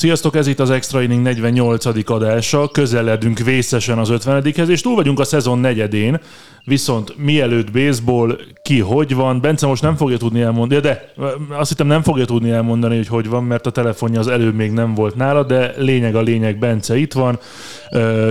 Sziasztok, 0.00 0.36
ez 0.36 0.46
itt 0.46 0.60
az 0.60 0.70
Extra 0.70 1.02
Inning 1.02 1.22
48. 1.22 2.10
adása, 2.10 2.68
közeledünk 2.68 3.38
vészesen 3.38 3.98
az 3.98 4.08
50-hez, 4.12 4.68
és 4.68 4.80
túl 4.80 4.94
vagyunk 4.94 5.20
a 5.20 5.24
szezon 5.24 5.58
negyedén, 5.58 6.20
viszont 6.64 7.14
mielőtt 7.16 7.70
baseball, 7.72 8.38
ki 8.62 8.78
hogy 8.78 9.14
van, 9.14 9.40
Bence 9.40 9.66
most 9.66 9.82
nem 9.82 9.96
fogja 9.96 10.16
tudni 10.16 10.40
elmondani, 10.40 10.80
de 10.80 11.12
azt 11.48 11.68
hittem 11.68 11.86
nem 11.86 12.02
fogja 12.02 12.24
tudni 12.24 12.50
elmondani, 12.50 12.96
hogy 12.96 13.06
hogy 13.06 13.28
van, 13.28 13.44
mert 13.44 13.66
a 13.66 13.70
telefonja 13.70 14.20
az 14.20 14.28
előbb 14.28 14.54
még 14.54 14.70
nem 14.70 14.94
volt 14.94 15.16
nála, 15.16 15.42
de 15.42 15.74
lényeg 15.76 16.14
a 16.14 16.20
lényeg, 16.20 16.58
Bence 16.58 16.96
itt 16.96 17.12
van, 17.12 17.38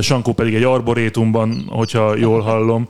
Sankó 0.01 0.33
pedig 0.33 0.55
egy 0.55 0.63
arborétumban, 0.63 1.65
hogyha 1.67 2.15
jól 2.15 2.41
hallom. 2.41 2.87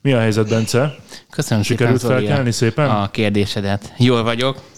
Mi 0.00 0.12
a 0.12 0.18
helyzet, 0.18 0.48
Bence? 0.48 0.94
Köszönöm 1.30 1.62
Sikerült 1.62 1.98
szépen, 1.98 2.16
felkelni 2.16 2.52
szépen? 2.52 2.90
A 2.90 3.10
kérdésedet. 3.10 3.92
Jól 3.98 4.22
vagyok. 4.22 4.70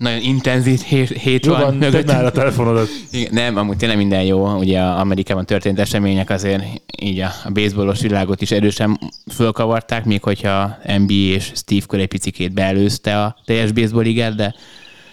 Nagyon 0.00 0.20
intenzív 0.20 0.80
hét, 0.80 1.08
hét 1.08 1.46
Jó 1.46 1.52
van. 1.52 1.78
tedd 1.78 2.06
már 2.06 2.24
a 2.24 2.30
telefonodat. 2.30 2.88
Igen, 3.10 3.32
nem, 3.32 3.56
amúgy 3.56 3.76
tényleg 3.76 3.96
minden 3.96 4.22
jó. 4.22 4.56
Ugye 4.56 4.80
Amerikában 4.80 5.46
történt 5.46 5.78
események 5.78 6.30
azért 6.30 6.62
így 7.02 7.18
a, 7.18 7.30
a 7.44 7.50
baseballos 7.50 8.00
világot 8.00 8.40
is 8.40 8.50
erősen 8.50 8.98
fölkavarták, 9.32 10.04
még 10.04 10.22
hogyha 10.22 10.76
NBA 10.98 11.12
és 11.12 11.52
Steve 11.54 11.84
Kerr 11.86 12.00
egy 12.00 12.08
picikét 12.08 12.52
beelőzte 12.52 13.22
a 13.22 13.36
teljes 13.44 13.72
baseball 13.72 14.02
ligát, 14.02 14.34
de 14.34 14.54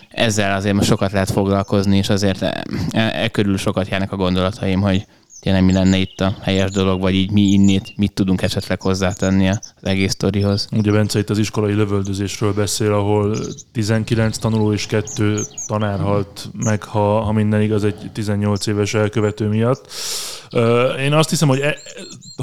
ezzel 0.09 0.55
azért 0.55 0.75
most 0.75 0.87
sokat 0.87 1.11
lehet 1.11 1.31
foglalkozni, 1.31 1.97
és 1.97 2.09
azért 2.09 2.41
e, 2.41 2.63
e 2.91 3.27
körül 3.27 3.57
sokat 3.57 3.89
járnak 3.89 4.11
a 4.11 4.15
gondolataim, 4.15 4.81
hogy 4.81 5.05
tényleg 5.47 5.65
mi 5.65 5.73
lenne 5.73 5.97
itt 5.97 6.21
a 6.21 6.35
helyes 6.41 6.71
dolog, 6.71 7.01
vagy 7.01 7.13
így 7.13 7.31
mi 7.31 7.41
innét, 7.41 7.93
mit 7.95 8.13
tudunk 8.13 8.41
esetleg 8.41 8.81
hozzátenni 8.81 9.49
az 9.49 9.59
egész 9.81 10.11
sztorihoz. 10.11 10.67
Ugye 10.71 10.91
Bence 10.91 11.19
itt 11.19 11.29
az 11.29 11.37
iskolai 11.37 11.73
lövöldözésről 11.73 12.53
beszél, 12.53 12.93
ahol 12.93 13.37
19 13.71 14.37
tanuló 14.37 14.73
és 14.73 14.85
kettő 14.85 15.41
tanár 15.67 15.99
halt 15.99 16.49
meg, 16.53 16.83
ha, 16.83 17.19
ha 17.19 17.31
minden 17.31 17.61
igaz, 17.61 17.83
egy 17.83 18.11
18 18.13 18.67
éves 18.67 18.93
elkövető 18.93 19.47
miatt. 19.47 19.91
Én 20.99 21.13
azt 21.13 21.29
hiszem, 21.29 21.47
hogy 21.47 21.59
e, 21.59 21.77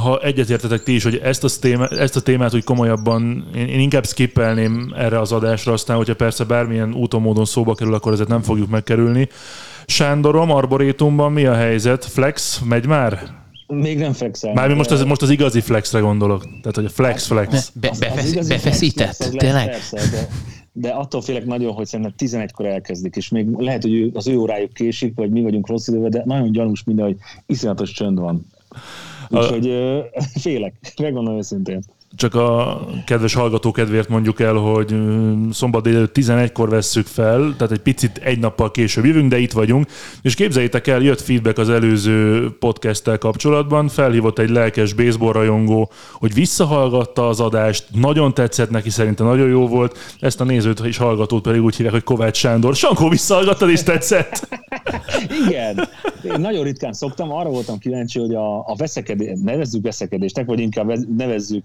ha 0.01 0.19
egyetértetek 0.19 0.83
ti 0.83 0.95
is, 0.95 1.03
hogy 1.03 1.17
ezt 1.17 1.45
a, 1.45 1.49
témát, 1.61 1.93
ezt 1.93 2.17
a 2.17 2.21
témát 2.21 2.55
úgy 2.55 2.65
komolyabban, 2.65 3.51
én, 3.55 3.69
én 3.69 3.81
inkább 3.81 4.07
skippelném 4.07 4.95
erre 4.97 5.21
az 5.21 5.33
adásra, 5.33 5.73
aztán, 5.73 5.97
hogyha 5.97 6.15
persze 6.15 6.45
bármilyen 6.45 6.95
úton, 6.95 7.21
módon 7.21 7.45
szóba 7.45 7.75
kerül, 7.75 7.95
akkor 7.95 8.13
ezeket 8.13 8.31
nem 8.33 8.43
fogjuk 8.43 8.69
megkerülni. 8.69 9.29
Sándorom, 9.87 10.51
Arborétumban 10.51 11.33
mi 11.33 11.45
a 11.45 11.55
helyzet? 11.55 12.05
Flex, 12.05 12.61
megy 12.65 12.87
már? 12.87 13.43
Még 13.67 13.99
nem 13.99 14.13
flexel. 14.13 14.53
Már 14.53 14.75
most 14.75 14.91
az, 14.91 15.03
most 15.03 15.23
az 15.23 15.31
igazi 15.31 15.61
flexre 15.61 16.01
gondolok. 16.01 16.43
Tehát, 16.43 16.75
hogy 16.75 16.85
a 16.85 16.89
flex, 16.89 17.27
flex. 17.27 17.71
Be, 17.75 17.93
befesz, 17.99 18.47
befeszített, 18.47 19.15
flex, 19.15 19.35
tényleg? 19.37 19.71
Persze, 19.71 19.97
de, 19.97 20.29
de 20.73 20.89
attól 20.89 21.23
félek 21.23 21.45
nagyon, 21.45 21.73
hogy 21.73 21.87
szerintem 21.87 22.15
11-kor 22.19 22.67
elkezdik, 22.67 23.17
és 23.17 23.29
még 23.29 23.49
lehet, 23.57 23.83
hogy 23.83 23.95
ő, 23.95 24.11
az 24.15 24.27
ő 24.27 24.37
órájuk 24.37 24.73
késik, 24.73 25.15
vagy 25.15 25.31
mi 25.31 25.43
vagyunk 25.43 25.69
rossz 25.69 25.89
időben, 25.89 26.11
de 26.11 26.23
nagyon 26.25 26.53
gyanús 26.53 26.85
minden, 26.85 27.05
hogy 27.05 27.17
iszonyatos 27.47 27.93
csönd 27.93 28.19
van. 28.19 28.47
Úgyhogy 29.29 29.71
a... 29.71 30.05
félek, 30.41 30.75
megmondom 31.03 31.37
őszintén 31.37 31.83
csak 32.17 32.35
a 32.35 32.81
kedves 33.07 33.35
hallgató 33.35 33.71
kedvéért 33.71 34.09
mondjuk 34.09 34.41
el, 34.41 34.55
hogy 34.55 34.95
szombat 35.51 35.83
délelőtt 35.83 36.17
11-kor 36.19 36.69
vesszük 36.69 37.07
fel, 37.07 37.55
tehát 37.57 37.73
egy 37.73 37.79
picit 37.79 38.19
egy 38.19 38.39
nappal 38.39 38.71
később 38.71 39.05
jövünk, 39.05 39.31
de 39.31 39.39
itt 39.39 39.53
vagyunk, 39.53 39.87
és 40.23 40.35
képzeljétek 40.35 40.87
el, 40.87 41.01
jött 41.01 41.21
feedback 41.21 41.59
az 41.59 41.71
előző 41.71 42.49
podcasttel 42.59 43.19
kapcsolatban, 43.19 43.89
felhívott 43.89 44.39
egy 44.39 44.51
lelkes 44.51 44.93
baseball 44.93 45.33
rajongó, 45.33 45.91
hogy 46.13 46.35
visszahallgatta 46.35 47.29
az 47.29 47.41
adást, 47.41 47.87
nagyon 47.93 48.35
tetszett 48.35 48.71
neki, 48.71 48.91
szerintem 48.91 49.27
nagyon 49.27 49.49
jó 49.49 49.67
volt, 49.69 49.99
ezt 50.21 50.41
a 50.41 50.45
nézőt 50.45 50.81
és 50.81 50.97
hallgatót 50.97 51.43
pedig 51.43 51.63
úgy 51.63 51.75
hívják, 51.77 51.95
hogy 51.95 52.05
Kovács 52.05 52.37
Sándor. 52.37 52.75
Sankó, 52.75 53.09
visszahallgattad 53.09 53.71
és 53.71 53.83
tetszett? 53.83 54.49
Igen, 55.47 55.89
én 56.25 56.41
nagyon 56.41 56.65
ritkán 56.65 56.93
szoktam, 56.93 57.33
arra 57.33 57.49
voltam 57.49 57.79
kíváncsi, 57.79 58.19
hogy 58.19 58.35
a, 58.35 58.59
a 58.59 58.75
veszekedés, 58.77 59.39
nevezzük 59.43 59.83
veszekedésnek, 59.83 60.47
vagy 60.47 60.61
inkább 60.61 60.93
nevezzük 61.17 61.65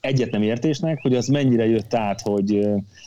egyet 0.00 0.30
nem 0.30 0.42
értésnek, 0.42 1.00
hogy 1.02 1.14
az 1.14 1.26
mennyire 1.26 1.66
jött 1.66 1.94
át, 1.94 2.20
hogy, 2.20 2.66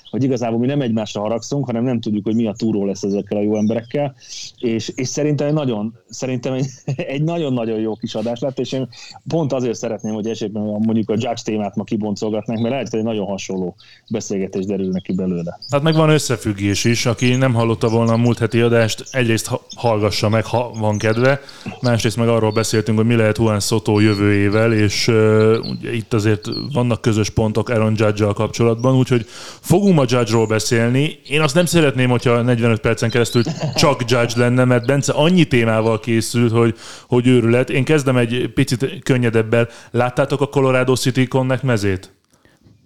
hogy 0.10 0.24
igazából 0.24 0.60
mi 0.60 0.66
nem 0.66 0.82
egymásra 0.82 1.22
haragszunk, 1.22 1.66
hanem 1.66 1.84
nem 1.84 2.00
tudjuk, 2.00 2.26
hogy 2.26 2.36
mi 2.36 2.48
a 2.48 2.54
túró 2.58 2.86
lesz 2.86 3.04
ezekkel 3.04 3.38
a 3.38 3.42
jó 3.42 3.58
emberekkel, 3.58 4.16
és, 4.60 4.92
és 4.96 5.08
szerintem 5.08 5.48
egy 5.48 5.54
nagyon, 5.54 6.00
szerintem 6.10 6.54
egy, 6.54 6.66
egy 7.16 7.24
nagyon-nagyon 7.24 7.80
jó 7.80 7.96
kis 7.96 8.16
adás 8.16 8.40
lett, 8.40 8.60
és 8.60 8.72
én 8.72 8.88
pont 9.28 9.54
azért 9.54 9.78
szeretném, 9.78 10.14
hogy 10.14 10.28
esetben 10.28 10.64
mondjuk 10.64 11.10
a 11.10 11.14
Judge 11.14 11.42
témát 11.44 11.76
ma 11.76 11.84
kiboncolgatnánk, 11.84 12.60
mert 12.60 12.74
lehet, 12.74 12.90
hogy 12.90 13.00
egy 13.00 13.06
nagyon 13.06 13.26
hasonló 13.26 13.76
beszélgetés 14.10 14.66
derül 14.66 14.90
neki 14.90 15.14
belőle. 15.14 15.60
Hát 15.70 15.82
meg 15.82 15.96
van 15.96 16.10
összefüggés 16.10 16.84
is, 16.84 17.06
aki 17.06 17.36
nem 17.36 17.54
hallotta 17.54 17.90
volna 17.90 18.14
a 18.14 18.18
múlt 18.18 18.38
heti 18.38 18.60
adást, 18.60 19.04
egyrészt 19.12 19.50
hallgassa 19.76 20.30
meg, 20.30 20.46
ha 20.46 20.72
van 20.80 20.98
kedve, 20.98 21.40
másrészt 21.82 22.18
meg 22.18 22.28
arról 22.28 22.52
beszéltünk, 22.52 22.98
hogy 22.98 23.08
mi 23.08 23.16
lehet 23.16 23.38
Juan 23.38 23.60
Soto 23.60 24.00
jövőjével, 24.00 24.74
és 24.74 25.08
uh, 25.08 25.56
itt 25.94 26.14
azért 26.14 26.48
vannak 26.84 27.02
közös 27.02 27.30
pontok 27.30 27.70
Aaron 27.70 27.94
Judge-al 27.98 28.34
kapcsolatban, 28.34 28.96
úgyhogy 28.96 29.26
fogunk 29.62 30.00
a 30.00 30.06
Judge-ról 30.08 30.46
beszélni. 30.46 31.20
Én 31.28 31.42
azt 31.42 31.56
nem 31.56 31.66
szeretném, 31.66 32.10
hogyha 32.10 32.42
45 32.42 32.80
percen 32.80 33.10
keresztül 33.10 33.44
csak 33.76 34.02
Judge 34.12 34.34
lenne, 34.36 34.64
mert 34.64 34.86
Bence 34.86 35.12
annyi 35.12 35.46
témával 35.46 36.00
készült, 36.00 36.52
hogy, 36.52 36.76
hogy 37.08 37.28
őrület. 37.28 37.70
Én 37.70 37.84
kezdem 37.84 38.18
egy 38.18 38.52
picit 38.54 39.04
könnyedebbel. 39.04 39.68
Láttátok 39.92 40.42
a 40.42 40.48
Colorado 40.48 40.96
City 40.96 41.28
Connect 41.28 41.64
mezét? 41.64 42.14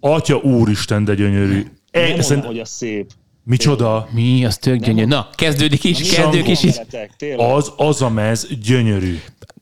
Atya 0.00 0.36
úristen, 0.36 1.04
de 1.04 1.14
gyönyörű. 1.14 1.66
E, 1.90 2.08
nem 2.08 2.20
szerint... 2.20 2.44
hogy 2.44 2.58
a 2.58 2.64
szép. 2.64 3.10
Micsoda? 3.48 4.08
Mi? 4.10 4.44
Az 4.44 4.58
tök 4.58 4.78
gyönyörű. 4.78 5.06
Na, 5.06 5.28
kezdődik 5.34 5.84
is, 5.84 6.14
kezdődik 6.14 6.48
is. 6.48 6.74
Az, 7.36 7.72
az 7.76 8.02
a 8.02 8.08
mez 8.08 8.48
gyönyörű. 8.62 9.18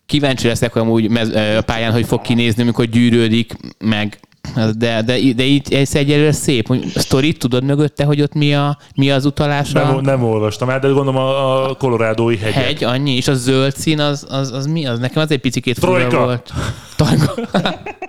Kíváncsi 0.07 0.47
leszek 0.47 0.77
amúgy 0.77 1.11
mez, 1.11 1.29
a 1.57 1.63
pályán, 1.63 1.93
hogy 1.93 2.07
fog 2.07 2.21
kinézni, 2.21 2.63
amikor 2.63 2.85
gyűrődik, 2.85 3.57
meg 3.79 4.21
de, 4.55 5.03
de, 5.03 5.33
de 5.37 5.45
így 5.45 5.75
ez 5.75 5.95
egyelőre 5.95 6.33
szép. 6.33 6.71
A 6.71 6.99
sztorit 6.99 7.39
tudod 7.39 7.65
mögötte, 7.65 8.05
hogy 8.05 8.23
ott 8.23 8.33
mi, 8.33 8.55
a, 8.55 8.79
mi 8.95 9.11
az 9.11 9.25
utalás? 9.25 9.73
Nem, 9.73 9.99
nem 10.01 10.25
olvastam 10.25 10.71
el, 10.71 10.79
de 10.79 10.89
gondolom 10.89 11.17
a, 11.17 11.69
a 11.69 11.75
kolorádói 11.75 12.37
hegyek. 12.37 12.55
Hegy, 12.55 12.85
annyi, 12.85 13.17
és 13.17 13.29
a 13.29 13.35
zöld 13.35 13.77
szín 13.77 14.01
az, 14.01 14.27
az, 14.31 14.53
az 14.53 14.67
mi? 14.67 14.87
Az 14.87 14.99
nekem 14.99 15.23
az 15.23 15.31
egy 15.31 15.41
picikét 15.41 15.79
fura 15.79 16.09
volt. 16.09 16.53
Trojka. 16.97 17.35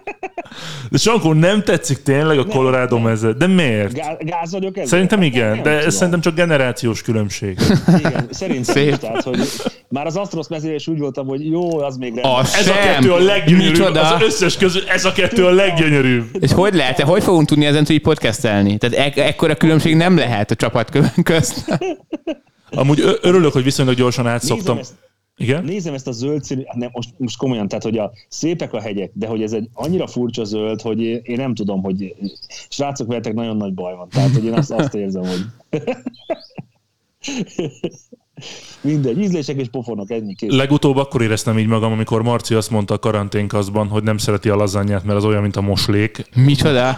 De 0.90 0.98
Sankó, 0.98 1.34
nem 1.34 1.64
tetszik 1.64 2.02
tényleg 2.04 2.40
a 2.40 2.46
Colorado 2.46 3.00
meze? 3.00 3.34
De 3.34 3.48
miért? 3.48 3.94
Gáz, 3.94 4.16
gáz 4.20 4.52
vagyok 4.52 4.78
ezzel? 4.78 4.88
Szerintem 4.88 5.22
igen, 5.22 5.50
nem, 5.54 5.64
de 5.64 5.70
ez 5.70 5.94
szerintem 5.96 6.22
csak 6.22 6.36
generációs 6.36 7.02
különbség. 7.02 7.60
Igen, 7.98 8.28
szerintem 8.32 8.76
Szép. 8.76 8.92
is, 8.92 8.98
tehát, 8.98 9.24
hogy 9.24 9.40
már 9.90 10.06
az 10.06 10.16
Astros 10.16 10.48
mezére 10.48 10.74
is 10.74 10.88
úgy 10.88 11.00
voltam, 11.00 11.28
hogy 11.28 11.50
jó, 11.50 11.80
az 11.80 11.98
még 11.98 12.14
rendben. 12.14 12.46
Ez 12.60 12.68
a 12.68 12.74
kettő 12.74 13.12
a 13.12 13.20
leggyönyörűbb, 13.20 13.96
az 13.96 14.22
összes 14.22 14.58
közül, 14.58 14.82
ez 14.90 15.06
a 15.06 15.12
kettő 15.12 15.46
a 15.46 15.52
leggyönyörűbb. 15.52 16.26
És 16.40 16.52
hogy 16.52 16.74
lehet? 16.74 17.00
Hogy 17.02 17.24
fogunk 17.24 17.48
tudni 17.48 17.66
ezen 17.66 17.86
így 17.90 18.02
podcastelni? 18.02 18.78
Tehát 18.78 19.18
e- 19.18 19.22
ekkora 19.22 19.56
különbség 19.56 19.96
nem 19.96 20.18
lehet 20.18 20.52
a 20.52 20.56
csapat 20.56 21.00
közt. 21.24 21.80
Amúgy 22.72 23.18
örülök, 23.22 23.54
hogy 23.54 23.64
viszonylag 23.64 23.96
gyorsan 23.96 24.28
átszoktam. 24.28 24.76
Nézem 24.76 24.78
ezt, 24.80 25.06
igen? 25.38 25.64
Nézem 25.64 25.94
ezt 25.94 26.08
a 26.08 26.12
zöld 26.12 26.44
színű, 26.44 26.64
hát 26.66 26.75
nem, 26.75 26.90
most, 26.94 27.14
most 27.18 27.38
komolyan, 27.38 27.68
tehát 27.68 27.84
hogy 27.84 27.98
a 27.98 28.12
szépek 28.28 28.74
a 28.74 28.81
hegyek, 28.81 29.12
de 29.14 29.28
hogy 29.28 29.42
ez 29.42 29.53
egy 29.53 29.70
annyira 29.74 30.08
furcsa 30.08 30.44
zöld, 30.44 30.81
hogy 30.81 31.02
én, 31.02 31.20
én 31.24 31.38
nem 31.38 31.56
tudom, 31.56 31.84
hogy 31.84 32.16
srácok, 32.70 33.08
veletek 33.08 33.34
nagyon 33.34 33.58
nagy 33.58 33.74
baj 33.74 33.96
van. 33.96 34.09
Tehát, 34.09 34.31
hogy 34.31 34.46
én 34.46 34.53
azt, 34.53 34.72
azt 34.72 34.94
érzem, 34.94 35.24
hogy 35.24 35.45
Mindegy, 38.81 39.19
ízlések 39.19 39.60
és 39.60 39.68
pofonok, 39.72 40.12
ennyi 40.12 40.36
kész. 40.36 40.51
Legutóbb 40.54 40.98
akkor 40.98 41.22
éreztem 41.22 41.57
így 41.57 41.68
magam, 41.68 41.92
amikor 41.92 42.24
Marci 42.24 42.54
azt 42.54 42.69
mondta 42.69 42.94
a 42.94 43.00
karanténkazban, 43.00 43.88
hogy 43.88 44.04
nem 44.04 44.18
szereti 44.18 44.50
a 44.50 44.56
lazanyát, 44.56 45.04
mert 45.04 45.18
az 45.18 45.25
olyan, 45.25 45.42
mint 45.42 45.56
a 45.56 45.62
moslék. 45.62 46.24
Micsoda? 46.36 46.98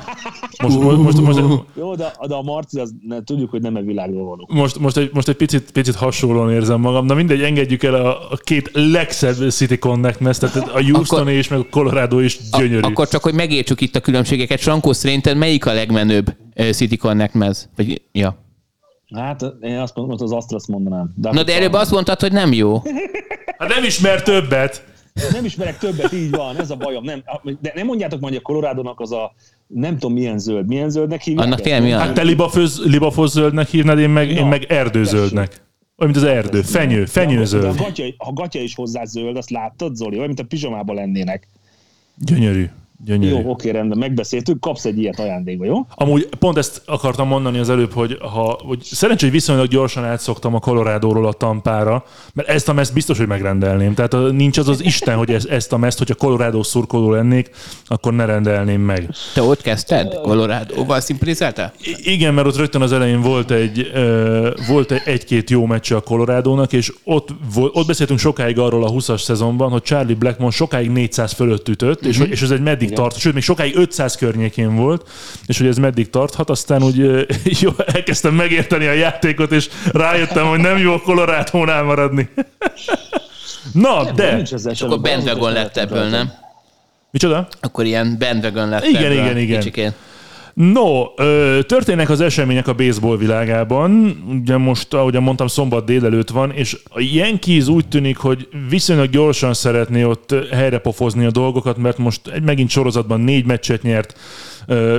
Most, 0.64 0.80
most, 0.80 1.22
most, 1.22 1.42
most, 1.42 1.64
Jó, 1.76 1.96
de, 1.96 2.14
de 2.28 2.36
a 2.36 2.42
Marci, 2.42 2.80
az, 2.80 2.94
ne, 3.08 3.24
tudjuk, 3.24 3.50
hogy 3.50 3.62
nem 3.62 3.76
a 3.76 3.82
világról 3.82 4.26
való. 4.26 4.50
Most, 4.54 4.80
most, 4.80 4.98
egy, 4.98 5.10
most 5.14 5.28
egy 5.28 5.36
picit, 5.36 5.72
picit 5.72 5.96
hasonlóan 5.96 6.52
érzem 6.52 6.80
magam. 6.80 7.06
Na 7.06 7.14
mindegy, 7.14 7.42
engedjük 7.42 7.84
el 7.84 7.94
a, 7.94 8.32
a 8.32 8.36
két 8.44 8.70
legszebb 8.74 9.50
City 9.50 9.78
Connect 9.78 10.18
tehát 10.20 10.70
a 10.70 10.82
Houston 10.82 11.20
akkor, 11.20 11.32
és 11.32 11.48
meg 11.48 11.60
a 11.60 11.66
Colorado 11.70 12.20
is 12.20 12.40
gyönyörű. 12.58 12.82
A, 12.82 12.88
akkor 12.88 13.08
csak, 13.08 13.24
hogy 13.24 13.34
megértsük 13.34 13.82
itt 13.82 13.96
a 13.96 14.00
különbségeket. 14.00 14.60
Sankó 14.60 14.94
szerinted 14.94 15.38
melyik 15.38 15.66
a 15.66 15.74
legmenőbb 15.74 16.36
City 16.72 16.98
Connect 16.98 17.34
mez? 17.34 17.70
Vagy, 17.76 18.02
ja. 18.12 18.48
Hát 19.16 19.46
én 19.62 19.78
azt 19.78 19.96
mondom, 19.96 20.18
hogy 20.18 20.26
az 20.26 20.32
Astros 20.32 20.68
mondanám. 20.68 21.14
De 21.16 21.32
Na 21.32 21.44
de 21.44 21.56
előbb 21.56 21.74
azt 21.74 21.92
mondtad, 21.92 22.20
hogy 22.20 22.32
nem 22.32 22.54
jó. 22.54 22.82
Hát 23.58 23.70
nem 23.70 23.84
ismer 23.84 24.24
többet. 24.24 24.88
Nem 25.32 25.46
ismerek 25.46 25.78
többet, 25.78 26.14
így 26.14 26.30
van, 26.30 26.60
ez 26.60 26.70
a 26.70 26.76
bajom. 26.76 27.04
Nem, 27.04 27.24
de 27.62 27.72
nem 27.76 27.86
mondjátok 27.86 28.20
majd, 28.20 28.34
hogy 28.34 28.42
a 28.44 28.48
colorado 28.48 28.94
az 28.96 29.12
a 29.12 29.34
nem 29.68 29.94
tudom 29.94 30.14
milyen 30.14 30.40
zöld. 30.40 30.68
Milyen 30.68 30.90
zöldnek 30.90 31.22
hívják? 31.22 31.46
Annak 31.46 31.62
tényleg 31.62 31.82
mi 31.82 31.92
Hát 31.92 32.14
te 32.14 32.22
libafoz, 32.22 32.82
libafoz 32.86 33.32
zöldnek 33.32 33.68
hívnád, 33.68 34.00
én 34.00 34.10
meg, 34.10 34.30
én 34.30 34.42
Na, 34.42 34.48
meg 34.48 34.64
erdőzöldnek. 34.64 35.62
Olyan, 35.98 36.14
mint 36.14 36.16
az 36.16 36.24
erdő. 36.24 36.62
Fenyő, 36.62 37.02
a 37.04 37.08
fenyőzöld. 37.08 37.78
gatya, 37.78 38.04
a 38.18 38.34
gatya 38.34 38.60
is 38.60 38.76
hozzá 38.76 39.06
zöld, 39.06 39.38
azt 39.38 39.50
láttad, 39.50 39.96
Zoli? 39.96 40.16
Olyan, 40.16 40.28
mint 40.28 40.40
a 40.40 40.44
pizsamában 40.44 40.96
lennének. 40.96 41.48
Gyönyörű. 42.16 42.70
Gyönyörű. 43.06 43.34
Jó, 43.42 43.50
oké, 43.50 43.70
rendben, 43.70 43.98
megbeszéltük, 43.98 44.60
kapsz 44.60 44.86
egy 44.86 44.98
ilyet 44.98 45.20
ajándékba, 45.20 45.66
jó? 45.66 45.86
Amúgy 45.96 46.30
pont 46.40 46.58
ezt 46.58 46.82
akartam 46.86 47.28
mondani 47.28 47.58
az 47.60 47.70
előbb, 47.70 47.94
hogy, 47.94 48.18
ha, 48.22 48.60
hogy 48.66 48.80
szerencsé, 48.84 49.26
hogy 49.26 49.34
viszonylag 49.34 49.68
gyorsan 49.68 50.04
átszoktam 50.06 50.56
a 50.56 50.60
Colorado-ról 50.60 51.28
a 51.28 51.32
Tampára, 51.34 52.04
mert 52.34 52.48
ezt 52.50 52.70
a 52.70 52.74
meszt 52.74 52.94
biztos, 52.94 53.18
hogy 53.18 53.28
megrendelném. 53.28 53.94
Tehát 53.94 54.14
a- 54.14 54.32
nincs 54.32 54.58
az 54.58 54.68
az 54.68 54.84
Isten, 54.84 55.18
hogy 55.18 55.30
ez, 55.32 55.46
ezt 55.46 55.74
a 55.74 55.78
meszt, 55.78 55.98
hogyha 55.98 56.16
Colorado 56.16 56.64
szurkoló 56.64 57.12
lennék, 57.12 57.50
akkor 57.86 58.14
ne 58.14 58.26
rendelném 58.26 58.82
meg. 58.82 59.10
Te 59.34 59.42
ott 59.42 59.62
kezdted? 59.62 60.14
Colorado-val 60.22 61.00
szimplizáltál? 61.00 61.74
I- 61.84 62.12
Igen, 62.14 62.34
mert 62.34 62.48
ott 62.48 62.58
rögtön 62.58 62.82
az 62.82 62.92
elején 62.92 63.22
volt 63.22 63.52
egy 63.52 63.90
ö, 63.94 64.50
volt 64.68 64.92
egy- 64.92 65.02
egy-két 65.06 65.50
jó 65.50 65.66
meccse 65.66 65.96
a 65.96 66.02
Colorado-nak, 66.02 66.74
és 66.74 66.94
ott, 67.04 67.30
ott 67.56 67.88
beszéltünk 67.88 68.20
sokáig 68.20 68.60
arról 68.60 68.84
a 68.84 68.90
20-as 68.92 69.22
szezonban, 69.22 69.70
hogy 69.72 69.82
Charlie 69.82 70.16
Blackmon 70.16 70.52
sokáig 70.52 70.90
400 70.90 71.32
fölött 71.34 71.68
ütött, 71.70 72.06
és, 72.06 72.18
hogy- 72.18 72.30
és 72.30 72.42
ez 72.42 72.52
egy 72.52 72.62
meddig 72.62 72.89
tart, 72.90 73.18
sőt, 73.18 73.34
még 73.34 73.44
sokáig 73.44 73.76
500 73.76 74.16
környékén 74.16 74.76
volt, 74.76 75.10
és 75.46 75.58
hogy 75.58 75.68
ez 75.68 75.78
meddig 75.78 76.10
tarthat, 76.10 76.50
aztán 76.50 76.84
úgy 76.84 77.28
jó, 77.62 77.72
elkezdtem 77.86 78.34
megérteni 78.34 78.86
a 78.86 78.94
játékot, 78.94 79.52
és 79.52 79.70
rájöttem, 79.92 80.48
hogy 80.48 80.60
nem 80.60 80.78
jó 80.78 81.00
Colorado-nál 81.00 81.84
maradni. 81.84 82.30
Na, 83.74 84.12
de... 84.12 84.36
Nincs 84.36 84.54
ezzel 84.54 84.74
Akkor 84.80 85.02
bandwagon 85.02 85.52
lett 85.52 85.78
ebből, 85.78 86.04
nem? 86.04 86.32
Micsoda? 87.12 87.48
Akkor 87.60 87.86
ilyen 87.86 88.16
bandwagon 88.20 88.70
lett 88.70 88.86
Igen, 88.86 89.04
ebből 89.04 89.12
igen, 89.12 89.38
igen. 89.38 89.60
kicsikén. 89.60 89.94
No, 90.62 91.06
történnek 91.62 92.10
az 92.10 92.22
események 92.22 92.68
a 92.68 92.74
baseball 92.74 93.18
világában. 93.18 94.22
Ugye 94.42 94.58
most, 94.58 94.94
ahogyan 94.94 95.24
mondtam, 95.24 95.48
szombat 95.48 95.86
délelőtt 95.86 96.30
van, 96.30 96.52
és 96.52 96.78
a 96.90 97.00
Yankees 97.14 97.68
úgy 97.68 97.88
tűnik, 97.88 98.18
hogy 98.18 98.48
viszonylag 98.70 99.10
gyorsan 99.10 99.54
szeretné 99.54 100.04
ott 100.04 100.36
helyrepofozni 100.52 101.26
a 101.26 101.32
dolgokat, 101.32 101.78
mert 101.78 101.98
most 101.98 102.28
egy 102.28 102.44
megint 102.44 102.70
sorozatban 102.70 103.22
négy 103.22 103.46
meccset 103.46 103.82
nyert, 103.82 104.20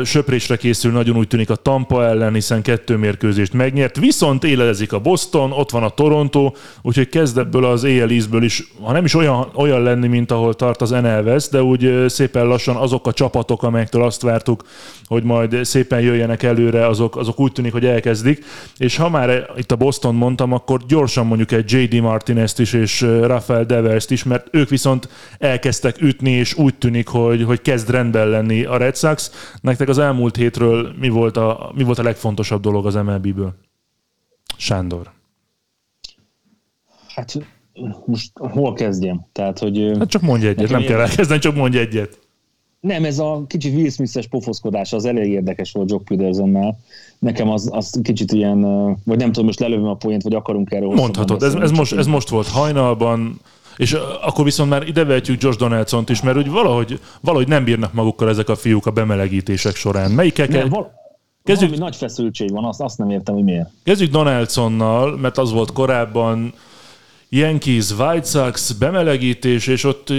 söprésre 0.05 0.57
készül, 0.57 0.93
nagyon 0.93 1.17
úgy 1.17 1.29
tűnik 1.29 1.51
a 1.51 1.55
Tampa 1.55 2.05
ellen, 2.05 2.35
hiszen 2.35 2.63
kettő 2.63 2.97
mérkőzést 2.97 3.53
megnyert, 3.53 3.97
viszont 3.97 4.45
élezik 4.45 4.93
a 4.93 4.99
Boston, 4.99 5.53
ott 5.53 5.71
van 5.71 5.83
a 5.83 5.89
Toronto, 5.89 6.53
úgyhogy 6.83 7.09
kezd 7.09 7.39
ebből 7.39 7.65
az 7.65 7.85
AL 7.85 8.11
East-ből 8.11 8.43
is, 8.43 8.73
ha 8.81 8.93
nem 8.93 9.05
is 9.05 9.15
olyan, 9.15 9.51
olyan 9.55 9.83
lenni, 9.83 10.09
mint 10.09 10.31
ahol 10.31 10.55
tart 10.55 10.81
az 10.81 10.91
NL 10.91 11.23
West, 11.25 11.51
de 11.51 11.63
úgy 11.63 12.05
szépen 12.09 12.47
lassan 12.47 12.77
azok 12.77 13.07
a 13.07 13.13
csapatok, 13.13 13.63
amelyektől 13.63 14.03
azt 14.03 14.23
vártuk, 14.23 14.63
hogy 15.07 15.23
majd 15.23 15.65
szépen 15.65 16.01
jöjjenek 16.01 16.43
előre, 16.43 16.87
azok, 16.87 17.17
azok 17.17 17.41
úgy 17.41 17.53
tűnik, 17.53 17.73
hogy 17.73 17.85
elkezdik. 17.85 18.45
És 18.77 18.97
ha 18.97 19.09
már 19.09 19.51
itt 19.57 19.73
a 19.73 19.77
Boston 19.77 20.15
mondtam, 20.15 20.53
akkor 20.53 20.81
gyorsan 20.89 21.27
mondjuk 21.27 21.53
egy 21.53 21.73
J.D. 21.73 22.01
Martinez-t 22.01 22.59
is, 22.59 22.73
és 22.73 23.01
Rafael 23.01 23.65
Devers-t 23.65 24.11
is, 24.11 24.25
mert 24.25 24.47
ők 24.51 24.69
viszont 24.69 25.09
elkezdtek 25.39 26.01
ütni, 26.01 26.31
és 26.31 26.55
úgy 26.55 26.75
tűnik, 26.75 27.09
hogy, 27.09 27.43
hogy 27.43 27.63
kezd 27.63 27.91
rendben 27.91 28.29
lenni 28.29 28.65
a 28.65 28.77
Red 28.77 28.97
Sox. 28.97 29.31
Nektek 29.61 29.89
az 29.89 29.99
elmúlt 29.99 30.37
hétről 30.37 30.95
mi 30.99 31.09
volt 31.09 31.37
a, 31.37 31.73
mi 31.75 31.83
volt 31.83 31.99
a 31.99 32.03
legfontosabb 32.03 32.63
dolog 32.63 32.87
az 32.87 32.95
MLB-ből? 32.95 33.55
Sándor. 34.57 35.11
Hát 37.15 37.39
most 38.07 38.31
hol 38.39 38.73
kezdjem? 38.73 39.27
Tehát, 39.33 39.59
hogy... 39.59 39.93
Hát 39.99 40.09
csak 40.09 40.23
mondj 40.23 40.47
egyet, 40.47 40.71
nem 40.71 40.83
kell 40.83 41.01
elkezdeni, 41.01 41.41
csak 41.41 41.55
mondj 41.55 41.79
egyet. 41.79 42.19
Nem, 42.81 43.05
ez 43.05 43.19
a 43.19 43.45
kicsit 43.47 43.75
Will 43.75 43.91
Smith-es 43.91 44.27
pofoszkodás 44.27 44.93
az 44.93 45.05
elég 45.05 45.31
érdekes 45.31 45.73
volt 45.73 45.91
Jock 45.91 46.05
Petersonnál. 46.05 46.79
Nekem 47.19 47.49
az, 47.49 47.69
az 47.73 48.01
kicsit 48.03 48.33
ilyen, 48.33 48.61
vagy 49.05 49.19
nem 49.19 49.33
tudom, 49.33 49.45
most 49.45 49.61
lelövöm 49.61 49.87
a 49.87 49.95
poént, 49.95 50.23
vagy 50.23 50.35
akarunk 50.35 50.73
erről 50.73 50.95
Mondhatod, 50.95 51.43
ez, 51.43 51.55
ez, 51.55 51.71
most, 51.71 51.93
ez 51.93 52.07
most 52.07 52.29
volt 52.29 52.47
hajnalban, 52.47 53.41
és 53.81 53.97
akkor 54.23 54.45
viszont 54.45 54.71
már 54.71 54.89
ide 54.89 55.05
vehetjük 55.05 55.43
Josh 55.43 55.59
Donaldson-t 55.59 56.11
is, 56.11 56.23
mert 56.23 56.37
úgy 56.37 56.51
valahogy, 56.51 57.01
valahogy 57.21 57.49
nem 57.49 57.65
bírnak 57.65 57.93
magukkal 57.93 58.29
ezek 58.29 58.49
a 58.49 58.57
fiúk 58.57 58.87
a 58.87 58.91
bemelegítések 58.91 59.77
során. 59.77 60.11
Melyikkel 60.11 60.49
kell? 60.49 60.61
Nem, 60.61 60.69
val- 60.69 60.91
Kezdjük- 61.45 61.71
valami 61.71 61.91
nagy 61.91 61.99
feszültség 61.99 62.51
van, 62.51 62.65
azt, 62.65 62.81
azt 62.81 62.99
nem 62.99 63.11
értem, 63.11 63.35
hogy 63.35 63.45
miért. 63.45 63.71
Kezdjük 63.85 64.11
Donaldsonnal, 64.11 65.17
mert 65.17 65.39
az 65.39 65.53
volt 65.53 65.73
korábban 65.73 66.53
Yankees, 67.29 67.91
White 67.91 68.27
Sox, 68.27 68.71
bemelegítés, 68.73 69.67
és 69.67 69.85
ott 69.85 70.13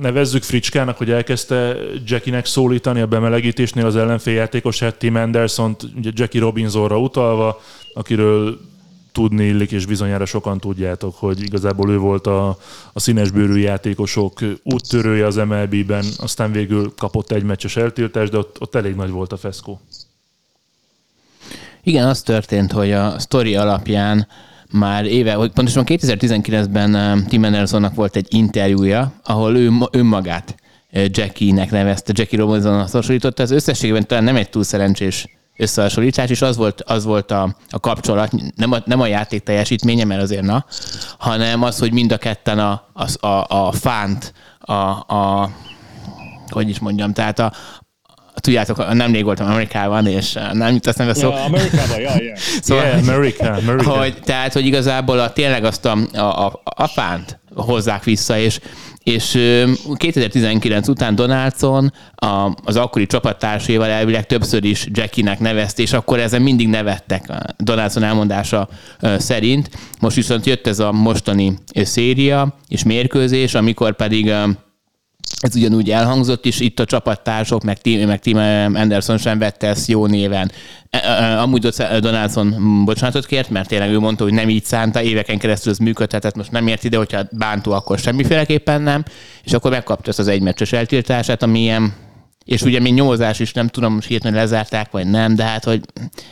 nevezzük 0.00 0.42
Fricskának, 0.42 0.96
hogy 0.96 1.10
elkezdte 1.10 1.76
Jackinek 2.06 2.46
szólítani 2.46 3.00
a 3.00 3.06
bemelegítésnél 3.06 3.86
az 3.86 3.96
ellenféljátékosát, 3.96 4.98
Tim 4.98 5.14
anderson 5.14 5.76
ugye 5.96 6.10
Jackie 6.14 6.40
Robinsonra 6.40 6.98
utalva, 6.98 7.60
akiről 7.94 8.58
tudni 9.18 9.44
illik, 9.44 9.72
és 9.72 9.86
bizonyára 9.86 10.24
sokan 10.24 10.58
tudjátok, 10.58 11.14
hogy 11.16 11.42
igazából 11.42 11.90
ő 11.90 11.98
volt 11.98 12.26
a, 12.26 12.48
a 12.92 13.00
színesbőrű 13.00 13.58
játékosok 13.58 14.38
úttörője 14.62 15.26
az 15.26 15.36
MLB-ben, 15.36 16.04
aztán 16.18 16.52
végül 16.52 16.92
kapott 16.96 17.32
egy 17.32 17.42
meccses 17.42 17.76
eltiltást, 17.76 18.30
de 18.30 18.38
ott, 18.38 18.56
ott 18.60 18.74
elég 18.74 18.94
nagy 18.94 19.10
volt 19.10 19.32
a 19.32 19.36
feszkó. 19.36 19.80
Igen, 21.82 22.08
az 22.08 22.22
történt, 22.22 22.72
hogy 22.72 22.92
a 22.92 23.18
sztori 23.18 23.56
alapján 23.56 24.26
már 24.72 25.04
éve, 25.04 25.32
hogy 25.32 25.50
pontosan 25.52 25.84
2019-ben 25.86 26.94
um, 26.94 27.26
Tim 27.26 27.42
Andersonnak 27.42 27.94
volt 27.94 28.16
egy 28.16 28.26
interjúja, 28.30 29.12
ahol 29.24 29.56
ő 29.56 29.70
ma- 29.70 29.88
önmagát 29.92 30.54
uh, 30.92 31.04
Jackie-nek 31.10 31.70
nevezte, 31.70 32.12
Jackie 32.16 32.38
Robinsonnak 32.38 32.90
hasonlította. 32.90 33.42
Ez 33.42 33.50
összességében 33.50 34.06
talán 34.06 34.24
nem 34.24 34.36
egy 34.36 34.50
túl 34.50 34.62
szerencsés 34.62 35.37
összehasonlítás, 35.58 36.30
és 36.30 36.42
az 36.42 36.56
volt, 36.56 36.82
az 36.82 37.04
volt 37.04 37.30
a, 37.30 37.56
a 37.68 37.80
kapcsolat, 37.80 38.32
nem 38.56 38.72
a, 38.72 38.78
nem 38.84 39.00
a 39.00 39.06
játék 39.06 39.42
teljesítménye, 39.42 40.04
mert 40.04 40.22
azért 40.22 40.42
na, 40.42 40.64
hanem 41.18 41.62
az, 41.62 41.78
hogy 41.78 41.92
mind 41.92 42.12
a 42.12 42.16
ketten 42.16 42.58
a, 42.58 42.88
a, 42.92 43.26
a, 43.26 43.66
a 43.66 43.72
fánt, 43.72 44.32
a, 44.58 44.72
a, 44.72 45.50
hogy 46.48 46.68
is 46.68 46.78
mondjam, 46.78 47.12
tehát 47.12 47.38
a, 47.38 47.52
tudjátok, 48.34 48.92
nemrég 48.92 49.24
voltam 49.24 49.50
Amerikában, 49.50 50.06
és 50.06 50.32
nem 50.52 50.72
jut 50.72 50.86
a 50.86 51.14
szó. 51.14 51.28
Ja, 51.28 51.44
Amerikában, 51.44 52.00
ja, 52.00 52.22
ja. 52.22 52.36
Szóval, 52.62 52.84
Yeah, 52.84 53.08
America, 53.08 53.52
America. 53.52 53.90
hogy, 53.90 54.18
tehát, 54.24 54.52
hogy 54.52 54.66
igazából 54.66 55.18
a, 55.18 55.32
tényleg 55.32 55.64
azt 55.64 55.84
a, 55.84 55.98
a, 56.12 56.46
a, 56.46 56.60
a 56.64 56.86
fánt 56.86 57.38
hozzák 57.54 58.04
vissza, 58.04 58.38
és, 58.38 58.60
és 59.08 59.34
ö, 59.34 59.70
2019 59.94 60.88
után 60.88 61.14
Donaldson 61.14 61.92
a, 62.14 62.50
az 62.64 62.76
akkori 62.76 63.06
csapattársaival 63.06 63.88
elvileg 63.88 64.26
többször 64.26 64.64
is 64.64 64.86
Jackie-nek 64.92 65.38
nevezte, 65.38 65.82
és 65.82 65.92
akkor 65.92 66.18
ezen 66.18 66.42
mindig 66.42 66.68
nevettek 66.68 67.32
Donaldson 67.56 68.02
elmondása 68.02 68.68
szerint. 69.18 69.70
Most 70.00 70.16
viszont 70.16 70.46
jött 70.46 70.66
ez 70.66 70.78
a 70.78 70.92
mostani 70.92 71.58
széria 71.74 72.54
és 72.68 72.82
mérkőzés, 72.82 73.54
amikor 73.54 73.96
pedig 73.96 74.32
ez 75.40 75.56
ugyanúgy 75.56 75.90
elhangzott 75.90 76.44
is, 76.44 76.60
itt 76.60 76.80
a 76.80 76.84
csapattársok, 76.84 77.62
meg 77.62 77.80
Tim, 77.80 78.06
meg 78.06 78.20
Tim 78.20 78.36
Anderson 78.74 79.18
sem 79.18 79.38
vette 79.38 79.66
ezt 79.66 79.88
jó 79.88 80.06
néven. 80.06 80.50
E- 80.90 80.98
e- 80.98 81.40
Amúgy 81.40 81.66
ott 81.66 81.82
Donaldson 82.00 82.84
bocsánatot 82.84 83.26
kért, 83.26 83.50
mert 83.50 83.68
tényleg 83.68 83.90
ő 83.90 83.98
mondta, 83.98 84.24
hogy 84.24 84.32
nem 84.32 84.48
így 84.48 84.64
szánta, 84.64 85.02
éveken 85.02 85.38
keresztül 85.38 85.72
ez 85.72 85.78
működhetett, 85.78 86.36
most 86.36 86.50
nem 86.50 86.66
ért 86.66 86.84
ide, 86.84 86.96
hogyha 86.96 87.22
bántó, 87.30 87.72
akkor 87.72 87.98
semmiféleképpen 87.98 88.82
nem, 88.82 89.04
és 89.44 89.52
akkor 89.52 89.70
megkapta 89.70 90.08
ezt 90.08 90.18
az 90.18 90.28
egymeccses 90.28 90.72
eltiltását, 90.72 91.42
ami 91.42 91.60
ilyen 91.60 91.92
és 92.44 92.62
ugye 92.62 92.80
még 92.80 92.94
nyomozás 92.94 93.40
is, 93.40 93.52
nem 93.52 93.68
tudom, 93.68 93.94
most 93.94 94.08
hirtelen 94.08 94.36
lezárták, 94.36 94.90
vagy 94.90 95.06
nem, 95.06 95.34
de 95.34 95.44
hát, 95.44 95.64
hogy 95.64 95.80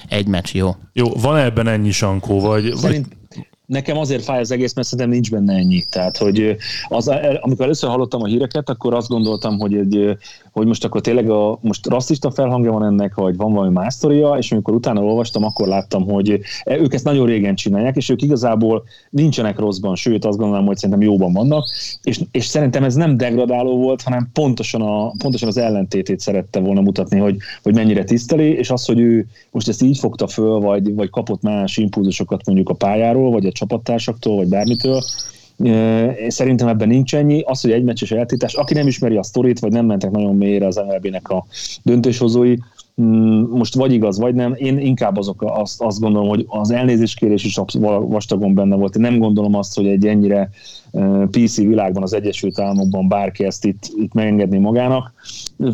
egy 0.08 0.26
meccs 0.26 0.48
jó. 0.52 0.76
Jó, 0.92 1.12
van 1.14 1.36
ebben 1.36 1.68
ennyi 1.68 1.90
sankó, 1.90 2.40
vagy, 2.40 2.70
vagy 2.70 2.80
Szerint 2.80 3.06
nekem 3.66 3.98
azért 3.98 4.22
fáj 4.22 4.40
az 4.40 4.50
egész, 4.50 4.74
mert 4.74 4.86
szerintem 4.86 5.14
nincs 5.14 5.30
benne 5.30 5.54
ennyi. 5.54 5.84
Tehát, 5.84 6.16
hogy 6.16 6.56
az, 6.88 7.08
amikor 7.40 7.64
először 7.64 7.90
hallottam 7.90 8.22
a 8.22 8.26
híreket, 8.26 8.68
akkor 8.68 8.94
azt 8.94 9.08
gondoltam, 9.08 9.58
hogy, 9.58 9.74
egy, 9.74 10.16
hogy 10.56 10.66
most 10.66 10.84
akkor 10.84 11.00
tényleg 11.00 11.30
a, 11.30 11.58
most 11.60 11.86
rasszista 11.86 12.30
felhangja 12.30 12.72
van 12.72 12.84
ennek, 12.84 13.14
vagy 13.14 13.36
van 13.36 13.52
valami 13.52 13.72
más 13.72 13.94
sztoria, 13.94 14.36
és 14.38 14.52
amikor 14.52 14.74
utána 14.74 15.02
olvastam, 15.02 15.44
akkor 15.44 15.66
láttam, 15.66 16.08
hogy 16.08 16.40
ők 16.64 16.94
ezt 16.94 17.04
nagyon 17.04 17.26
régen 17.26 17.54
csinálják, 17.54 17.96
és 17.96 18.08
ők 18.08 18.22
igazából 18.22 18.84
nincsenek 19.10 19.58
rosszban, 19.58 19.94
sőt 19.94 20.24
azt 20.24 20.38
gondolom, 20.38 20.66
hogy 20.66 20.76
szerintem 20.76 21.02
jóban 21.02 21.32
vannak, 21.32 21.66
és, 22.02 22.20
és 22.30 22.46
szerintem 22.46 22.84
ez 22.84 22.94
nem 22.94 23.16
degradáló 23.16 23.76
volt, 23.76 24.02
hanem 24.02 24.28
pontosan, 24.32 24.82
a, 24.82 25.10
pontosan 25.10 25.48
az 25.48 25.56
ellentétét 25.56 26.20
szerette 26.20 26.60
volna 26.60 26.80
mutatni, 26.80 27.18
hogy, 27.18 27.36
hogy 27.62 27.74
mennyire 27.74 28.04
tiszteli, 28.04 28.52
és 28.52 28.70
az, 28.70 28.84
hogy 28.84 29.00
ő 29.00 29.26
most 29.50 29.68
ezt 29.68 29.82
így 29.82 29.98
fogta 29.98 30.26
föl, 30.26 30.58
vagy, 30.58 30.94
vagy 30.94 31.10
kapott 31.10 31.42
más 31.42 31.76
impulzusokat 31.76 32.46
mondjuk 32.46 32.68
a 32.68 32.74
pályáról, 32.74 33.30
vagy 33.30 33.46
a 33.46 33.52
csapattársaktól, 33.52 34.36
vagy 34.36 34.48
bármitől, 34.48 35.02
Szerintem 36.28 36.68
ebben 36.68 36.88
nincs 36.88 37.14
ennyi. 37.14 37.40
Az, 37.40 37.60
hogy 37.60 37.70
egy 37.70 37.84
meccses 37.84 38.10
eltiltás, 38.10 38.54
aki 38.54 38.74
nem 38.74 38.86
ismeri 38.86 39.16
a 39.16 39.22
sztorit, 39.22 39.58
vagy 39.58 39.72
nem 39.72 39.86
mentek 39.86 40.10
nagyon 40.10 40.36
mélyre 40.36 40.66
az 40.66 40.76
MLB-nek 40.76 41.28
a 41.28 41.46
döntéshozói, 41.82 42.56
mm, 43.02 43.42
most 43.42 43.74
vagy 43.74 43.92
igaz, 43.92 44.18
vagy 44.18 44.34
nem. 44.34 44.54
Én 44.56 44.78
inkább 44.78 45.16
azok, 45.16 45.42
azt, 45.46 45.82
azt 45.82 46.00
gondolom, 46.00 46.28
hogy 46.28 46.44
az 46.48 46.70
elnézéskérés 46.70 47.44
is 47.44 47.60
vastagon 48.00 48.54
benne 48.54 48.76
volt. 48.76 48.96
Én 48.96 49.02
nem 49.02 49.18
gondolom 49.18 49.54
azt, 49.54 49.76
hogy 49.76 49.86
egy 49.86 50.06
ennyire 50.06 50.50
PC 51.30 51.56
világban, 51.56 52.02
az 52.02 52.12
Egyesült 52.12 52.58
Államokban 52.58 53.08
bárki 53.08 53.44
ezt 53.44 53.64
itt, 53.64 53.90
itt 53.96 54.12
megengedni 54.12 54.58
magának. 54.58 55.12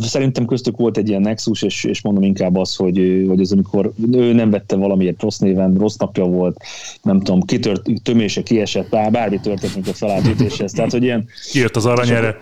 Szerintem 0.00 0.45
köztük 0.45 0.76
volt 0.76 0.97
egy 0.97 1.09
ilyen 1.09 1.21
nexus, 1.21 1.62
és, 1.62 1.85
és 1.85 2.02
mondom 2.02 2.23
inkább 2.23 2.57
az, 2.57 2.76
hogy, 2.76 3.25
hogy 3.29 3.41
az, 3.41 3.52
amikor 3.52 3.93
ő 4.12 4.33
nem 4.33 4.50
vette 4.50 4.76
valamiért 4.76 5.23
rossz 5.23 5.38
néven, 5.38 5.75
rossz 5.79 5.97
napja 5.97 6.25
volt, 6.25 6.57
nem 7.02 7.19
tudom, 7.19 7.41
kitört, 7.41 7.83
tömése 8.02 8.43
kiesett, 8.43 8.88
bár, 8.88 9.11
bármi 9.11 9.41
történt, 9.41 9.75
amikor 9.75 9.95
felállt 9.95 10.26
ütéshez. 10.26 10.73
Tehát, 10.73 10.91
hogy 10.91 11.02
ilyen... 11.02 11.26
Kijött 11.50 11.76
az 11.76 11.87
aranyere. 11.87 12.37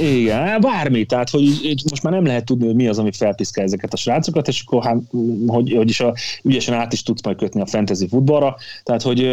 Igen, 0.00 0.60
bármi. 0.60 1.04
Tehát, 1.04 1.30
hogy 1.30 1.74
most 1.90 2.02
már 2.02 2.12
nem 2.12 2.24
lehet 2.26 2.44
tudni, 2.44 2.66
hogy 2.66 2.74
mi 2.74 2.88
az, 2.88 2.98
ami 2.98 3.12
felpiszkál 3.12 3.64
ezeket 3.64 3.92
a 3.92 3.96
srácokat, 3.96 4.48
és 4.48 4.62
akkor 4.66 4.84
hát, 4.84 4.96
hogy, 5.46 5.72
hogy 5.76 5.88
is 5.88 6.00
a, 6.00 6.14
ügyesen 6.42 6.74
át 6.74 6.92
is 6.92 7.02
tudsz 7.02 7.22
majd 7.22 7.36
kötni 7.36 7.60
a 7.60 7.66
fantasy 7.66 8.08
futballra. 8.08 8.56
Tehát, 8.82 9.02
hogy 9.02 9.28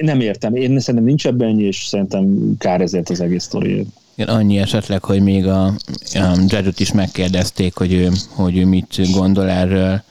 nem 0.00 0.20
értem. 0.20 0.54
Én 0.54 0.80
szerintem 0.80 1.04
nincs 1.04 1.26
ebben 1.26 1.48
ennyi, 1.48 1.62
és 1.62 1.84
szerintem 1.86 2.54
kár 2.58 2.80
ezért 2.80 3.10
az 3.10 3.20
egész 3.20 3.42
sztori. 3.42 3.86
Igen, 4.14 4.34
annyi 4.34 4.58
esetleg, 4.58 5.04
hogy 5.04 5.20
még 5.22 5.46
a, 5.46 5.64
a 6.12 6.38
Jedut 6.48 6.80
is 6.80 6.92
megkérdezték, 6.92 7.76
hogy 7.76 7.92
ő, 7.92 8.10
hogy 8.28 8.56
ő 8.56 8.64
mit 8.66 9.12
gondol 9.12 9.50
erről, 9.50 10.02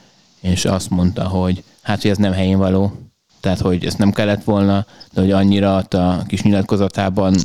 és 0.42 0.66
azt 0.66 0.90
mondta, 0.90 1.28
hogy 1.28 1.64
hát, 1.82 2.02
hogy 2.02 2.12
ez 2.12 2.18
nem 2.18 2.34
helyén 2.34 2.58
való, 2.58 2.92
tehát, 3.40 3.60
hogy 3.60 3.86
ezt 3.86 3.98
nem 3.98 4.12
kellett 4.12 4.44
volna, 4.44 4.86
de 5.14 5.22
hogy 5.22 5.32
annyira 5.32 5.76
a 5.78 6.24
kis 6.28 6.42
nyilatkozatában 6.42 7.36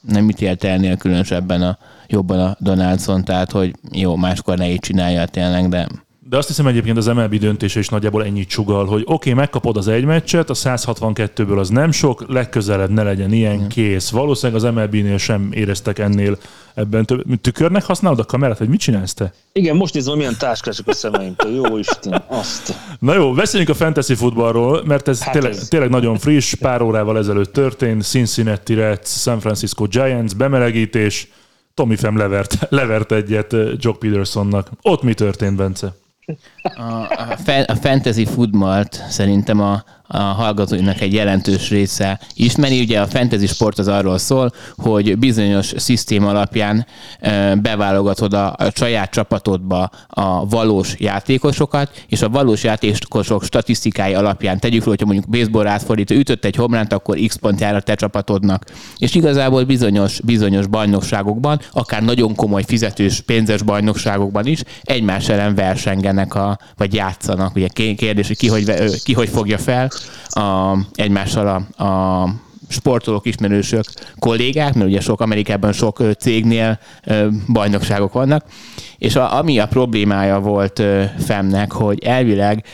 nem 0.00 0.28
ítélt 0.28 0.64
el 0.64 0.96
különösebben 0.96 1.62
a, 1.62 1.78
jobban 2.06 2.40
a 2.40 2.56
Donaldson, 2.60 3.24
tehát, 3.24 3.50
hogy 3.50 3.74
jó, 3.92 4.16
máskor 4.16 4.58
ne 4.58 4.70
így 4.70 4.78
csinálja 4.78 5.26
tényleg, 5.26 5.68
de 5.68 5.88
de 6.34 6.40
azt 6.40 6.48
hiszem 6.48 6.66
egyébként 6.66 6.96
az 6.96 7.06
MLB 7.06 7.34
döntése 7.34 7.78
is 7.78 7.88
nagyjából 7.88 8.24
ennyit 8.24 8.48
csugal, 8.48 8.86
hogy 8.86 9.02
oké, 9.02 9.12
okay, 9.12 9.32
megkapod 9.32 9.76
az 9.76 9.88
egy 9.88 10.04
meccset, 10.04 10.50
a 10.50 10.54
162-ből 10.54 11.58
az 11.58 11.68
nem 11.68 11.90
sok, 11.90 12.24
legközelebb 12.28 12.90
ne 12.90 13.02
legyen 13.02 13.32
ilyen, 13.32 13.56
mm. 13.56 13.66
kész. 13.66 14.10
Valószínűleg 14.10 14.64
az 14.64 14.74
MLB-nél 14.74 15.18
sem 15.18 15.48
éreztek 15.52 15.98
ennél 15.98 16.38
ebben 16.74 17.06
több. 17.06 17.22
Tükörnek 17.40 17.84
használod 17.84 18.18
a 18.18 18.24
kamerát, 18.24 18.58
vagy 18.58 18.68
mit 18.68 18.80
csinálsz 18.80 19.14
te? 19.14 19.32
Igen, 19.52 19.76
most 19.76 19.94
nézem, 19.94 20.16
milyen 20.16 20.36
táskások 20.38 20.86
a 20.86 20.92
szemeimtől. 20.92 21.54
Jó 21.54 21.76
Isten, 21.76 22.24
azt. 22.26 22.74
Na 22.98 23.14
jó, 23.14 23.32
beszéljünk 23.32 23.70
a 23.70 23.74
fantasy 23.74 24.14
futballról, 24.14 24.82
mert 24.84 25.08
ez, 25.08 25.22
hát 25.22 25.32
tényleg, 25.32 25.52
ez 25.52 25.68
tényleg 25.68 25.90
nagyon 25.90 26.18
friss, 26.18 26.54
pár 26.54 26.82
órával 26.82 27.18
ezelőtt 27.18 27.52
történt. 27.52 28.02
Cincinnati 28.02 28.74
Reds, 28.74 29.20
San 29.20 29.40
Francisco 29.40 29.84
Giants, 29.84 30.36
bemelegítés. 30.36 31.28
Tommy 31.74 31.96
Fem 31.96 32.16
levert, 32.16 32.66
levert 32.68 33.12
egyet 33.12 33.56
Jock 33.76 33.98
Petersonnak. 33.98 34.70
Ott 34.82 35.02
mi 35.02 35.14
történt, 35.14 35.56
Bence? 35.56 35.94
A, 36.76 37.06
a, 37.66 37.74
fantasy 37.74 38.24
futballt 38.26 39.04
szerintem 39.08 39.60
a, 39.60 39.84
a 40.14 40.22
hallgatóinak 40.22 41.00
egy 41.00 41.12
jelentős 41.12 41.70
része 41.70 42.20
ismeri. 42.34 42.80
Ugye 42.80 43.00
a 43.00 43.06
fantasy 43.06 43.46
sport 43.46 43.78
az 43.78 43.88
arról 43.88 44.18
szól, 44.18 44.52
hogy 44.76 45.18
bizonyos 45.18 45.72
szisztém 45.76 46.26
alapján 46.26 46.86
beválogatod 47.54 48.32
a, 48.32 48.46
a 48.46 48.70
saját 48.74 49.10
csapatodba 49.10 49.90
a 50.08 50.46
valós 50.46 50.94
játékosokat, 50.98 52.02
és 52.08 52.22
a 52.22 52.28
valós 52.28 52.62
játékosok 52.64 53.44
statisztikái 53.44 54.14
alapján 54.14 54.60
tegyük 54.60 54.80
fel, 54.80 54.90
hogyha 54.90 55.06
mondjuk 55.06 55.28
baseball 55.28 55.66
átfordító 55.66 56.14
ütött 56.14 56.44
egy 56.44 56.56
homránt, 56.56 56.92
akkor 56.92 57.18
x 57.26 57.36
pont 57.36 57.60
jár 57.60 57.74
a 57.74 57.80
te 57.80 57.94
csapatodnak. 57.94 58.64
És 58.98 59.14
igazából 59.14 59.64
bizonyos, 59.64 60.20
bizonyos 60.20 60.66
bajnokságokban, 60.66 61.60
akár 61.72 62.02
nagyon 62.02 62.34
komoly 62.34 62.62
fizetős 62.66 63.20
pénzes 63.20 63.62
bajnokságokban 63.62 64.46
is 64.46 64.62
egymás 64.82 65.28
ellen 65.28 65.54
versengenek, 65.54 66.34
a, 66.34 66.58
vagy 66.76 66.94
játszanak. 66.94 67.54
Ugye 67.56 67.68
kérdés, 67.94 68.26
hogy 68.26 68.36
ki 68.36 68.48
hogy, 68.48 68.72
ki 69.02 69.12
hogy 69.12 69.28
fogja 69.28 69.58
fel 69.58 69.90
a, 70.28 70.78
egymással 70.94 71.66
a, 71.76 71.84
a 71.84 72.28
sportolók, 72.68 73.26
ismerősök, 73.26 73.84
kollégák, 74.18 74.74
mert 74.74 74.88
ugye 74.88 75.00
sok 75.00 75.20
Amerikában 75.20 75.72
sok 75.72 76.02
cégnél 76.18 76.78
bajnokságok 77.52 78.12
vannak, 78.12 78.44
és 78.98 79.16
a, 79.16 79.38
ami 79.38 79.58
a 79.58 79.66
problémája 79.66 80.40
volt 80.40 80.82
Femnek, 81.18 81.72
hogy 81.72 82.04
elvileg 82.04 82.64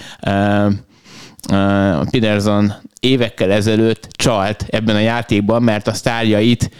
Peterson 2.11 2.73
évekkel 3.01 3.53
ezelőtt 3.53 4.09
csalt 4.11 4.65
ebben 4.69 4.97
a 4.97 5.01
játékban, 5.01 5.63
mert 5.63 5.87
a 5.87 5.93
sztárjait, 5.93 6.71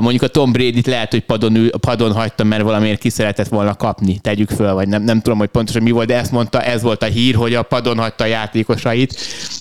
mondjuk 0.00 0.22
a 0.22 0.26
Tom 0.26 0.52
Brady-t 0.52 0.86
lehet, 0.86 1.10
hogy 1.10 1.20
padon, 1.20 1.56
ül, 1.56 1.70
padon 1.70 2.12
hagyta, 2.12 2.44
mert 2.44 2.62
valamiért 2.62 2.98
ki 2.98 3.08
szeretett 3.08 3.48
volna 3.48 3.74
kapni, 3.74 4.18
tegyük 4.18 4.50
föl, 4.50 4.72
vagy 4.72 4.88
nem, 4.88 5.02
nem 5.02 5.20
tudom, 5.20 5.38
hogy 5.38 5.48
pontosan 5.48 5.82
mi 5.82 5.90
volt, 5.90 6.06
de 6.06 6.16
ezt 6.16 6.32
mondta, 6.32 6.62
ez 6.62 6.82
volt 6.82 7.02
a 7.02 7.06
hír, 7.06 7.34
hogy 7.34 7.54
a 7.54 7.62
padon 7.62 7.98
hagyta 7.98 8.24
a 8.24 8.26
játékosait. 8.26 9.16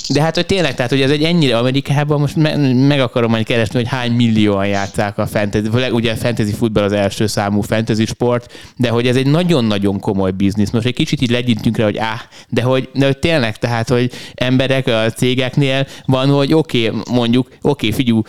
De 0.10 0.22
hát, 0.22 0.36
hogy 0.36 0.45
tényleg, 0.45 0.75
tehát, 0.75 0.91
hogy 0.91 1.01
ez 1.01 1.12
egy 1.12 1.24
ennyire 1.24 1.57
Amerikában, 1.57 2.19
most 2.19 2.36
me- 2.36 2.88
meg 2.88 3.00
akarom 3.00 3.31
majd 3.31 3.45
keresni, 3.45 3.79
hogy 3.79 3.88
hány 3.88 4.12
millióan 4.12 4.67
játszák 4.67 5.17
a 5.17 5.27
fantasy, 5.27 5.67
ugye 5.91 6.12
a 6.12 6.15
fantasy 6.15 6.51
futball 6.51 6.84
az 6.84 6.91
első 6.91 7.27
számú 7.27 7.62
fantasy 7.62 8.05
sport, 8.05 8.53
de 8.77 8.89
hogy 8.89 9.07
ez 9.07 9.15
egy 9.15 9.27
nagyon-nagyon 9.27 10.00
komoly 10.00 10.31
biznisz. 10.31 10.69
Most 10.69 10.86
egy 10.86 10.93
kicsit 10.93 11.22
így 11.22 11.31
legyintünk 11.31 11.77
rá, 11.77 11.84
hogy 11.84 11.98
áh, 11.98 12.19
de 12.50 12.62
hogy, 12.62 12.89
de 12.93 13.05
hogy 13.05 13.17
tényleg, 13.17 13.57
tehát, 13.57 13.89
hogy 13.89 14.12
emberek 14.34 14.88
a 14.88 15.12
cégeknél 15.15 15.88
van, 16.05 16.29
hogy 16.29 16.53
oké, 16.53 16.88
okay, 16.88 17.01
mondjuk, 17.12 17.48
oké, 17.48 17.57
okay, 17.62 17.91
figyú, 17.91 18.22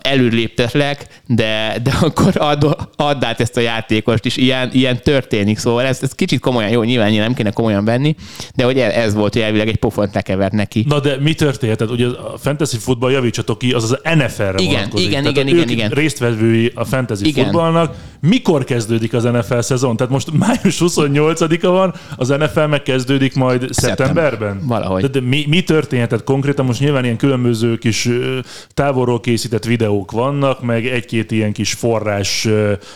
előléptetlek, 0.00 1.06
de, 1.26 1.80
de 1.82 1.92
akkor 2.00 2.32
add, 2.36 2.64
add 2.96 3.24
át 3.24 3.40
ezt 3.40 3.56
a 3.56 3.60
játékost 3.60 4.24
is, 4.24 4.36
ilyen, 4.36 4.70
ilyen 4.72 5.02
történik, 5.02 5.58
szóval 5.58 5.84
ez, 5.84 5.98
ez 6.02 6.12
kicsit 6.12 6.40
komolyan, 6.40 6.70
jó, 6.70 6.82
nyilván 6.82 7.12
nem 7.12 7.34
kéne 7.34 7.50
komolyan 7.50 7.84
venni, 7.84 8.14
de 8.54 8.64
hogy 8.64 8.78
ez 8.78 9.14
volt, 9.14 9.32
hogy 9.32 9.42
elvileg 9.42 9.68
egy 9.68 9.76
pofont 9.76 10.14
lekevert 10.14 10.52
neki. 10.52 10.84
Na 10.88 11.00
de 11.00 11.16
mi 11.20 11.34
történt? 11.34 11.76
Tehát 11.76 11.92
ugye 11.92 12.06
a 12.06 12.38
fantasy 12.38 12.76
futball 12.76 13.10
javítsatok 13.10 13.58
ki, 13.58 13.72
az 13.72 13.84
az 13.84 13.98
NFL-re 14.02 14.62
igen. 14.62 14.88
Igen, 14.94 15.22
Tehát 15.22 15.36
igen, 15.36 15.48
igen, 15.48 15.68
igen. 15.68 15.90
résztvevői 15.90 16.72
a 16.74 16.84
fantasy 16.84 17.26
igen. 17.26 17.44
futballnak. 17.44 17.94
Mikor 18.28 18.64
kezdődik 18.64 19.12
az 19.12 19.22
NFL 19.22 19.58
szezon? 19.58 19.96
Tehát 19.96 20.12
most 20.12 20.30
május 20.32 20.78
28-a 20.80 21.68
van, 21.68 21.94
az 22.16 22.28
NFL 22.28 22.60
megkezdődik 22.60 23.34
majd 23.34 23.66
szeptemberben? 23.70 24.60
Valahogy. 24.66 25.02
De, 25.02 25.08
de 25.08 25.20
mi, 25.20 25.44
mi 25.48 25.62
történt? 25.62 26.08
Tehát 26.08 26.24
konkrétan 26.24 26.64
most 26.64 26.80
nyilván 26.80 27.04
ilyen 27.04 27.16
különböző 27.16 27.76
kis 27.76 28.08
távolról 28.68 29.20
készített 29.20 29.64
videók 29.64 30.10
vannak, 30.10 30.62
meg 30.62 30.86
egy-két 30.86 31.30
ilyen 31.30 31.52
kis 31.52 31.72
forrás 31.72 32.48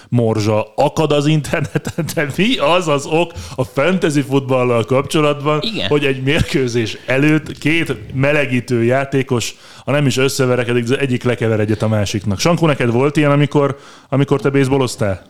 morzsa 0.08 0.72
akad 0.76 1.12
az 1.12 1.26
interneten, 1.26 2.04
de 2.14 2.26
mi 2.36 2.56
az 2.56 2.88
az 2.88 3.06
ok 3.06 3.32
a 3.56 3.64
fantasy 3.64 4.20
futballal 4.20 4.84
kapcsolatban, 4.84 5.60
Igen. 5.62 5.88
hogy 5.88 6.04
egy 6.04 6.22
mérkőzés 6.22 6.98
előtt 7.06 7.58
két 7.58 7.96
melegítő 8.14 8.84
játékos, 8.84 9.54
ha 9.88 9.94
nem 9.94 10.06
is 10.06 10.16
összeverekedik, 10.16 10.82
az 10.82 10.98
egyik 10.98 11.22
lekever 11.22 11.60
egyet 11.60 11.82
a 11.82 11.88
másiknak. 11.88 12.38
Sankó, 12.38 12.66
neked 12.66 12.90
volt 12.90 13.16
ilyen, 13.16 13.30
amikor, 13.30 13.78
amikor 14.08 14.40
te 14.40 14.50
baseballoztál? 14.50 15.22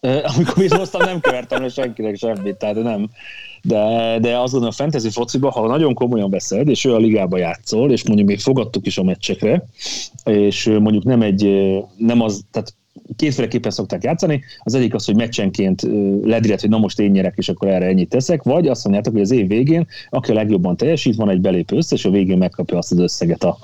Amikor 0.00 0.54
baseballoztam, 0.54 1.00
nem 1.04 1.20
kevertem 1.20 1.62
le 1.62 1.68
senkinek 1.68 2.16
semmit, 2.16 2.56
tehát 2.56 2.82
nem 2.82 3.10
de, 3.62 4.18
de 4.20 4.38
azon 4.38 4.64
a 4.64 4.72
fantasy 4.72 5.10
fociban, 5.10 5.50
ha 5.50 5.66
nagyon 5.66 5.94
komolyan 5.94 6.30
veszed, 6.30 6.68
és 6.68 6.84
ő 6.84 6.94
a 6.94 6.98
ligába 6.98 7.38
játszol, 7.38 7.90
és 7.90 8.06
mondjuk 8.06 8.28
még 8.28 8.40
fogadtuk 8.40 8.86
is 8.86 8.98
a 8.98 9.02
meccsekre, 9.02 9.64
és 10.24 10.66
mondjuk 10.66 11.04
nem 11.04 11.22
egy, 11.22 11.42
nem 11.96 12.20
az, 12.20 12.42
tehát 12.50 12.74
kétféleképpen 13.16 13.70
szokták 13.70 14.02
játszani. 14.02 14.42
Az 14.58 14.74
egyik 14.74 14.94
az, 14.94 15.04
hogy 15.04 15.16
meccsenként 15.16 15.82
ledrihet, 16.22 16.60
hogy 16.60 16.70
na 16.70 16.78
most 16.78 17.00
én 17.00 17.10
nyerek, 17.10 17.34
és 17.36 17.48
akkor 17.48 17.68
erre 17.68 17.86
ennyit 17.86 18.08
teszek, 18.08 18.42
vagy 18.42 18.68
azt 18.68 18.84
mondjátok, 18.84 19.12
hogy 19.12 19.22
az 19.22 19.30
év 19.30 19.48
végén, 19.48 19.86
aki 20.10 20.30
a 20.30 20.34
legjobban 20.34 20.76
teljesít, 20.76 21.16
van 21.16 21.30
egy 21.30 21.40
belépő 21.40 21.76
össze, 21.76 21.94
és 21.94 22.04
a 22.04 22.10
végén 22.10 22.38
megkapja 22.38 22.78
azt 22.78 22.92
az 22.92 22.98
összeget 22.98 23.44
a, 23.44 23.58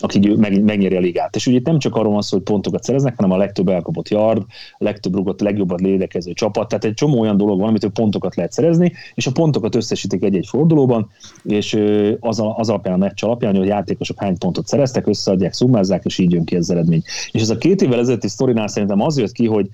aki 0.00 0.34
meg, 0.36 0.62
megnyeri 0.62 0.96
a 0.96 1.00
ligát. 1.00 1.36
És 1.36 1.46
ugye 1.46 1.56
itt 1.56 1.66
nem 1.66 1.78
csak 1.78 1.96
arról 1.96 2.12
van 2.12 2.22
szó, 2.22 2.36
hogy 2.36 2.46
pontokat 2.46 2.82
szereznek, 2.82 3.16
hanem 3.16 3.30
a 3.30 3.36
legtöbb 3.36 3.68
elkapott 3.68 4.08
yard, 4.08 4.42
a 4.78 4.84
legtöbb 4.84 5.14
rugott, 5.14 5.40
a 5.40 5.44
legjobban 5.44 5.78
lédekező 5.82 6.32
csapat. 6.32 6.68
Tehát 6.68 6.84
egy 6.84 6.94
csomó 6.94 7.20
olyan 7.20 7.36
dolog 7.36 7.58
van, 7.58 7.68
amit 7.68 7.88
pontokat 7.88 8.36
lehet 8.36 8.52
szerezni, 8.52 8.92
és 9.14 9.26
a 9.26 9.32
pontokat 9.32 9.74
összesítik 9.74 10.22
egy-egy 10.22 10.46
fordulóban, 10.46 11.10
és 11.44 11.78
az, 12.20 12.40
a, 12.40 12.56
az 12.56 12.68
alapján 12.68 12.94
a 12.94 12.98
meccs 12.98 13.24
alapján, 13.24 13.54
hogy 13.56 13.64
a 13.64 13.72
játékosok 13.72 14.20
hány 14.20 14.38
pontot 14.38 14.66
szereztek, 14.66 15.06
összeadják, 15.06 15.52
szummázzák, 15.52 16.04
és 16.04 16.18
így 16.18 16.32
jön 16.32 16.44
ki 16.44 16.56
az 16.56 16.70
eredmény. 16.70 17.02
És 17.30 17.40
ez 17.40 17.50
a 17.50 17.58
két 17.58 17.82
évvel 17.82 17.98
ezelőtti 17.98 18.28
sztorinál 18.28 18.68
szerintem 18.68 19.00
az 19.00 19.18
jött 19.18 19.32
ki, 19.32 19.46
hogy 19.46 19.68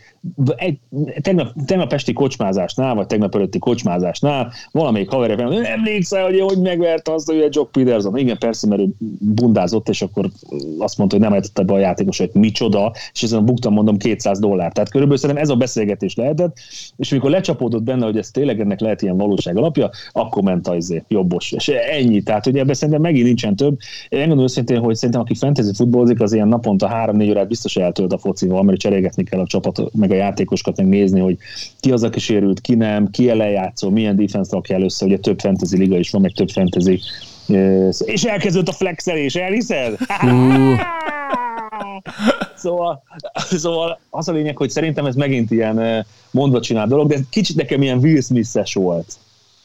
egy, 0.56 0.78
tegnap, 1.20 1.52
tegnap 1.66 1.92
esti 1.92 2.12
kocsmázásnál, 2.12 2.94
vagy 2.94 3.06
tegnap 3.06 3.34
előtti 3.34 3.58
kocsmázásnál 3.58 4.52
valamelyik 4.70 5.10
haverja, 5.10 5.64
emlékszel, 5.64 6.24
hogy 6.24 6.40
hogy 6.40 6.60
megverte 6.60 7.12
azt, 7.12 7.26
hogy 7.26 7.40
a 7.40 7.48
Jock 7.50 7.72
Peterson. 7.72 8.16
Igen, 8.16 8.38
persze, 8.38 8.66
mert 8.66 8.80
ő 8.80 8.88
bundázott, 9.18 9.88
és 9.88 10.02
akkor 10.02 10.15
akkor 10.16 10.30
azt 10.78 10.98
mondta, 10.98 11.16
hogy 11.16 11.24
nem 11.24 11.34
lehetett 11.34 11.66
be 11.66 11.72
a 11.72 11.78
játékos, 11.78 12.18
hogy 12.18 12.30
micsoda, 12.32 12.92
és 13.12 13.22
ezen 13.22 13.44
buktam 13.44 13.72
mondom 13.72 13.96
200 13.96 14.38
dollár. 14.38 14.72
Tehát 14.72 14.90
körülbelül 14.90 15.20
szerintem 15.20 15.44
ez 15.44 15.50
a 15.50 15.56
beszélgetés 15.56 16.14
lehetett, 16.14 16.56
és 16.96 17.12
amikor 17.12 17.30
lecsapódott 17.30 17.82
benne, 17.82 18.04
hogy 18.04 18.18
ez 18.18 18.30
tényleg 18.30 18.60
ennek 18.60 18.80
lehet 18.80 19.02
ilyen 19.02 19.16
valóság 19.16 19.56
alapja, 19.56 19.90
akkor 20.12 20.42
ment 20.42 20.68
az 20.68 20.76
izé, 20.76 21.04
jobbos. 21.08 21.52
És 21.52 21.68
ennyi. 21.68 22.22
Tehát 22.22 22.44
hogy 22.44 22.58
ebben 22.58 22.74
szerintem 22.74 23.02
megint 23.02 23.26
nincsen 23.26 23.56
több. 23.56 23.78
Én 24.08 24.18
gondolom 24.18 24.44
őszintén, 24.44 24.78
hogy 24.80 24.94
szerintem 24.94 25.20
aki 25.20 25.34
fantasy 25.34 25.74
futballozik, 25.74 26.20
az 26.20 26.32
ilyen 26.32 26.48
naponta 26.48 26.90
3-4 26.92 27.28
órát 27.28 27.48
biztos 27.48 27.76
eltölt 27.76 28.12
a 28.12 28.18
focival, 28.18 28.62
mert 28.62 28.78
cserélgetni 28.78 29.24
kell 29.24 29.40
a 29.40 29.46
csapat, 29.46 29.94
meg 29.94 30.10
a 30.10 30.14
játékosokat, 30.14 30.76
meg 30.76 30.88
nézni, 30.88 31.20
hogy 31.20 31.36
ki 31.80 31.92
az, 31.92 32.02
aki 32.02 32.20
sérült, 32.20 32.60
ki 32.60 32.74
nem, 32.74 33.10
ki 33.10 33.30
ellen 33.30 33.50
játszol, 33.50 33.90
milyen 33.90 34.16
defense 34.16 34.50
rakja 34.52 34.74
először, 34.74 35.08
ugye 35.08 35.18
több 35.18 35.40
fantasy 35.40 35.76
liga 35.76 35.98
is 35.98 36.10
van, 36.10 36.20
meg 36.20 36.32
több 36.32 36.48
fantasy 36.48 37.00
és 38.04 38.22
elkezdődött 38.24 38.68
a 38.68 38.76
flexelés, 38.76 39.34
elhiszed? 39.34 39.96
Szóval, 42.56 43.02
szóval 43.34 43.98
az 44.10 44.28
a 44.28 44.32
lényeg, 44.32 44.56
hogy 44.56 44.70
szerintem 44.70 45.06
ez 45.06 45.14
megint 45.14 45.50
ilyen 45.50 45.78
eh, 45.78 46.04
mondva 46.30 46.60
csinál 46.60 46.86
dolog, 46.86 47.08
de 47.08 47.18
kicsit 47.30 47.56
nekem 47.56 47.82
ilyen 47.82 47.98
Will 47.98 48.20
Smith-es 48.20 48.74
volt. 48.74 49.14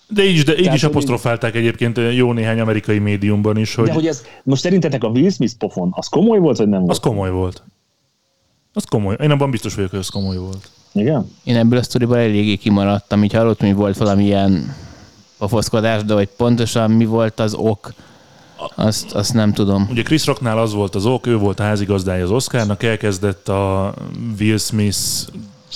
De 0.08 0.24
így, 0.24 0.36
is- 0.36 0.44
de 0.44 0.52
így 0.52 0.60
Tehát, 0.62 0.76
is 0.76 0.84
apostrofálták 0.84 1.56
egyébként 1.56 2.00
jó 2.14 2.34
néhány 2.34 2.60
amerikai 2.60 3.00
médiumban 3.00 3.58
is, 3.58 3.76
hogy, 3.76 3.86
De 3.86 3.94
hogy 3.94 4.08
ez, 4.08 4.24
most 4.44 4.62
szerintetek 4.62 5.04
a 5.04 5.08
Will 5.08 5.30
Smith 5.30 5.54
pofon, 5.58 5.90
az 5.96 6.08
komoly 6.08 6.40
volt, 6.40 6.58
vagy 6.58 6.68
nem 6.68 6.80
volt? 6.80 6.92
az 6.92 7.00
komoly 7.00 7.32
volt. 7.32 7.64
Az 8.74 8.84
komoly. 8.90 9.16
Én 9.22 9.32
abban 9.32 9.52
biztos 9.52 9.76
vagyok, 9.76 9.90
hogy 9.90 10.00
az 10.00 10.10
komoly 10.10 10.38
volt. 10.38 10.70
Igen? 10.94 11.32
Én 11.44 11.56
ebből 11.56 11.80
a 11.80 11.84
sztoriból 11.84 12.18
eléggé 12.18 12.56
kimaradtam, 12.56 13.24
így 13.24 13.34
hallottam, 13.34 13.68
hogy 13.68 13.78
volt 13.78 13.98
valamilyen 13.98 14.76
pofoszkodás, 15.42 16.04
de 16.04 16.14
hogy 16.14 16.30
pontosan 16.38 16.92
mi 16.92 17.06
volt 17.06 17.40
az 17.40 17.54
ok, 17.54 17.94
azt, 18.76 19.12
azt 19.12 19.34
nem 19.34 19.54
tudom. 19.54 19.88
Ugye 19.90 20.02
Chris 20.04 20.26
Rocknál 20.26 20.58
az 20.58 20.74
volt 20.74 20.96
az 20.96 21.06
ok, 21.06 21.28
ő 21.28 21.38
volt 21.38 21.60
a 21.60 21.64
házigazdája 21.64 22.24
az 22.24 22.32
Oscarnak, 22.32 22.84
elkezdett 22.84 23.50
a 23.50 23.94
Will 24.40 24.58
Smith 24.58 24.98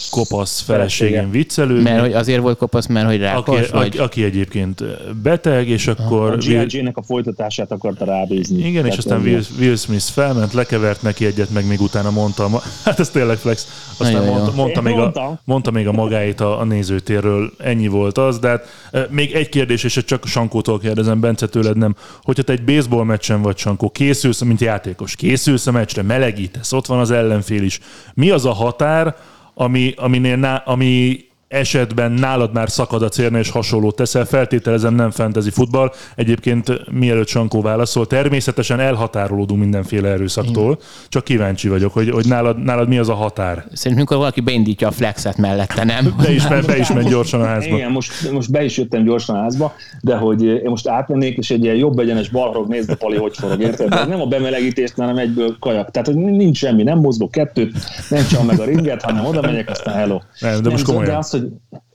kopasz 0.09 0.61
feleségén 0.61 1.31
viccelődni. 1.31 1.83
Mert 1.83 1.99
hogy 1.99 2.13
azért 2.13 2.41
volt 2.41 2.57
kopasz, 2.57 2.87
mert 2.87 3.05
hogy 3.05 3.23
aki, 3.23 3.23
rákos, 3.23 3.69
vagy... 3.69 3.87
aki, 3.87 3.97
aki 3.97 4.23
egyébként 4.23 4.83
beteg, 5.21 5.67
és 5.67 5.87
A 5.87 5.91
akkor... 5.97 6.37
G.I. 6.37 6.65
Jane-nek 6.67 6.97
a 6.97 7.01
folytatását 7.01 7.71
akarta 7.71 8.05
rábízni. 8.05 8.67
Igen, 8.67 8.85
és 8.85 8.97
aztán 8.97 9.21
Will, 9.21 9.41
Will 9.59 9.75
Smith 9.75 10.03
felment, 10.03 10.53
lekevert 10.53 11.01
neki 11.01 11.25
egyet, 11.25 11.49
meg 11.49 11.67
még 11.67 11.81
utána 11.81 12.11
mondta, 12.11 12.49
hát 12.85 12.99
ez 12.99 13.09
tényleg 13.09 13.37
flex, 13.37 13.67
aztán 13.97 14.11
Nagyon 14.11 14.27
jó. 14.27 14.33
mondta, 14.33 14.55
mondta, 14.55 14.81
még 14.81 14.97
a, 14.97 15.39
mondta 15.43 15.71
még 15.71 15.87
a 15.87 15.91
magáit 15.91 16.41
a, 16.41 16.59
a 16.59 16.63
nézőtérről, 16.63 17.51
ennyi 17.57 17.87
volt 17.87 18.17
az, 18.17 18.39
de 18.39 18.47
hát 18.47 18.67
még 19.09 19.33
egy 19.33 19.49
kérdés, 19.49 19.83
és 19.83 20.03
csak 20.05 20.25
Sankótól 20.25 20.79
kérdezem, 20.79 21.19
Bence 21.19 21.47
tőled 21.47 21.77
nem, 21.77 21.95
hogyha 22.23 22.43
te 22.43 22.51
egy 22.51 22.63
baseball 22.63 23.03
meccsen 23.03 23.41
vagy, 23.41 23.57
Sankó, 23.57 23.89
készülsz, 23.89 24.41
mint 24.41 24.61
játékos, 24.61 25.15
készülsz 25.15 25.67
a 25.67 25.71
meccsre, 25.71 26.01
melegítesz, 26.01 26.71
ott 26.71 26.85
van 26.85 26.99
az 26.99 27.11
ellenfél 27.11 27.63
is, 27.63 27.79
mi 28.13 28.29
az 28.29 28.45
a 28.45 28.53
határ, 28.53 29.15
ami, 29.55 29.93
aminél 29.97 30.63
ami 30.65 31.25
esetben 31.55 32.11
nálad 32.11 32.53
már 32.53 32.69
szakad 32.69 33.01
a 33.01 33.09
célna 33.09 33.37
és 33.37 33.49
hasonló 33.49 33.91
teszel, 33.91 34.25
feltételezem 34.25 34.95
nem 34.95 35.11
fantasy 35.11 35.49
futball. 35.49 35.91
Egyébként 36.15 36.91
mielőtt 36.91 37.27
Sankó 37.27 37.61
válaszol, 37.61 38.07
természetesen 38.07 38.79
elhatárolódunk 38.79 39.59
mindenféle 39.59 40.09
erőszaktól, 40.09 40.79
csak 41.09 41.23
kíváncsi 41.23 41.67
vagyok, 41.67 41.93
hogy, 41.93 42.09
hogy 42.09 42.27
nálad, 42.27 42.63
nálad 42.63 42.87
mi 42.87 42.97
az 42.97 43.09
a 43.09 43.13
határ. 43.13 43.65
Szerintem 43.73 43.97
mikor 43.97 44.17
valaki 44.17 44.41
beindítja 44.41 44.87
a 44.87 44.91
flexet 44.91 45.37
mellette, 45.37 45.83
nem? 45.83 46.15
Be 46.21 46.31
is, 46.31 46.47
be, 46.47 46.61
be 46.61 46.77
is 46.77 46.91
menj 46.93 47.09
gyorsan 47.09 47.41
a 47.41 47.45
házba. 47.45 47.75
Igen, 47.75 47.91
most, 47.91 48.31
most 48.31 48.51
be 48.51 48.63
is 48.63 48.77
jöttem 48.77 49.03
gyorsan 49.03 49.35
a 49.35 49.39
házba, 49.39 49.73
de 50.01 50.15
hogy 50.15 50.43
én 50.43 50.69
most 50.69 50.87
átmennék, 50.87 51.37
és 51.37 51.49
egy 51.49 51.63
ilyen 51.63 51.75
jobb 51.75 51.99
egyenes 51.99 52.29
balrog 52.29 52.67
nézd, 52.67 52.95
Pali, 52.95 53.17
hogy 53.17 53.37
forog, 53.37 53.61
érted? 53.61 53.89
De 53.89 54.05
nem 54.05 54.21
a 54.21 54.25
bemelegítést, 54.25 54.93
hanem 54.95 55.17
egyből 55.17 55.55
kajak. 55.59 55.91
Tehát, 55.91 56.07
hogy 56.07 56.15
nincs 56.15 56.57
semmi, 56.57 56.83
nem 56.83 56.99
mozgok 56.99 57.31
kettőt, 57.31 57.73
nem 58.09 58.27
csak 58.27 58.45
meg 58.45 58.59
a 58.59 58.65
ringet, 58.65 59.01
hanem 59.01 59.25
oda 59.25 59.41
megyek, 59.41 59.69
aztán 59.69 59.95
hello. 59.95 60.19
Nem, 60.39 60.61
de 60.61 60.69
most 60.69 60.85
de 60.85 60.91
komolyan. 60.91 61.15
az, 61.15 61.29
hogy 61.29 61.44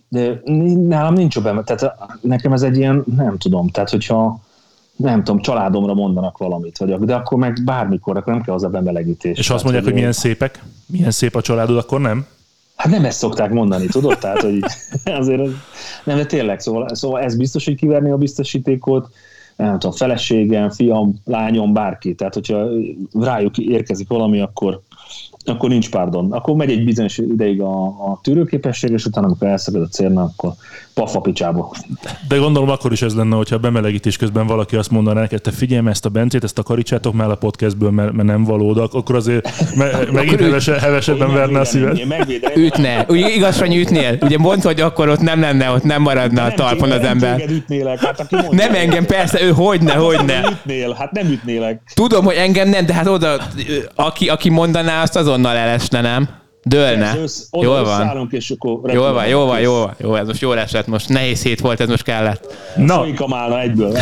de 0.09 0.41
nálam 0.89 1.15
nincs 1.15 1.41
bemelegítés. 1.41 1.77
Tehát 1.77 1.97
nekem 2.21 2.53
ez 2.53 2.63
egy 2.63 2.77
ilyen, 2.77 3.05
nem 3.17 3.39
tudom, 3.39 3.69
tehát 3.69 3.91
hogyha 3.91 4.41
nem 4.97 5.25
tudom, 5.25 5.41
családomra 5.41 5.95
mondanak 5.95 6.39
valamit, 6.39 6.79
vagy, 6.79 6.99
de 6.99 7.15
akkor 7.15 7.39
meg 7.39 7.61
bármikor, 7.65 8.17
akkor 8.17 8.33
nem 8.33 8.43
kell 8.43 8.55
az 8.55 8.65
a 8.65 8.69
bemelegítés. 8.69 9.39
És 9.39 9.51
azt 9.51 9.63
mondják, 9.63 9.85
hogy 9.85 9.95
milyen 9.95 10.13
szépek, 10.13 10.63
milyen 10.87 11.11
szép 11.11 11.35
a 11.35 11.41
családod, 11.41 11.77
akkor 11.77 12.01
nem? 12.01 12.27
Hát 12.77 12.91
nem 12.93 13.05
ezt 13.05 13.19
szokták 13.19 13.51
mondani, 13.51 13.87
tudod? 13.87 14.19
Tehát, 14.19 14.41
hogy 14.41 14.63
azért 15.21 15.41
ez, 15.41 15.51
nem, 16.05 16.17
de 16.17 16.27
tényleg, 16.27 16.61
szóval, 16.61 16.95
szóval 16.95 17.21
ez 17.21 17.37
biztos, 17.37 17.65
hogy 17.65 17.75
kiverni 17.75 18.11
a 18.11 18.17
biztosítékot, 18.17 19.11
nem 19.57 19.79
tudom, 19.79 19.97
feleségem, 19.97 20.71
fiam, 20.71 21.21
lányom, 21.25 21.73
bárki. 21.73 22.15
Tehát, 22.15 22.35
hogyha 22.35 22.69
rájuk 23.13 23.59
érkezik 23.59 24.09
valami, 24.09 24.41
akkor, 24.41 24.83
akkor 25.45 25.69
nincs 25.69 25.91
pardon. 25.91 26.33
Akkor 26.33 26.55
megy 26.55 26.71
egy 26.71 26.85
bizonyos 26.85 27.19
ideig 27.19 27.61
a, 27.61 27.85
a 27.87 28.21
tűrőképesség, 28.23 28.91
és 28.91 29.05
utána, 29.05 29.27
amikor 29.27 29.49
elszakad 29.49 29.83
a 29.83 29.87
célna, 29.89 30.23
akkor 30.23 30.53
pafa 30.95 31.21
picsába. 31.21 31.75
De 32.29 32.37
gondolom 32.37 32.69
akkor 32.69 32.93
is 32.93 33.03
ez 33.03 33.15
lenne, 33.15 33.37
hogyha 33.37 33.55
a 33.55 33.59
bemelegítés 33.59 34.17
közben 34.17 34.47
valaki 34.47 34.77
azt 34.77 34.91
mondaná 34.91 35.21
neked, 35.21 35.41
te 35.41 35.51
figyelj 35.51 35.89
ezt 35.89 36.05
a 36.05 36.09
bencét, 36.09 36.45
ezt 36.45 36.55
takarítsátok 36.55 37.15
már 37.15 37.31
a 37.31 37.35
podcastből, 37.35 37.91
mert, 37.91 38.13
mert 38.13 38.29
nem 38.29 38.45
valódak, 38.45 38.95
akkor 38.95 39.15
azért 39.15 39.49
me, 39.77 39.91
megint 40.13 40.41
hevese, 40.41 40.81
hevesebben 40.81 41.33
verne 41.33 41.61
a 41.61 41.65
megvédeném. 42.09 42.65
Ütne. 42.65 43.05
Ugye 43.09 43.29
igaz, 43.29 43.61
hogy 43.61 43.77
ütnél? 43.77 44.19
Ugye 44.21 44.39
mondd, 44.39 44.63
hogy 44.63 44.81
akkor 44.81 45.09
ott 45.09 45.21
nem 45.21 45.41
lenne, 45.41 45.71
ott 45.71 45.83
nem 45.83 46.03
maradna 46.03 46.43
a 46.43 46.47
Nem 46.47 46.55
talpon 46.57 46.89
téged- 46.89 46.97
az 46.97 47.03
nem 47.03 47.11
ember. 47.31 47.51
ütnélek, 47.51 48.01
hát 48.05 48.21
aki 48.21 48.35
mondja. 48.35 48.67
Nem 48.67 48.75
engem, 48.75 49.07
persze, 49.07 49.43
ő 49.43 49.51
hogyne, 49.51 49.93
hogyne. 49.93 50.41
Nem 50.41 50.53
ütnél, 50.53 50.93
hát 50.99 51.13
nem 51.13 51.27
ütnélek. 51.27 51.83
Tudom, 51.95 52.25
hogy 52.25 52.35
engem 52.35 52.69
nem, 52.69 52.87
de 52.87 52.95
hát 52.95 53.07
oda, 53.07 53.37
aki, 53.95 54.29
aki 54.29 54.49
mondaná, 54.51 55.03
azt 55.03 55.17
azonnal 55.31 55.57
elesne, 55.57 56.01
nem? 56.01 56.29
Dőlne. 56.63 57.05
Persze, 57.05 57.21
össz- 57.21 57.49
Jól 57.61 57.85
van. 57.85 58.27
és 58.31 58.51
akkor 58.59 58.93
Jól 58.93 59.13
van, 59.13 59.27
jó 59.27 59.45
van, 59.47 59.57
kész. 59.57 59.65
jó 59.65 59.73
van. 59.73 59.95
Jó, 59.99 60.15
ez 60.15 60.27
most 60.27 60.41
jól 60.41 60.59
esett 60.59 60.87
most. 60.87 61.09
Nehéz 61.09 61.43
hét 61.43 61.61
volt, 61.61 61.81
ez 61.81 61.89
most 61.89 62.03
kellett. 62.03 62.55
Na, 62.77 62.95
Folykamálna 62.95 63.61
egyből. 63.61 63.93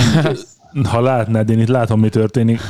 ha 0.91 1.01
látnád, 1.01 1.51
én 1.51 1.59
itt 1.61 1.69
látom, 1.69 2.01
mi 2.01 2.09
történik. 2.09 2.61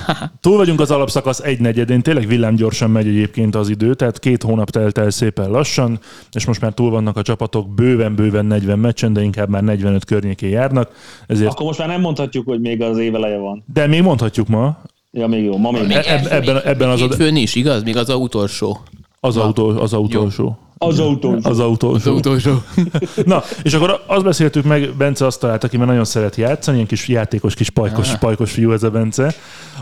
Túl 0.40 0.56
vagyunk 0.56 0.80
az 0.80 0.90
alapszakasz 0.90 1.40
egy 1.40 1.60
negyedén, 1.60 2.02
tényleg 2.02 2.26
villámgyorsan 2.26 2.90
megy 2.90 3.06
egyébként 3.06 3.54
az 3.54 3.68
idő, 3.68 3.94
tehát 3.94 4.18
két 4.18 4.42
hónap 4.42 4.70
telt 4.70 4.98
el 4.98 5.10
szépen 5.10 5.50
lassan, 5.50 5.98
és 6.32 6.46
most 6.46 6.60
már 6.60 6.72
túl 6.72 6.90
vannak 6.90 7.16
a 7.16 7.22
csapatok 7.22 7.74
bőven-bőven 7.74 8.46
40 8.46 8.78
meccsen, 8.78 9.12
de 9.12 9.22
inkább 9.22 9.48
már 9.48 9.62
45 9.62 10.04
környékén 10.04 10.50
járnak, 10.50 10.90
ezért, 11.26 11.50
Akkor 11.50 11.66
most 11.66 11.78
már 11.78 11.88
nem 11.88 12.00
mondhatjuk, 12.00 12.46
hogy 12.48 12.60
még 12.60 12.82
az 12.82 12.98
éveleje 12.98 13.38
van. 13.38 13.64
de 13.72 13.86
még 13.86 14.02
mondhatjuk 14.02 14.48
ma, 14.48 14.78
Ja, 15.18 15.26
még 15.26 15.44
jó, 15.44 15.56
ma 15.56 15.70
még. 15.70 15.90
E- 15.90 16.04
eb- 16.06 16.26
ebben, 16.26 16.62
ebben 16.64 16.88
az, 16.88 17.00
Hétfőn 17.00 17.36
is, 17.36 17.54
igaz? 17.54 17.82
Még 17.82 17.96
az 17.96 18.08
a 18.08 18.14
utolsó. 18.14 18.80
az, 19.20 19.36
autó, 19.36 19.68
az 19.68 19.92
utolsó. 19.92 20.58
Az 20.78 20.98
autó. 20.98 21.38
Az 21.42 21.58
utolsó. 21.58 22.14
utolsó. 22.14 22.62
Na, 23.24 23.42
és 23.62 23.74
akkor 23.74 24.02
azt 24.06 24.24
beszéltük 24.24 24.64
meg, 24.64 24.94
Bence 24.98 25.26
azt 25.26 25.40
talált, 25.40 25.64
aki 25.64 25.76
már 25.76 25.86
nagyon 25.86 26.04
szeret 26.04 26.36
játszani, 26.36 26.76
ilyen 26.76 26.88
kis 26.88 27.08
játékos, 27.08 27.54
kis 27.54 27.70
pajkos, 27.70 28.16
pajkos 28.16 28.52
fiú 28.52 28.72
ez 28.72 28.82
a 28.82 28.90
Bence, 28.90 29.34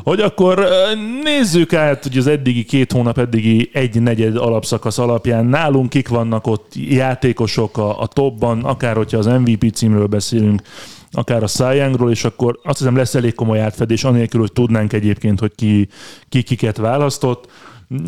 hogy 0.05 0.20
akkor 0.20 0.68
nézzük 1.22 1.72
át, 1.72 2.03
hogy 2.03 2.18
az 2.18 2.27
eddigi 2.27 2.64
két 2.64 2.92
hónap, 2.92 3.18
eddigi 3.18 3.70
egy 3.72 4.03
negyed 4.03 4.37
alapszakasz 4.37 4.99
alapján 4.99 5.46
nálunk 5.46 5.88
kik 5.88 6.09
vannak 6.09 6.46
ott 6.46 6.72
játékosok 6.75 7.79
a, 7.79 8.01
a 8.01 8.07
topban, 8.07 8.64
akár 8.64 8.96
hogyha 8.96 9.18
az 9.18 9.27
MVP 9.27 9.75
címről 9.75 10.07
beszélünk, 10.07 10.62
akár 11.11 11.42
a 11.42 11.73
Youngról, 11.73 12.11
és 12.11 12.25
akkor 12.25 12.61
azt 12.64 12.79
hiszem 12.79 12.97
lesz 12.97 13.14
elég 13.14 13.35
komoly 13.35 13.61
átfedés, 13.61 14.05
anélkül, 14.05 14.40
hogy 14.40 14.53
tudnánk 14.53 14.92
egyébként, 14.92 15.40
hogy 15.40 15.53
ki, 15.55 15.88
ki 16.29 16.42
kiket 16.42 16.77
választott. 16.77 17.51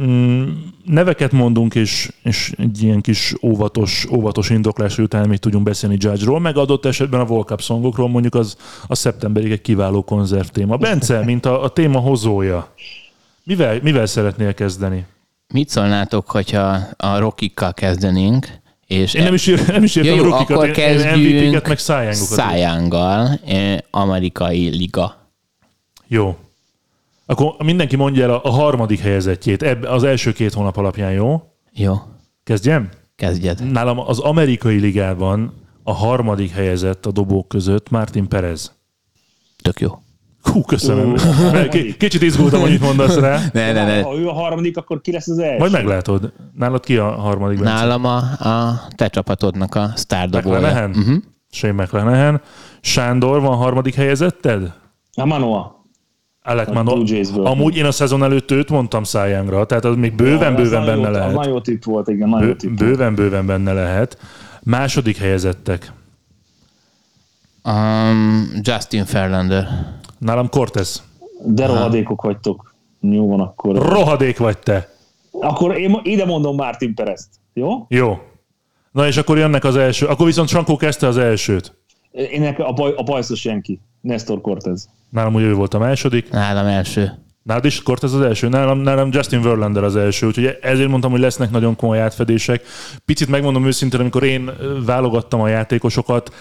Mm, 0.03 0.49
neveket 0.85 1.33
mondunk, 1.33 1.75
és, 1.75 2.13
és 2.23 2.53
egy 2.57 2.83
ilyen 2.83 3.01
kis 3.01 3.35
óvatos, 3.43 4.07
óvatos 4.11 4.51
indoklás 4.51 4.99
után 4.99 5.29
még 5.29 5.39
tudjunk 5.39 5.65
beszélni 5.65 5.97
Judge-ról, 5.99 6.41
meg 6.41 6.57
adott 6.57 6.85
esetben 6.85 7.21
a 7.21 7.45
Cup 7.45 7.63
szongokról, 7.63 8.09
mondjuk 8.09 8.35
az 8.35 8.57
a 8.87 8.95
szeptemberig 8.95 9.51
egy 9.51 9.61
kiváló 9.61 10.03
konzerv 10.03 10.47
téma. 10.47 10.77
Bence, 10.77 11.25
mint 11.25 11.47
a, 11.47 11.63
a 11.63 11.69
téma 11.69 11.99
hozója, 11.99 12.75
mivel, 13.45 13.79
mivel 13.83 14.07
szeretnél 14.07 14.55
kezdeni? 14.55 15.07
Mit 15.53 15.69
szólnátok, 15.69 16.31
hogyha 16.31 16.79
a 16.97 17.19
Rockikkal 17.19 17.75
kezdenénk? 17.75 18.47
És 18.89 19.15
Én 19.15 19.23
nem 19.23 19.35
is, 19.35 19.47
nem 19.67 19.83
is 19.83 19.95
Ja, 19.95 20.03
értem 20.03 20.19
jó, 20.19 20.25
a 20.25 20.29
rookikat, 20.29 20.57
akkor 20.57 20.79
én- 20.79 21.19
MVP-ket, 21.19 21.69
meg 21.69 21.79
Cy 21.79 22.13
Szájángal, 22.13 23.41
amerikai 23.91 24.69
liga. 24.69 25.29
Jó. 26.07 26.37
Akkor 27.27 27.55
mindenki 27.65 27.97
mondja 27.97 28.23
el 28.23 28.31
a, 28.31 28.41
a 28.45 28.51
harmadik 28.51 28.99
helyezettjét 29.01 29.63
ebb, 29.63 29.83
az 29.83 30.03
első 30.03 30.33
két 30.33 30.53
hónap 30.53 30.77
alapján, 30.77 31.13
jó? 31.13 31.43
Jó, 31.73 31.95
Kezdjem? 32.45 32.89
kezdjed. 33.17 33.71
Nálam 33.73 33.99
az 33.99 34.19
amerikai 34.19 34.79
ligában 34.79 35.53
a 35.83 35.93
harmadik 35.93 36.51
helyezett 36.51 37.07
a 37.07 37.11
dobók 37.11 37.49
között 37.49 37.91
Martin 37.91 38.29
Perez. 38.29 38.73
Tök 39.63 39.81
jó. 39.81 39.99
Hú, 40.43 40.63
köszönöm. 40.63 41.15
Mert 41.53 41.69
K- 41.69 41.97
kicsit 41.97 42.23
izgultam, 42.23 42.61
hogy 42.61 42.71
mit 42.71 42.81
mondasz 42.81 43.17
rá. 43.17 43.41
Ne, 43.53 43.73
ne, 43.73 43.85
ne. 43.85 44.03
Ha 44.03 44.17
ő 44.19 44.29
a 44.29 44.33
harmadik, 44.33 44.77
akkor 44.77 45.01
ki 45.01 45.13
lesz 45.13 45.29
az 45.29 45.39
első? 45.39 45.59
Majd 45.59 45.73
meglátod. 45.73 46.33
Nálad 46.55 46.85
ki 46.85 46.97
a 46.97 47.11
harmadik 47.11 47.59
Bence? 47.59 47.73
Nálam 47.73 48.05
a, 48.05 48.17
a 48.49 48.81
te 48.97 49.09
csapatodnak 49.09 49.75
a 49.75 49.91
sztárdobója. 49.95 50.59
McLennan? 50.61 50.91
Uh-huh. 50.91 51.17
Shane 51.51 51.83
McLennan. 51.83 52.41
Sándor 52.81 53.41
van 53.41 53.57
harmadik 53.57 53.95
helyezetted? 53.95 54.73
A 55.15 55.25
Manoa. 55.25 55.77
Alec 56.43 56.69
A 56.69 56.73
Mano. 56.73 57.03
Amúgy 57.45 57.77
én 57.77 57.85
a 57.85 57.91
szezon 57.93 58.23
előtt 58.23 58.51
őt 58.51 58.71
mondtam 58.71 59.05
szájángra, 59.05 59.65
tehát 59.67 59.85
az 59.85 59.97
még 59.97 60.15
bőven-bőven 60.15 60.65
Az 60.65 60.71
benne 60.71 60.85
nagyon 60.95 61.05
jó- 61.05 61.11
lehet. 61.19 61.35
Nagyon 61.35 61.53
jó 61.53 61.61
tipp 61.61 61.85
volt, 61.85 62.09
igen, 62.09 62.29
nagyon 62.29 62.47
jó 62.47 62.53
Bő- 62.53 62.59
tipp 62.59 62.79
volt. 62.79 62.91
Bőven-bőven 62.91 63.47
benne 63.47 63.73
lehet. 63.73 64.19
Második 64.63 65.17
helyezettek. 65.17 65.93
Um, 67.65 68.51
Justin 68.63 69.05
Ferlander. 69.05 69.69
Nálam 70.19 70.49
Cortez. 70.49 71.03
De 71.45 71.67
rohadékok 71.67 72.23
vagytok. 72.23 72.75
Jó 73.01 73.29
van, 73.29 73.41
akkor. 73.41 73.77
Rohadék 73.77 74.39
vagy 74.39 74.59
te. 74.59 74.89
Akkor 75.31 75.79
én 75.79 76.01
ide 76.03 76.25
mondom 76.25 76.57
Martin 76.57 76.95
Perezt. 76.95 77.29
Jó? 77.53 77.71
Jó. 77.89 78.19
Na 78.93 79.07
és 79.07 79.17
akkor 79.17 79.39
jönnek 79.39 79.65
az 79.65 79.77
első. 79.77 80.07
Akkor 80.07 80.27
viszont 80.27 80.49
Sankó 80.49 80.77
kezdte 80.77 81.07
az 81.07 81.17
elsőt. 81.17 81.77
Én 82.11 82.41
nekem 82.41 82.67
a, 82.67 82.73
baj, 82.73 82.93
a 82.97 83.03
bajszos 83.03 83.45
Jenki. 83.45 83.81
Nestor 84.01 84.41
Cortez. 84.41 84.89
Nálam 85.11 85.35
ugye 85.35 85.45
ő 85.45 85.55
volt 85.55 85.75
a 85.75 85.79
második. 85.79 86.31
Nálam 86.31 86.67
első. 86.67 87.13
Nálad 87.43 87.65
is 87.65 87.83
Cortez 87.83 88.15
az 88.15 88.21
első, 88.21 88.49
nálam, 88.49 88.79
nálam 88.79 89.09
Justin 89.13 89.43
Verlander 89.43 89.85
az 89.85 89.97
első, 89.97 90.27
úgyhogy 90.27 90.59
ezért 90.63 90.89
mondtam, 90.89 91.11
hogy 91.11 91.21
lesznek 91.21 91.51
nagyon 91.51 91.77
komoly 91.77 92.01
átfedések. 92.01 92.63
Picit 93.05 93.29
megmondom 93.29 93.67
őszintén, 93.67 94.01
amikor 94.01 94.23
én 94.23 94.51
válogattam 94.87 95.41
a 95.41 95.49
játékosokat, 95.49 96.33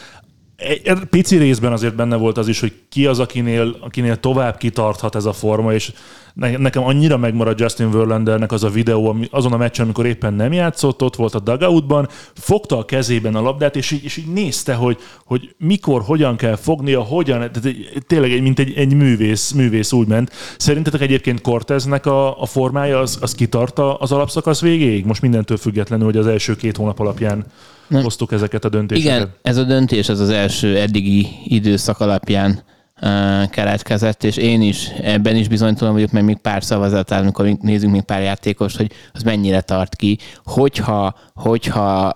egy 0.57 0.99
pici 1.09 1.37
részben 1.37 1.71
azért 1.71 1.95
benne 1.95 2.15
volt 2.15 2.37
az 2.37 2.47
is, 2.47 2.59
hogy 2.59 2.73
ki 2.89 3.05
az, 3.05 3.19
akinél, 3.19 3.75
akinél 3.79 4.19
tovább 4.19 4.57
kitarthat 4.57 5.15
ez 5.15 5.25
a 5.25 5.33
forma, 5.33 5.73
és 5.73 5.91
nekem 6.33 6.83
annyira 6.83 7.17
megmarad 7.17 7.59
Justin 7.59 7.91
Verlandernek 7.91 8.51
az 8.51 8.63
a 8.63 8.69
videó, 8.69 9.15
azon 9.31 9.53
a 9.53 9.57
meccsen, 9.57 9.85
amikor 9.85 10.05
éppen 10.05 10.33
nem 10.33 10.53
játszott, 10.53 11.01
ott 11.01 11.15
volt 11.15 11.35
a 11.35 11.39
dugoutban, 11.39 12.07
fogta 12.33 12.77
a 12.77 12.85
kezében 12.85 13.35
a 13.35 13.41
labdát, 13.41 13.75
és 13.75 13.91
így, 13.91 14.03
és 14.03 14.17
így 14.17 14.27
nézte, 14.27 14.73
hogy, 14.73 14.97
hogy 15.25 15.55
mikor, 15.57 16.01
hogyan 16.01 16.35
kell 16.35 16.55
fognia, 16.55 17.01
hogyan, 17.01 17.37
tehát 17.37 17.75
tényleg 18.07 18.41
mint 18.41 18.59
egy, 18.59 18.73
egy 18.75 18.93
művész, 18.93 19.51
művész 19.51 19.91
úgy 19.91 20.07
ment. 20.07 20.31
Szerintetek 20.57 21.01
egyébként 21.01 21.41
Corteznek 21.41 22.05
a, 22.05 22.41
a 22.41 22.45
formája 22.45 22.99
az, 22.99 23.17
az 23.21 23.35
kitarta 23.35 23.95
az 23.95 24.11
alapszakasz 24.11 24.61
végéig? 24.61 25.05
Most 25.05 25.21
mindentől 25.21 25.57
függetlenül, 25.57 26.05
hogy 26.05 26.17
az 26.17 26.27
első 26.27 26.55
két 26.55 26.77
hónap 26.77 26.99
alapján 26.99 27.45
nem. 27.87 28.03
hoztuk 28.03 28.31
ezeket 28.31 28.65
a 28.65 28.69
döntéseket. 28.69 29.17
Igen, 29.17 29.33
ez 29.41 29.57
a 29.57 29.63
döntés 29.63 30.09
az 30.09 30.19
az 30.19 30.29
első 30.29 30.77
eddigi 30.77 31.27
időszak 31.43 31.99
alapján 31.99 32.63
uh, 33.01 33.49
keletkezett, 33.49 34.23
és 34.23 34.37
én 34.37 34.61
is 34.61 34.89
ebben 35.01 35.35
is 35.35 35.47
bizonytalan 35.47 35.93
vagyok, 35.93 36.11
mert 36.11 36.25
még 36.25 36.37
pár 36.37 36.63
szavazat 36.63 37.11
áll, 37.11 37.21
amikor 37.21 37.57
nézzünk 37.61 37.91
még 37.91 38.01
pár 38.01 38.21
játékost, 38.21 38.77
hogy 38.77 38.91
az 39.13 39.23
mennyire 39.23 39.61
tart 39.61 39.95
ki. 39.95 40.17
Hogyha, 40.43 41.15
hogyha 41.33 42.11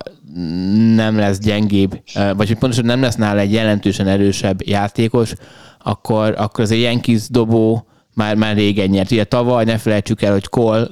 nem 0.94 1.16
lesz 1.16 1.38
gyengébb, 1.38 2.02
uh, 2.14 2.36
vagy 2.36 2.48
hogy 2.48 2.58
pontosan 2.58 2.84
nem 2.84 3.00
lesz 3.00 3.16
nála 3.16 3.40
egy 3.40 3.52
jelentősen 3.52 4.06
erősebb 4.06 4.62
játékos, 4.66 5.32
akkor, 5.78 6.34
akkor 6.38 6.64
az 6.64 6.70
egy 6.70 6.80
Yankees 6.80 7.28
dobó 7.28 7.86
már, 8.14 8.36
már 8.36 8.56
régen 8.56 8.88
nyert. 8.88 9.10
Ugye 9.10 9.24
tavaly 9.24 9.64
ne 9.64 9.78
felejtsük 9.78 10.22
el, 10.22 10.32
hogy 10.32 10.48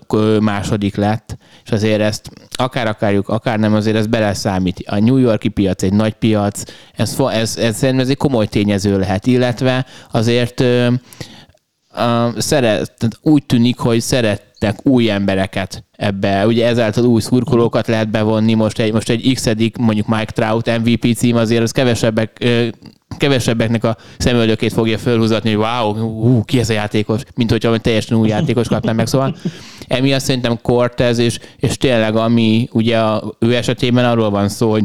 Cole 0.06 0.40
második 0.40 0.96
lett, 0.96 1.36
és 1.70 1.76
azért 1.76 2.00
ezt 2.00 2.30
akár 2.50 2.87
akarjuk, 2.87 3.28
akár 3.28 3.59
nem, 3.59 3.74
azért 3.74 3.96
ez 3.96 4.06
beleszámít. 4.06 4.83
A 4.87 4.98
New 4.98 5.16
Yorki 5.16 5.48
piac 5.48 5.83
egy 5.83 5.92
nagy 5.92 6.12
piac, 6.12 6.62
ez, 6.96 7.16
ez, 7.33 7.56
ez, 7.56 7.83
ez 7.83 8.09
egy 8.09 8.16
komoly 8.16 8.46
tényező 8.46 8.98
lehet, 8.98 9.26
illetve 9.26 9.87
azért 10.11 10.61
ö, 10.61 10.92
ö, 11.96 12.28
szeret, 12.37 13.09
úgy 13.22 13.44
tűnik, 13.46 13.78
hogy 13.78 14.00
szerettek 14.00 14.87
új 14.87 15.11
embereket 15.11 15.85
ebbe. 15.96 16.46
Ugye 16.46 16.66
ezáltal 16.66 17.04
új 17.04 17.20
szurkolókat 17.20 17.87
lehet 17.87 18.11
bevonni, 18.11 18.54
most 18.54 18.78
egy, 18.78 18.92
most 18.92 19.11
egy 19.11 19.33
x 19.35 19.46
mondjuk 19.78 20.06
Mike 20.06 20.33
Trout 20.33 20.78
MVP 20.78 21.16
cím, 21.16 21.37
azért 21.37 21.62
az 21.62 21.70
kevesebbek 21.70 22.44
kevesebbeknek 23.16 23.85
a 23.85 23.96
szemöldökét 24.18 24.72
fogja 24.72 24.98
fölhúzatni, 24.98 25.52
hogy 25.52 25.64
wow, 25.64 25.94
hú, 25.94 26.44
ki 26.44 26.59
ez 26.59 26.70
a 26.70 26.72
játékos, 26.72 27.20
mint 27.35 27.50
hogyha 27.50 27.78
teljesen 27.78 28.18
új 28.18 28.28
játékos 28.28 28.68
kapnám 28.68 28.96
meg. 28.96 29.06
Szóval 29.06 29.37
emiatt 29.90 30.20
szerintem 30.20 30.59
Cortez, 30.62 31.18
és, 31.18 31.38
és 31.57 31.76
tényleg 31.76 32.16
ami 32.16 32.68
ugye 32.72 32.98
a, 32.98 33.35
ő 33.38 33.55
esetében 33.57 34.05
arról 34.05 34.31
van 34.31 34.48
szó, 34.48 34.70
hogy 34.70 34.85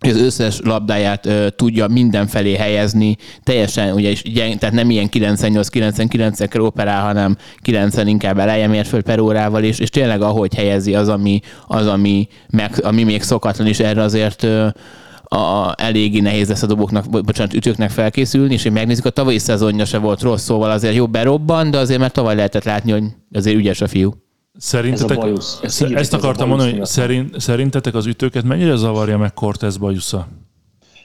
az 0.00 0.16
összes 0.16 0.60
labdáját 0.64 1.26
ö, 1.26 1.46
tudja 1.56 1.88
mindenfelé 1.88 2.54
helyezni, 2.54 3.16
teljesen, 3.42 3.92
ugye, 3.92 4.10
és 4.10 4.22
gyeng, 4.22 4.58
tehát 4.58 4.74
nem 4.74 4.90
ilyen 4.90 5.08
98-99-ekkel 5.12 6.60
operál, 6.60 7.02
hanem 7.02 7.36
90 7.56 8.06
inkább 8.06 8.38
elejjem 8.38 8.72
ér 8.72 8.86
föl 8.86 9.02
per 9.02 9.18
órával, 9.18 9.62
és, 9.62 9.78
és 9.78 9.90
tényleg 9.90 10.22
ahogy 10.22 10.54
helyezi 10.54 10.94
az, 10.94 11.08
ami, 11.08 11.40
az, 11.66 11.86
ami, 11.86 12.28
meg, 12.50 12.84
ami 12.84 13.02
még 13.02 13.22
szokatlan, 13.22 13.66
és 13.66 13.78
erre 13.78 14.02
azért 14.02 14.42
ö, 14.42 14.68
a, 15.34 15.74
eléggé 15.76 16.20
nehéz 16.20 16.48
lesz 16.48 16.62
a 16.62 16.66
dobóknak, 16.66 17.10
bocsánat, 17.10 17.54
ütőknek 17.54 17.90
felkészülni, 17.90 18.52
és 18.52 18.62
hogy 18.62 18.72
megnézzük, 18.72 19.04
a 19.04 19.10
tavalyi 19.10 19.38
szezonja 19.38 19.84
se 19.84 19.98
volt 19.98 20.22
rossz, 20.22 20.42
szóval 20.42 20.70
azért 20.70 20.94
jobb 20.94 21.10
berobban, 21.10 21.70
de 21.70 21.78
azért 21.78 22.00
már 22.00 22.10
tavaly 22.10 22.34
lehetett 22.34 22.64
látni, 22.64 22.90
hogy 22.92 23.04
azért 23.32 23.56
ügyes 23.56 23.80
a 23.80 23.88
fiú. 23.88 24.14
Szerintetek, 24.58 25.16
ez 25.16 25.22
bajusz, 25.22 25.60
ez 25.62 25.80
ezt 25.80 26.14
akartam 26.14 26.48
mondani, 26.48 26.76
hogy 26.76 26.86
szerint, 26.86 27.40
szerintetek 27.40 27.94
az 27.94 28.06
ütőket 28.06 28.44
mennyire 28.44 28.76
zavarja 28.76 29.18
meg 29.18 29.34
Cortez 29.34 29.76
bajusza? 29.76 30.26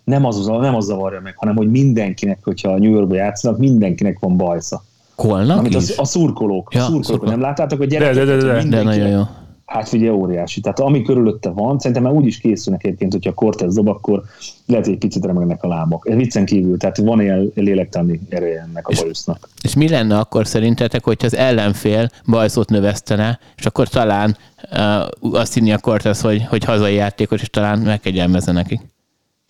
Nem 0.04 0.26
az, 0.26 0.46
nem 0.46 0.76
az 0.76 0.86
zavarja 0.86 1.22
meg, 1.22 1.36
hanem 1.38 1.56
hogy 1.56 1.70
mindenkinek, 1.70 2.40
hogyha 2.44 2.72
a 2.72 2.78
New 2.78 2.92
Yorkba 2.92 3.16
játszanak, 3.16 3.58
mindenkinek 3.58 4.18
van 4.20 4.38
bajsza. 4.38 4.84
Kolnak 5.16 5.58
Amit 5.58 5.76
is? 5.76 5.98
A, 5.98 6.02
a 6.02 6.06
szurkolók. 6.06 6.74
Ja, 6.74 6.80
a 6.80 6.84
szurkolók. 6.84 7.06
szurkolók. 7.06 7.34
Nem 7.34 7.42
láttátok 7.42 7.82
a 7.82 7.86
gyerekeket? 7.86 8.26
De, 8.26 8.36
de, 8.36 8.42
de, 8.42 8.54
de. 8.54 8.64
de 8.64 8.84
nagyon 8.84 9.08
jó. 9.08 9.22
Hát 9.66 9.90
figyelj, 9.90 10.10
óriási. 10.10 10.62
Tehát 10.62 10.80
ami 10.80 11.02
körülötte 11.02 11.50
van, 11.50 11.80
szerintem 11.80 12.04
már 12.04 12.14
úgy 12.14 12.26
is 12.26 12.38
készülnek 12.38 12.84
egyébként, 12.84 13.12
hogyha 13.12 13.34
Cortez 13.34 13.76
dob, 13.76 13.88
akkor 13.88 14.24
lehet, 14.66 14.86
hogy 14.86 14.94
egy 14.94 15.00
picit 15.00 15.26
remegnek 15.26 15.64
a 15.64 15.68
lábak. 15.68 16.08
Ez 16.10 16.16
viccen 16.16 16.46
kívül, 16.46 16.78
tehát 16.78 16.98
van 16.98 17.22
ilyen 17.22 17.52
lélektani 17.56 18.22
ereje 18.30 18.62
ennek 18.70 18.88
a 18.88 18.94
bajusznak. 19.00 19.50
És, 19.56 19.64
és 19.64 19.76
mi 19.76 19.90
lenne 19.90 20.18
akkor 20.18 20.48
szerintetek, 20.48 21.04
hogyha 21.04 21.28
az 21.28 21.36
ellenfél 21.36 22.10
bajszót 22.26 22.70
növesztene, 22.70 23.40
és 23.58 23.66
akkor 23.66 23.88
talán 23.88 24.38
uh, 24.72 25.40
azt 25.40 25.54
hinni 25.54 25.72
a 25.72 25.78
Cortez, 25.78 26.22
hogy, 26.22 26.46
hogy 26.46 26.64
hazai 26.64 26.94
játékos, 26.94 27.42
és 27.42 27.50
talán 27.50 27.80
megkegyelmezne 27.80 28.52
nekik? 28.52 28.82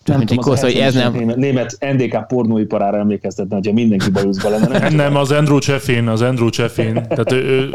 Nem 0.06 0.16
mint 0.16 0.28
tudom, 0.28 0.44
kosz, 0.44 0.60
hogy 0.60 0.74
ez 0.74 0.94
nem... 0.94 1.12
Német, 1.12 1.36
német 1.36 1.76
NDK 1.92 2.26
pornóiparára 2.26 2.98
emlékeztetne, 2.98 3.54
hogyha 3.54 3.72
mindenki 3.72 4.10
bajuszban 4.10 4.50
lenne. 4.50 4.78
Nem, 4.78 4.94
nem, 4.94 5.16
az 5.16 5.30
Andrew 5.30 5.58
Cheffin, 5.58 6.08
az 6.08 6.22
Andrew 6.22 6.48
Cheffin. 6.48 6.92
Tehát 6.92 7.32
ő, 7.32 7.36
ő, 7.36 7.70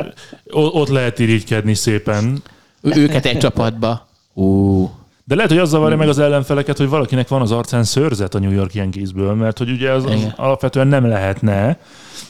ott 0.51 0.89
lehet 0.89 1.19
irigykedni 1.19 1.73
szépen. 1.73 2.41
Őket 2.81 3.25
egy 3.25 3.37
csapatba. 3.37 4.07
Ú. 4.33 4.89
De 5.23 5.35
lehet, 5.35 5.51
hogy 5.51 5.59
az 5.59 5.69
zavarja 5.69 5.97
meg 5.97 6.07
az 6.07 6.19
ellenfeleket, 6.19 6.77
hogy 6.77 6.89
valakinek 6.89 7.27
van 7.27 7.41
az 7.41 7.51
arcán 7.51 7.83
szőrzet 7.83 8.35
a 8.35 8.39
New 8.39 8.51
York 8.51 8.73
Yankeesből, 8.73 9.33
mert 9.33 9.57
hogy 9.57 9.69
ugye 9.69 9.91
az, 9.91 10.05
az 10.05 10.27
alapvetően 10.35 10.87
nem 10.87 11.07
lehetne, 11.07 11.77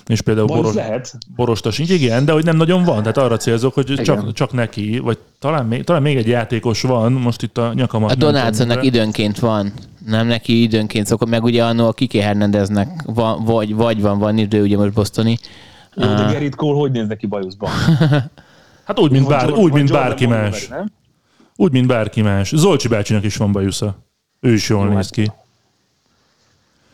és 0.05 0.21
például 0.21 0.47
boros, 0.47 0.73
lehet. 0.73 1.17
borosta 1.35 1.71
sincs, 1.71 1.89
igen, 1.89 2.25
de 2.25 2.31
hogy 2.31 2.45
nem 2.45 2.57
nagyon 2.57 2.83
van, 2.83 2.97
tehát 2.97 3.17
arra 3.17 3.37
célzok, 3.37 3.73
hogy 3.73 4.01
csak, 4.03 4.33
csak 4.33 4.53
neki, 4.53 4.99
vagy 4.99 5.17
talán 5.39 5.65
még, 5.65 5.83
talán 5.83 6.01
még 6.01 6.17
egy 6.17 6.27
játékos 6.27 6.81
van, 6.81 7.11
most 7.11 7.41
itt 7.41 7.57
a 7.57 7.73
nyakamat. 7.73 8.11
A 8.11 8.15
Donaldsonnak 8.15 8.83
időnként 8.83 9.39
van, 9.39 9.73
nem 10.05 10.27
neki 10.27 10.61
időnként 10.61 11.05
szokott, 11.05 11.29
meg 11.29 11.43
ugye 11.43 11.65
annó 11.65 11.87
a 11.87 11.93
Kiki 11.93 12.19
Hernandeznek 12.19 13.03
van, 13.05 13.43
vagy, 13.43 13.75
vagy 13.75 14.01
van, 14.01 14.19
van 14.19 14.37
idő, 14.37 14.61
ugye 14.61 14.77
most 14.77 14.93
Bostoni. 14.93 15.37
Jó, 15.95 16.13
de 16.13 16.31
Gerrit 16.31 16.55
Cole 16.55 16.79
hogy 16.79 16.91
néz 16.91 17.07
neki 17.07 17.27
bajuszban? 17.27 17.69
hát 18.87 18.99
úgy, 18.99 19.11
mint, 19.11 19.27
bár, 19.27 19.51
úgy, 19.51 19.71
mint 19.71 19.91
bárki 19.91 20.25
más. 20.25 20.69
Úgy, 21.55 21.71
mint 21.71 21.87
bárki 21.87 22.21
más. 22.21 22.51
Zolcsi 22.55 22.87
bácsinak 22.87 23.23
is 23.23 23.35
van 23.35 23.51
bajusza. 23.51 23.97
Ő 24.39 24.53
is 24.53 24.69
jól 24.69 24.85
Jó, 24.85 24.93
néz 24.93 25.09
ki. 25.09 25.31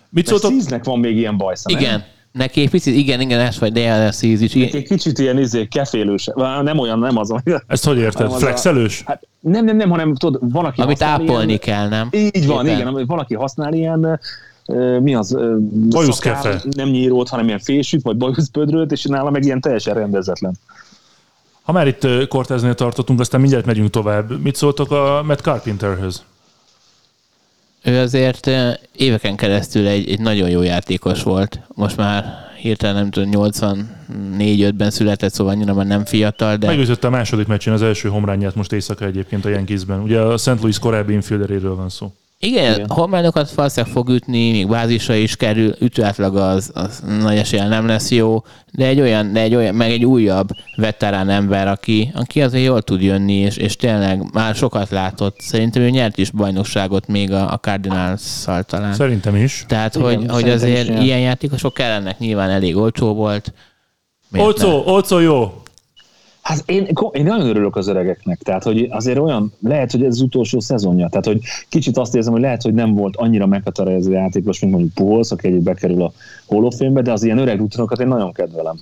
Mit 0.09 0.27
szóltok? 0.27 0.51
Szíznek 0.51 0.83
van 0.83 0.99
még 0.99 1.17
ilyen 1.17 1.37
bajsza, 1.37 1.69
Igen. 1.69 1.91
Nem? 1.91 2.03
Neki 2.37 2.61
egy 2.61 2.69
picit, 2.69 2.95
igen, 2.95 3.21
igen, 3.21 3.39
ez 3.39 3.59
vagy 3.59 3.71
DLS 3.71 4.15
szíz 4.15 4.41
is. 4.41 4.53
Neki 4.53 4.77
egy 4.77 4.87
kicsit 4.87 5.19
ilyen 5.19 5.37
izé, 5.39 5.67
kefélős, 5.67 6.29
nem 6.61 6.77
olyan, 6.77 6.99
nem 6.99 7.17
az. 7.17 7.33
Ezt 7.67 7.85
hogy 7.85 7.97
érted? 7.97 8.31
Flexelős? 8.31 9.01
A, 9.05 9.09
hát 9.09 9.27
nem, 9.39 9.65
nem, 9.65 9.75
nem, 9.75 9.89
hanem 9.89 10.15
tudod, 10.15 10.51
van, 10.51 10.65
aki 10.65 10.81
Amit 10.81 11.01
ápolni 11.01 11.45
ilyen, 11.47 11.59
kell, 11.59 11.87
nem? 11.87 12.07
Így 12.11 12.47
van, 12.47 12.65
Éppen. 12.65 12.79
igen, 12.79 13.05
van, 13.05 13.19
aki 13.19 13.33
használ 13.33 13.73
ilyen, 13.73 14.19
mi 15.01 15.15
az? 15.15 15.37
Bajuszkefe. 15.89 16.61
Nem 16.75 16.89
nyírót, 16.89 17.29
hanem 17.29 17.47
ilyen 17.47 17.59
fésűt, 17.59 18.01
vagy 18.01 18.17
bajuszpödrőt, 18.17 18.91
és 18.91 19.03
nála 19.03 19.29
meg 19.29 19.43
ilyen 19.43 19.61
teljesen 19.61 19.93
rendezetlen. 19.93 20.53
Ha 21.61 21.71
már 21.71 21.87
itt 21.87 22.27
Corteznél 22.27 22.73
tartottunk, 22.73 23.19
aztán 23.19 23.39
mindjárt 23.39 23.65
megyünk 23.65 23.89
tovább. 23.89 24.41
Mit 24.43 24.55
szóltok 24.55 24.91
a 24.91 25.23
Matt 25.25 25.41
Carpenterhöz? 25.41 26.23
Ő 27.83 27.99
azért 27.99 28.49
éveken 28.95 29.35
keresztül 29.35 29.87
egy, 29.87 30.09
egy 30.09 30.19
nagyon 30.19 30.49
jó 30.49 30.61
játékos 30.61 31.23
volt. 31.23 31.59
Most 31.73 31.97
már 31.97 32.45
hirtelen 32.59 32.95
nem 32.95 33.09
tudom, 33.09 33.29
84-5-ben 33.33 34.91
született, 34.91 35.33
szóval 35.33 35.53
annyira 35.53 35.73
már 35.73 35.85
nem 35.85 36.05
fiatal, 36.05 36.55
de... 36.55 36.67
Megőzötte 36.67 37.07
a 37.07 37.09
második 37.09 37.47
meccsen 37.47 37.73
az 37.73 37.81
első 37.81 38.09
homrányját 38.09 38.55
most 38.55 38.71
éjszaka 38.71 39.05
egyébként 39.05 39.45
a 39.45 39.49
Yankeesben. 39.49 40.01
Ugye 40.01 40.19
a 40.19 40.37
St. 40.37 40.45
Louis 40.59 40.79
korábbi 40.79 41.13
infielderéről 41.13 41.75
van 41.75 41.89
szó. 41.89 42.13
Igen, 42.39 42.73
Igen. 42.73 42.89
holmányokat 42.89 43.51
valószínűleg 43.51 43.93
fog 43.93 44.09
ütni, 44.09 44.51
még 44.51 44.67
bázisra 44.67 45.13
is 45.13 45.35
kerül, 45.35 45.75
ütőátlag 45.79 46.35
az, 46.35 46.71
az 46.73 47.03
nagy 47.19 47.37
esélye 47.37 47.67
nem 47.67 47.87
lesz 47.87 48.11
jó, 48.11 48.43
de 48.71 48.85
egy 48.85 48.99
olyan, 48.99 49.33
de 49.33 49.39
egy 49.39 49.55
olyan, 49.55 49.75
meg 49.75 49.91
egy 49.91 50.05
újabb 50.05 50.47
veterán 50.75 51.29
ember, 51.29 51.67
aki, 51.67 52.11
aki 52.13 52.41
azért 52.41 52.65
jól 52.65 52.81
tud 52.81 53.01
jönni, 53.01 53.33
és, 53.33 53.57
és 53.57 53.75
tényleg 53.75 54.33
már 54.33 54.55
sokat 54.55 54.89
látott. 54.89 55.39
Szerintem 55.39 55.81
ő 55.81 55.89
nyert 55.89 56.17
is 56.17 56.31
bajnokságot 56.31 57.07
még 57.07 57.31
a, 57.31 57.51
a 57.51 57.57
Cardinals-szal 57.57 58.63
talán. 58.63 58.93
Szerintem 58.93 59.35
is. 59.35 59.65
Tehát, 59.67 59.95
Igen, 59.95 60.07
hogy, 60.07 60.25
hogy 60.29 60.49
azért 60.49 61.03
ilyen 61.03 61.19
játékosok 61.19 61.73
kellenek, 61.73 62.19
nyilván 62.19 62.49
elég 62.49 62.75
olcsó 62.75 63.13
volt. 63.13 63.53
olcsó, 64.37 64.83
olcsó 64.85 65.19
jó. 65.19 65.61
Hát 66.47 66.63
én, 66.65 66.87
én 67.11 67.23
nagyon 67.23 67.47
örülök 67.47 67.75
az 67.75 67.87
öregeknek, 67.87 68.39
tehát 68.39 68.63
hogy 68.63 68.87
azért 68.89 69.17
olyan, 69.17 69.53
lehet, 69.59 69.91
hogy 69.91 70.03
ez 70.03 70.13
az 70.13 70.21
utolsó 70.21 70.59
szezonja, 70.59 71.07
tehát 71.07 71.25
hogy 71.25 71.41
kicsit 71.69 71.97
azt 71.97 72.15
érzem, 72.15 72.33
hogy 72.33 72.41
lehet, 72.41 72.61
hogy 72.61 72.73
nem 72.73 72.93
volt 72.93 73.15
annyira 73.15 73.45
meghatározó 73.45 74.11
játékos, 74.11 74.59
mint 74.59 74.73
mondjuk 74.73 74.93
Puholsz, 74.93 75.31
aki 75.31 75.47
egyébként 75.47 75.75
bekerül 75.75 76.03
a 76.03 76.11
holofilmbe, 76.45 77.01
de 77.01 77.11
az 77.11 77.23
ilyen 77.23 77.37
öreg 77.37 77.57
rutinokat 77.57 77.99
én 77.99 78.07
nagyon 78.07 78.31
kedvelem. 78.31 78.79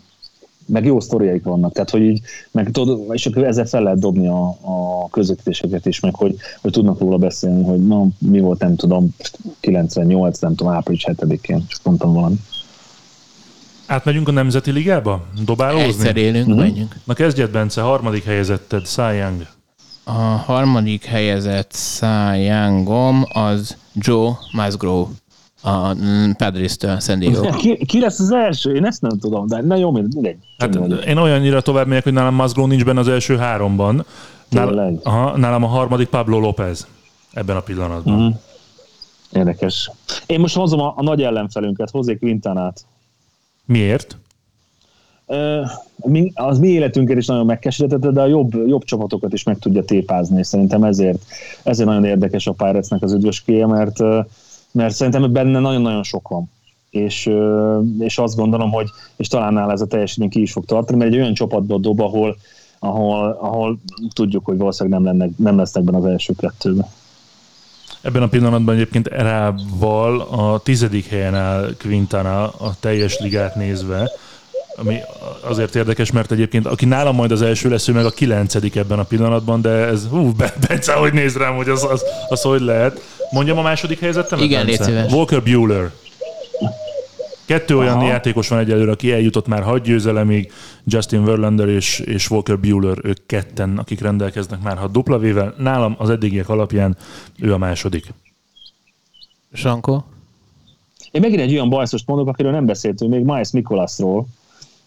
Meg 0.65 0.85
jó 0.85 0.99
sztoriaik 0.99 1.43
vannak, 1.43 1.73
tehát 1.73 1.89
hogy 1.89 2.01
így, 2.01 2.21
meg 2.51 2.71
tudod, 2.71 2.99
és 3.11 3.25
akkor 3.25 3.43
ezzel 3.43 3.65
fel 3.65 3.83
lehet 3.83 3.99
dobni 3.99 4.27
a, 4.27 4.47
a 4.47 5.07
közvetítéseket 5.09 5.85
is, 5.85 5.99
meg 5.99 6.15
hogy, 6.15 6.35
hogy 6.61 6.71
tudnak 6.71 6.99
róla 6.99 7.17
beszélni, 7.17 7.63
hogy 7.63 7.87
na, 7.87 8.07
mi 8.19 8.39
volt, 8.39 8.59
nem 8.59 8.75
tudom, 8.75 9.15
98, 9.59 10.39
nem 10.39 10.55
tudom, 10.55 10.73
április 10.73 11.05
7-én, 11.07 11.65
csak 11.67 11.79
mondtam 11.83 12.13
valami. 12.13 12.35
Átmegyünk 13.87 14.27
a 14.27 14.31
Nemzeti 14.31 14.71
Ligába? 14.71 15.23
Dobálózni? 15.45 15.87
Egyszer 15.87 16.15
élünk, 16.17 16.47
Mhm. 16.47 16.57
menjünk. 16.57 16.95
Na 17.03 17.13
kezdjed, 17.13 17.51
Bence, 17.51 17.81
harmadik 17.81 18.23
helyezetted, 18.23 18.87
Young. 18.97 19.45
A 20.03 20.11
harmadik 20.21 21.03
helyezett 21.03 21.77
Youngom 22.35 23.25
az 23.33 23.77
Joe 23.93 24.31
Musgrove 24.51 25.09
a 25.61 25.93
mm, 25.93 26.31
Padres-től 26.31 26.99
San 26.99 27.19
Diego. 27.19 27.49
Ki, 27.49 27.85
ki 27.85 27.99
lesz 27.99 28.19
az 28.19 28.31
első? 28.31 28.75
Én 28.75 28.85
ezt 28.85 29.01
nem 29.01 29.17
tudom, 29.19 29.47
de 29.47 29.61
na 29.61 29.75
jó, 29.75 29.91
mindegy. 29.91 30.37
Hát 30.57 30.75
én 31.05 31.17
olyannyira 31.17 31.61
tovább 31.61 31.87
megyek, 31.87 32.03
hogy 32.03 32.13
nálam 32.13 32.35
Musgrove 32.35 32.67
nincs 32.67 32.83
benne 32.85 32.99
az 32.99 33.07
első 33.07 33.37
háromban. 33.37 34.05
Tényleg? 34.49 34.99
aha, 35.03 35.37
nálam 35.37 35.63
a 35.63 35.67
harmadik 35.67 36.07
Pablo 36.07 36.39
López 36.39 36.87
ebben 37.33 37.55
a 37.55 37.59
pillanatban. 37.59 38.19
Mhm. 38.19 38.31
Érdekes. 39.31 39.91
Én 40.25 40.39
most 40.39 40.55
hozom 40.55 40.79
a, 40.79 40.93
a 40.97 41.03
nagy 41.03 41.21
ellenfelünket, 41.21 41.89
hozzék 41.89 42.19
Quintanát. 42.19 42.85
Miért? 43.65 44.17
Az 46.33 46.59
mi 46.59 46.67
életünket 46.67 47.17
is 47.17 47.25
nagyon 47.25 47.45
megkeseretette, 47.45 48.11
de 48.11 48.21
a 48.21 48.25
jobb, 48.25 48.67
jobb 48.67 48.83
csapatokat 48.83 49.33
is 49.33 49.43
meg 49.43 49.59
tudja 49.59 49.83
tépázni, 49.83 50.39
és 50.39 50.47
szerintem 50.47 50.83
ezért, 50.83 51.25
ezért 51.63 51.87
nagyon 51.87 52.05
érdekes 52.05 52.47
a 52.47 52.51
Pirates-nek 52.51 53.01
az 53.01 53.13
üdvöskéje, 53.13 53.67
mert, 53.67 53.99
mert 54.71 54.93
szerintem 54.93 55.31
benne 55.31 55.59
nagyon-nagyon 55.59 56.03
sok 56.03 56.27
van. 56.27 56.49
És, 56.89 57.31
és 57.99 58.17
azt 58.17 58.35
gondolom, 58.35 58.71
hogy 58.71 58.87
és 59.15 59.27
talán 59.27 59.53
nála 59.53 59.71
ez 59.71 59.81
a 59.81 59.87
teljesítmény 59.87 60.29
ki 60.29 60.41
is 60.41 60.51
fog 60.51 60.65
tartani, 60.65 60.97
mert 60.97 61.11
egy 61.11 61.19
olyan 61.19 61.33
csapatba 61.33 61.77
dob, 61.77 61.99
ahol, 61.99 62.37
ahol, 62.79 63.37
ahol 63.41 63.79
tudjuk, 64.13 64.45
hogy 64.45 64.57
valószínűleg 64.57 64.99
nem, 64.99 65.17
lennek, 65.17 65.37
nem 65.37 65.57
lesznek 65.57 65.83
benne 65.83 65.97
az 65.97 66.05
első 66.05 66.33
kettőben. 66.37 66.85
Ebben 68.05 68.21
a 68.21 68.27
pillanatban 68.27 68.75
egyébként 68.75 69.07
Erával 69.07 70.21
a 70.21 70.59
tizedik 70.63 71.07
helyen 71.09 71.35
áll 71.35 71.75
Quintana 71.79 72.43
a 72.43 72.75
teljes 72.79 73.19
ligát 73.19 73.55
nézve, 73.55 74.11
ami 74.75 74.97
azért 75.41 75.75
érdekes, 75.75 76.11
mert 76.11 76.31
egyébként 76.31 76.65
aki 76.65 76.85
nálam 76.85 77.15
majd 77.15 77.31
az 77.31 77.41
első 77.41 77.69
lesz, 77.69 77.87
ő 77.87 77.93
meg 77.93 78.05
a 78.05 78.09
kilencedik 78.09 78.75
ebben 78.75 78.99
a 78.99 79.03
pillanatban, 79.03 79.61
de 79.61 79.69
ez, 79.69 80.05
hú, 80.09 80.31
Be- 80.31 80.53
Bence, 80.67 80.93
hogy 80.93 81.13
néz 81.13 81.37
rám, 81.37 81.55
hogy 81.55 81.69
az, 81.69 81.83
az, 81.83 82.03
az 82.29 82.41
hogy 82.41 82.61
lehet. 82.61 83.01
Mondjam 83.31 83.57
a 83.57 83.61
második 83.61 83.99
helyzetemet, 83.99 84.45
Igen, 84.45 84.65
légy. 84.65 85.11
Walker 85.11 85.43
Bueller. 85.43 85.91
Kettő 87.45 87.77
olyan 87.77 87.95
Aha. 87.95 88.07
játékos 88.07 88.47
van 88.47 88.59
egyelőre, 88.59 88.91
aki 88.91 89.11
eljutott 89.11 89.47
már 89.47 89.63
hat 89.63 89.81
győzelemig, 89.81 90.51
Justin 90.83 91.25
Verlander 91.25 91.67
és, 91.67 91.99
és 91.99 92.29
Walker 92.29 92.59
Bueller, 92.59 92.97
ők 93.03 93.25
ketten, 93.25 93.77
akik 93.77 94.01
rendelkeznek 94.01 94.61
már 94.61 94.77
hat 94.77 94.91
dupla 94.91 95.17
vével. 95.17 95.53
Nálam 95.57 95.95
az 95.97 96.09
eddigiek 96.09 96.49
alapján 96.49 96.97
ő 97.39 97.53
a 97.53 97.57
második. 97.57 98.13
Sankó? 99.53 100.03
Én 101.11 101.21
megint 101.21 101.41
egy 101.41 101.53
olyan 101.53 101.69
bajszost 101.69 102.07
mondok, 102.07 102.27
akiről 102.27 102.51
nem 102.51 102.65
beszéltünk 102.65 103.11
még, 103.11 103.23
Miles 103.23 103.51
Mikolasról, 103.51 104.25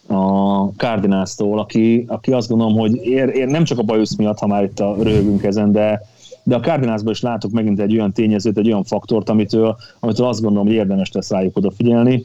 a 0.09 0.65
Cardinals-tól, 0.77 1.59
aki, 1.59 2.05
aki 2.09 2.33
azt 2.33 2.49
gondolom, 2.49 2.77
hogy 2.77 2.95
ér, 2.95 3.29
ér, 3.29 3.47
nem 3.47 3.65
csak 3.65 3.79
a 3.79 3.83
bajusz 3.83 4.17
miatt, 4.17 4.39
ha 4.39 4.47
már 4.47 4.63
itt 4.63 4.81
a 4.81 4.97
röhögünk 5.01 5.43
ezen, 5.43 5.73
de, 5.73 6.01
de 6.43 6.55
a 6.55 6.61
Cardinalsban 6.61 7.13
is 7.13 7.21
látok 7.21 7.51
megint 7.51 7.81
egy 7.81 7.93
olyan 7.93 8.13
tényezőt, 8.13 8.59
egy 8.59 8.67
olyan 8.67 8.85
faktort, 8.85 9.29
amitől, 9.29 9.77
amitől 10.01 10.27
azt 10.27 10.41
gondolom, 10.41 10.67
hogy 10.67 10.77
érdemes 10.77 11.13
lesz 11.13 11.31
rájuk 11.31 11.57
odafigyelni. 11.57 12.25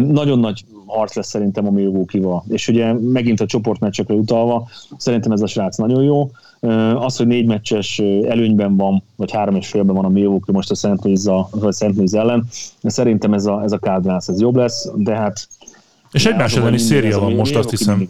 Nagyon 0.00 0.38
nagy 0.38 0.64
harc 0.86 1.14
lesz 1.14 1.28
szerintem 1.28 1.66
a 1.66 1.70
Milwaukee-val. 1.70 2.44
És 2.48 2.68
ugye 2.68 2.92
megint 2.92 3.40
a 3.40 3.46
csoportmeccsekre 3.46 4.14
utalva, 4.14 4.68
szerintem 4.96 5.32
ez 5.32 5.40
a 5.40 5.46
srác 5.46 5.76
nagyon 5.76 6.02
jó. 6.02 6.30
Az, 6.94 7.16
hogy 7.16 7.26
négy 7.26 7.46
meccses 7.46 7.98
előnyben 8.28 8.76
van, 8.76 9.02
vagy 9.16 9.30
három 9.30 9.54
és 9.56 9.68
félben 9.68 9.94
van 9.94 10.04
a 10.04 10.08
Milwaukee 10.08 10.54
most 10.54 10.70
a 10.70 10.74
St. 10.74 11.04
Louis, 11.04 11.24
a. 11.24 11.48
Louis 11.80 12.12
ellen, 12.12 12.46
szerintem 12.82 13.32
ez 13.32 13.46
a, 13.46 13.62
ez 13.62 13.72
a 13.72 13.78
Cardinals 13.78 14.28
ez 14.28 14.40
jobb 14.40 14.56
lesz, 14.56 14.90
de 14.94 15.14
hát 15.14 15.48
És 16.12 16.26
egymás 16.26 16.44
azonban 16.44 16.68
elleni 16.68 16.82
széria 16.82 17.18
van 17.18 17.32
most, 17.32 17.56
azt 17.56 17.70
hiszem. 17.70 18.08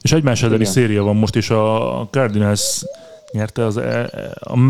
És 0.00 0.12
egymás 0.12 0.42
elleni 0.42 0.64
széria 0.64 1.02
van 1.02 1.16
most, 1.16 1.36
és 1.36 1.50
a 1.50 2.08
Cardinals 2.10 2.84
nyerte 3.32 3.64
az, 3.64 3.76
e- 3.76 4.10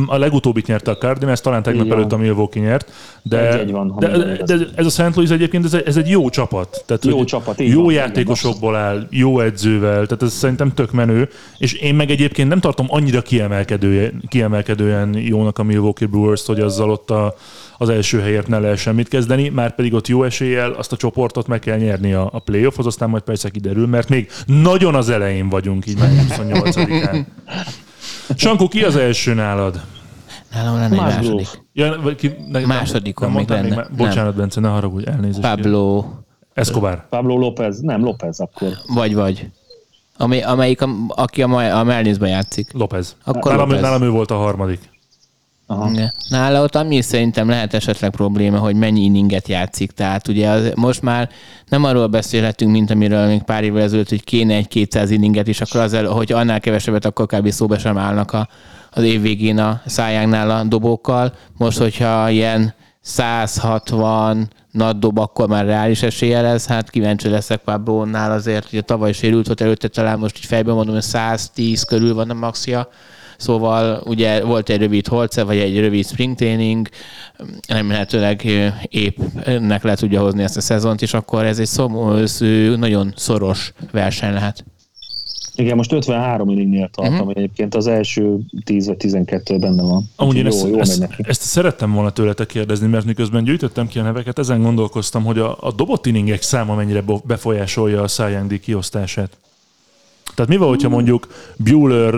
a, 0.06 0.16
legutóbbit 0.16 0.66
nyerte 0.66 0.90
a 0.90 0.96
Cardinals, 0.96 1.40
talán 1.40 1.62
tegnap 1.62 1.88
van. 1.88 1.96
előtt 1.98 2.12
a 2.12 2.16
Milwaukee 2.16 2.62
nyert, 2.62 2.92
de, 3.22 3.64
van, 3.70 3.94
de, 3.98 4.36
de, 4.44 4.56
ez 4.74 4.86
a 4.86 4.90
St. 4.90 5.14
Louis 5.14 5.30
egyébként 5.30 5.64
ez 5.64 5.74
egy, 5.74 5.86
ez 5.86 5.96
egy 5.96 6.08
jó 6.08 6.28
csapat. 6.28 6.84
Tehát, 6.86 7.04
Jó 7.04 7.24
csapat, 7.24 7.60
Jó 7.60 7.82
van, 7.82 7.90
igen, 7.90 8.04
játékosokból 8.04 8.76
áll, 8.76 9.06
jó 9.10 9.40
edzővel, 9.40 10.06
tehát 10.06 10.22
ez 10.22 10.32
szerintem 10.32 10.74
tök 10.74 10.92
menő, 10.92 11.28
és 11.58 11.72
én 11.72 11.94
meg 11.94 12.10
egyébként 12.10 12.48
nem 12.48 12.60
tartom 12.60 12.86
annyira 12.88 13.22
kiemelkedően, 13.22 14.22
kiemelkedően 14.28 15.16
jónak 15.18 15.58
a 15.58 15.62
Milwaukee 15.62 16.08
Brewers, 16.08 16.46
hogy 16.46 16.60
azzal 16.60 16.90
ott 16.90 17.10
a, 17.10 17.34
az 17.78 17.88
első 17.88 18.20
helyért 18.20 18.48
ne 18.48 18.58
lehessen 18.58 18.94
mit 18.94 19.08
kezdeni, 19.08 19.48
már 19.48 19.74
pedig 19.74 19.94
ott 19.94 20.08
jó 20.08 20.24
eséllyel 20.24 20.70
azt 20.70 20.92
a 20.92 20.96
csoportot 20.96 21.46
meg 21.46 21.58
kell 21.58 21.78
nyerni 21.78 22.12
a, 22.12 22.28
a 22.32 22.38
playoffhoz, 22.38 22.86
aztán 22.86 23.10
majd 23.10 23.22
persze 23.22 23.50
kiderül, 23.50 23.86
mert 23.86 24.08
még 24.08 24.30
nagyon 24.46 24.94
az 24.94 25.08
elején 25.08 25.48
vagyunk, 25.48 25.86
így 25.86 25.98
május 25.98 26.22
28-án. 26.28 27.24
Sankó, 28.36 28.68
ki 28.68 28.82
az 28.84 28.96
első 28.96 29.34
nálad? 29.34 29.80
Nálam 30.52 30.74
lenne 30.74 30.94
egy 30.94 31.00
második. 31.00 31.48
Ja, 31.72 32.00
vagy 32.02 32.16
ki, 32.16 32.34
ne, 32.48 32.66
Másodikon 32.66 33.28
nem 33.28 33.36
még 33.36 33.48
lenne. 33.48 33.74
má- 33.74 33.92
Bocsánat, 33.96 34.34
Bence, 34.34 34.60
ne 34.60 34.68
haragudj, 34.68 35.06
elnézést. 35.10 35.40
Pablo, 35.40 36.04
Escobar. 36.54 37.08
Pablo 37.08 37.36
López, 37.38 37.80
nem, 37.80 38.02
López 38.04 38.40
akkor. 38.40 38.68
vagy 38.94 39.14
vagy. 39.14 39.48
Amely, 40.16 40.42
amelyik, 40.42 40.82
a, 40.82 40.88
aki 41.08 41.42
a, 41.42 41.78
a 41.78 41.84
Melninsben 41.84 42.28
játszik. 42.28 42.72
López. 42.72 43.16
Akkor 43.24 43.52
nálam, 43.52 43.66
López. 43.68 43.82
nálam 43.82 44.02
ő 44.02 44.10
volt 44.10 44.30
a 44.30 44.36
harmadik. 44.36 44.90
Aha. 45.72 45.90
Nála 46.28 46.62
ott 46.62 46.74
ami 46.74 47.00
szerintem 47.00 47.48
lehet 47.48 47.74
esetleg 47.74 48.10
probléma, 48.10 48.58
hogy 48.58 48.74
mennyi 48.74 49.00
inninget 49.04 49.48
játszik. 49.48 49.90
Tehát 49.90 50.28
ugye 50.28 50.48
az, 50.48 50.72
most 50.74 51.02
már 51.02 51.28
nem 51.68 51.84
arról 51.84 52.06
beszélhetünk, 52.06 52.70
mint 52.70 52.90
amiről 52.90 53.26
még 53.26 53.42
pár 53.42 53.64
évvel 53.64 53.82
ezelőtt, 53.82 54.08
hogy 54.08 54.24
kéne 54.24 54.54
egy 54.54 54.68
200 54.68 55.10
inninget, 55.10 55.48
és 55.48 55.60
akkor 55.60 55.80
az, 55.80 55.96
hogy 56.06 56.32
annál 56.32 56.60
kevesebbet, 56.60 57.04
akkor 57.04 57.26
kb. 57.26 57.50
szóba 57.50 57.78
sem 57.78 57.98
állnak 57.98 58.32
a, 58.32 58.48
az 58.90 59.02
év 59.02 59.20
végén 59.20 59.58
a 59.58 59.80
szájánknál 59.86 60.50
a 60.50 60.64
dobókkal. 60.64 61.32
Most, 61.56 61.78
hogyha 61.78 62.30
ilyen 62.30 62.74
160 63.00 64.50
nagy 64.70 64.98
dob, 64.98 65.18
akkor 65.18 65.48
már 65.48 65.64
reális 65.64 66.02
esélye 66.02 66.40
lesz. 66.40 66.66
Hát 66.66 66.90
kíváncsi 66.90 67.28
leszek 67.28 67.60
Pablo-nál 67.60 68.32
azért, 68.32 68.70
hogy 68.70 68.84
tavaly 68.84 69.12
sérült 69.12 69.46
volt 69.46 69.60
előtte, 69.60 69.88
talán 69.88 70.18
most 70.18 70.36
így 70.36 70.44
fejben 70.44 70.74
mondom, 70.74 70.94
hogy 70.94 71.02
110 71.02 71.82
körül 71.82 72.14
van 72.14 72.30
a 72.30 72.34
maxia. 72.34 72.88
Szóval 73.42 74.02
ugye 74.04 74.44
volt 74.44 74.68
egy 74.68 74.78
rövid 74.78 75.06
holce, 75.06 75.42
vagy 75.42 75.58
egy 75.58 75.78
rövid 75.78 76.06
spring 76.06 76.36
training, 76.36 76.88
remélhetőleg 77.68 78.44
épp 78.88 79.18
ennek 79.44 79.82
le 79.82 79.94
tudja 79.94 80.20
hozni 80.20 80.42
ezt 80.42 80.56
a 80.56 80.60
szezont, 80.60 81.02
és 81.02 81.14
akkor 81.14 81.44
ez 81.44 81.58
egy 81.58 81.66
szomó, 81.66 82.12
ez 82.16 82.38
nagyon 82.76 83.12
szoros 83.16 83.72
verseny 83.92 84.32
lehet. 84.32 84.64
Igen, 85.54 85.76
most 85.76 85.92
53 85.92 86.48
inningnél 86.48 86.90
tartom, 86.92 87.14
uh-huh. 87.14 87.32
egyébként 87.34 87.74
az 87.74 87.86
első 87.86 88.38
10 88.64 88.86
vagy 88.86 88.96
12 88.96 89.58
benne 89.58 89.82
van. 89.82 90.10
Amúgy 90.16 90.36
én 90.36 90.46
Úgyhogy 90.46 90.60
ezt, 90.60 90.68
jó, 90.68 90.74
jó 90.74 90.80
ezt, 90.80 91.08
ezt 91.18 91.42
szerettem 91.42 91.92
volna 91.92 92.10
tőletek 92.10 92.46
kérdezni, 92.46 92.86
mert 92.86 93.04
miközben 93.04 93.44
gyűjtöttem 93.44 93.86
ki 93.86 93.98
a 93.98 94.02
neveket, 94.02 94.38
ezen 94.38 94.62
gondolkoztam, 94.62 95.24
hogy 95.24 95.38
a, 95.38 95.56
a 95.60 95.72
dobott 95.72 96.06
inningek 96.06 96.42
száma 96.42 96.74
mennyire 96.74 97.04
befolyásolja 97.24 98.02
a 98.02 98.08
Cy 98.08 98.60
kiosztását. 98.60 99.36
Tehát 100.34 100.50
mi 100.50 100.56
van, 100.56 100.68
hogyha 100.68 100.88
mondjuk 100.88 101.26
Bueller, 101.56 102.14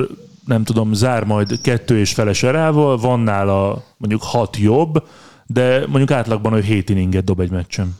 nem 0.46 0.64
tudom, 0.64 0.92
zár 0.92 1.24
majd 1.24 1.60
kettő 1.60 1.98
és 1.98 2.12
feles 2.12 2.42
erával, 2.42 2.96
van 2.96 3.20
nála 3.20 3.82
mondjuk 3.96 4.22
hat 4.22 4.56
jobb, 4.56 5.02
de 5.46 5.78
mondjuk 5.86 6.10
átlagban 6.10 6.52
ő 6.52 6.60
7 6.60 6.90
inninget 6.90 7.24
dob 7.24 7.40
egy 7.40 7.50
meccsen. 7.50 7.96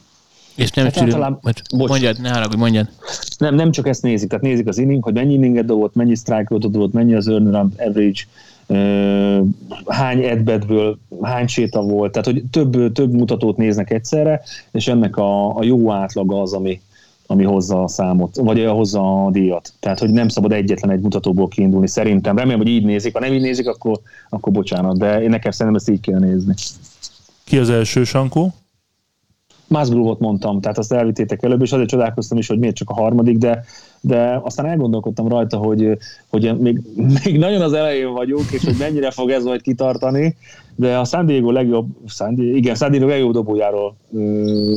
És 0.55 0.71
nem 0.71 0.85
Hát 0.85 0.95
hát 0.95 1.05
általában- 1.05 1.53
Bocs, 1.77 1.89
mondjad, 1.89 2.21
ne 2.21 2.33
haragudj, 2.33 2.57
mondjad. 2.57 2.89
Nem, 3.39 3.55
nem 3.55 3.71
csak 3.71 3.89
ezt 3.89 4.03
nézik, 4.03 4.29
tehát 4.29 4.45
nézik 4.45 4.67
az 4.69 4.79
inning, 4.79 5.05
hogy 5.05 5.15
mennyi 5.15 5.33
inninget 5.35 5.65
dobott, 5.65 5.95
mennyi 5.95 6.15
strike 6.15 6.59
dobott, 6.59 6.93
mennyi 6.93 7.15
az 7.15 7.29
earn 7.29 7.55
average, 7.55 8.21
uh, 8.67 9.47
hány 9.87 10.23
edbetből, 10.25 10.99
hány 11.23 11.47
séta 11.47 11.81
volt, 11.83 12.13
tehát 12.13 12.27
hogy 12.27 12.43
több, 12.51 12.93
több 12.93 13.13
mutatót 13.13 13.57
néznek 13.57 13.91
egyszerre, 13.91 14.43
és 14.73 14.87
ennek 14.89 15.17
a, 15.17 15.57
a 15.57 15.65
jó 15.65 15.91
átlaga 15.91 16.43
az, 16.43 16.53
ami, 16.53 16.81
ami 17.27 17.45
hozza 17.45 17.83
a 17.83 17.89
számot, 17.89 18.37
vagy 18.37 18.65
hozza 18.65 19.25
a 19.25 19.31
díjat. 19.31 19.73
Tehát, 19.81 19.99
hogy 19.99 20.11
nem 20.11 20.29
szabad 20.29 20.53
egyetlen 20.53 20.91
egy 20.91 21.01
mutatóból 21.01 21.49
kiindulni, 21.49 21.89
szerintem. 21.89 22.37
Remélem, 22.37 22.59
hogy 22.59 22.69
így 22.69 22.85
nézik. 22.85 23.13
Ha 23.13 23.21
nem 23.21 23.33
így 23.33 23.41
nézik, 23.41 23.69
akkor, 23.69 24.01
akkor 24.29 24.53
bocsánat, 24.53 24.99
de 24.99 25.23
én 25.23 25.31
nekem 25.31 25.51
szerintem 25.51 25.81
ezt 25.81 25.91
így 25.91 26.01
kell 26.01 26.19
nézni. 26.19 26.55
Ki 27.45 27.59
az 27.59 27.71
első, 27.71 28.05
Sankó? 28.05 28.53
Musgrove-ot 29.67 30.19
mondtam, 30.21 30.61
tehát 30.61 30.79
azt 30.79 30.93
elvittétek 30.93 31.43
előbb, 31.43 31.63
és 31.63 31.73
azért 31.73 31.89
csodálkoztam 31.89 32.39
is, 32.39 32.47
hogy 32.47 32.59
miért 32.59 32.75
csak 32.75 32.91
a 32.91 32.95
harmadik, 32.95 33.39
de, 33.39 33.65
de 34.01 34.41
aztán 34.43 34.67
elgondolkodtam 34.67 35.29
rajta, 35.29 35.57
hogy, 35.57 35.99
hogy 36.29 36.59
még, 36.59 36.81
még 37.25 37.39
nagyon 37.39 37.61
az 37.61 37.73
elején 37.73 38.13
vagyunk, 38.13 38.51
és 38.51 38.65
hogy 38.65 38.77
mennyire 38.79 39.11
fog 39.11 39.31
ez 39.31 39.45
majd 39.45 39.61
kitartani, 39.61 40.37
de 40.77 40.99
a 40.99 41.05
San 41.05 41.27
Diego 41.27 41.51
legjobb, 41.51 41.87
San 42.07 42.35
Diego, 42.35 42.57
igen, 42.57 42.75
San 42.75 42.91
Diego 42.91 43.07
legjobb 43.07 43.33
dobójáról 43.33 43.97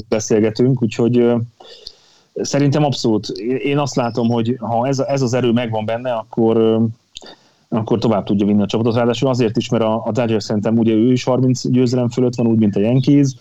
beszélgetünk, 0.09 0.81
úgyhogy 0.81 1.25
szerintem 2.41 2.83
abszolút. 2.83 3.27
Én 3.63 3.77
azt 3.77 3.95
látom, 3.95 4.27
hogy 4.27 4.55
ha 4.59 4.87
ez, 4.87 4.99
ez 4.99 5.21
az 5.21 5.33
erő 5.33 5.51
megvan 5.51 5.85
benne, 5.85 6.13
akkor 6.13 6.81
akkor 7.69 7.99
tovább 7.99 8.25
tudja 8.25 8.45
vinni 8.45 8.61
a 8.61 8.65
csapatot. 8.65 8.95
Ráadásul 8.95 9.29
azért 9.29 9.57
is, 9.57 9.69
mert 9.69 9.83
a, 9.83 10.03
a 10.05 10.11
Dodgers 10.11 10.43
szerintem 10.43 10.77
ugye 10.77 10.93
ő 10.93 11.11
is 11.11 11.23
30 11.23 11.67
győzelem 11.67 12.09
fölött 12.09 12.35
van, 12.35 12.47
úgy, 12.47 12.57
mint 12.57 12.75
a 12.75 12.79
Yankees, 12.79 13.35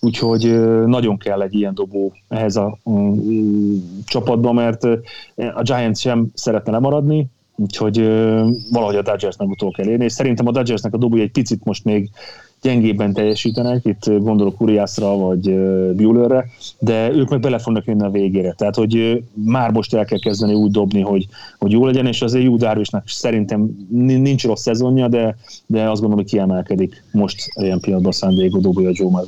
úgyhogy 0.00 0.60
nagyon 0.86 1.18
kell 1.18 1.42
egy 1.42 1.54
ilyen 1.54 1.74
dobó 1.74 2.12
ehhez 2.28 2.56
a 2.56 2.78
um, 2.82 4.04
csapatba, 4.04 4.52
mert 4.52 4.84
a 5.34 5.62
Giants 5.62 5.98
sem 5.98 6.26
szeretne 6.34 6.72
lemaradni, 6.72 7.26
úgyhogy 7.56 7.96
valahogy 8.70 8.96
a 8.96 9.02
Dodgersnek 9.02 9.48
utol 9.48 9.70
kell 9.70 9.88
érni, 9.88 10.04
és 10.04 10.12
szerintem 10.12 10.46
a 10.46 10.50
Dodgersnek 10.52 10.94
a 10.94 10.98
dobója 10.98 11.22
egy 11.22 11.30
picit 11.30 11.64
most 11.64 11.84
még 11.84 12.10
gyengébben 12.62 13.12
teljesítenek, 13.12 13.84
itt 13.84 14.18
gondolok 14.18 14.60
Uriasra 14.60 15.16
vagy 15.16 15.54
Buellerre, 15.94 16.46
de 16.78 17.10
ők 17.10 17.28
meg 17.28 17.40
bele 17.40 17.58
fognak 17.58 17.84
jönni 17.84 18.02
a 18.02 18.10
végére. 18.10 18.52
Tehát, 18.52 18.74
hogy 18.74 19.22
már 19.32 19.70
most 19.70 19.94
el 19.94 20.04
kell 20.04 20.18
kezdeni 20.18 20.54
úgy 20.54 20.70
dobni, 20.70 21.00
hogy, 21.00 21.26
hogy 21.58 21.70
jó 21.70 21.86
legyen, 21.86 22.06
és 22.06 22.22
azért 22.22 22.44
Jó 22.44 22.56
Darvishnak 22.56 23.08
szerintem 23.08 23.86
nincs 23.90 24.44
rossz 24.44 24.62
szezonja, 24.62 25.08
de, 25.08 25.36
de 25.66 25.80
azt 25.82 26.00
gondolom, 26.00 26.24
hogy 26.24 26.32
kiemelkedik 26.32 27.04
most 27.12 27.52
ilyen 27.54 27.80
pillanatban 27.80 28.12
San 28.12 28.34
Diego 28.34 28.58
dobója 28.58 28.90
Joe. 28.92 29.22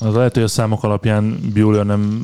Az 0.00 0.14
lehet, 0.14 0.34
hogy 0.34 0.42
a 0.42 0.48
számok 0.48 0.84
alapján 0.84 1.38
Bueller 1.54 1.86
nem 1.86 2.20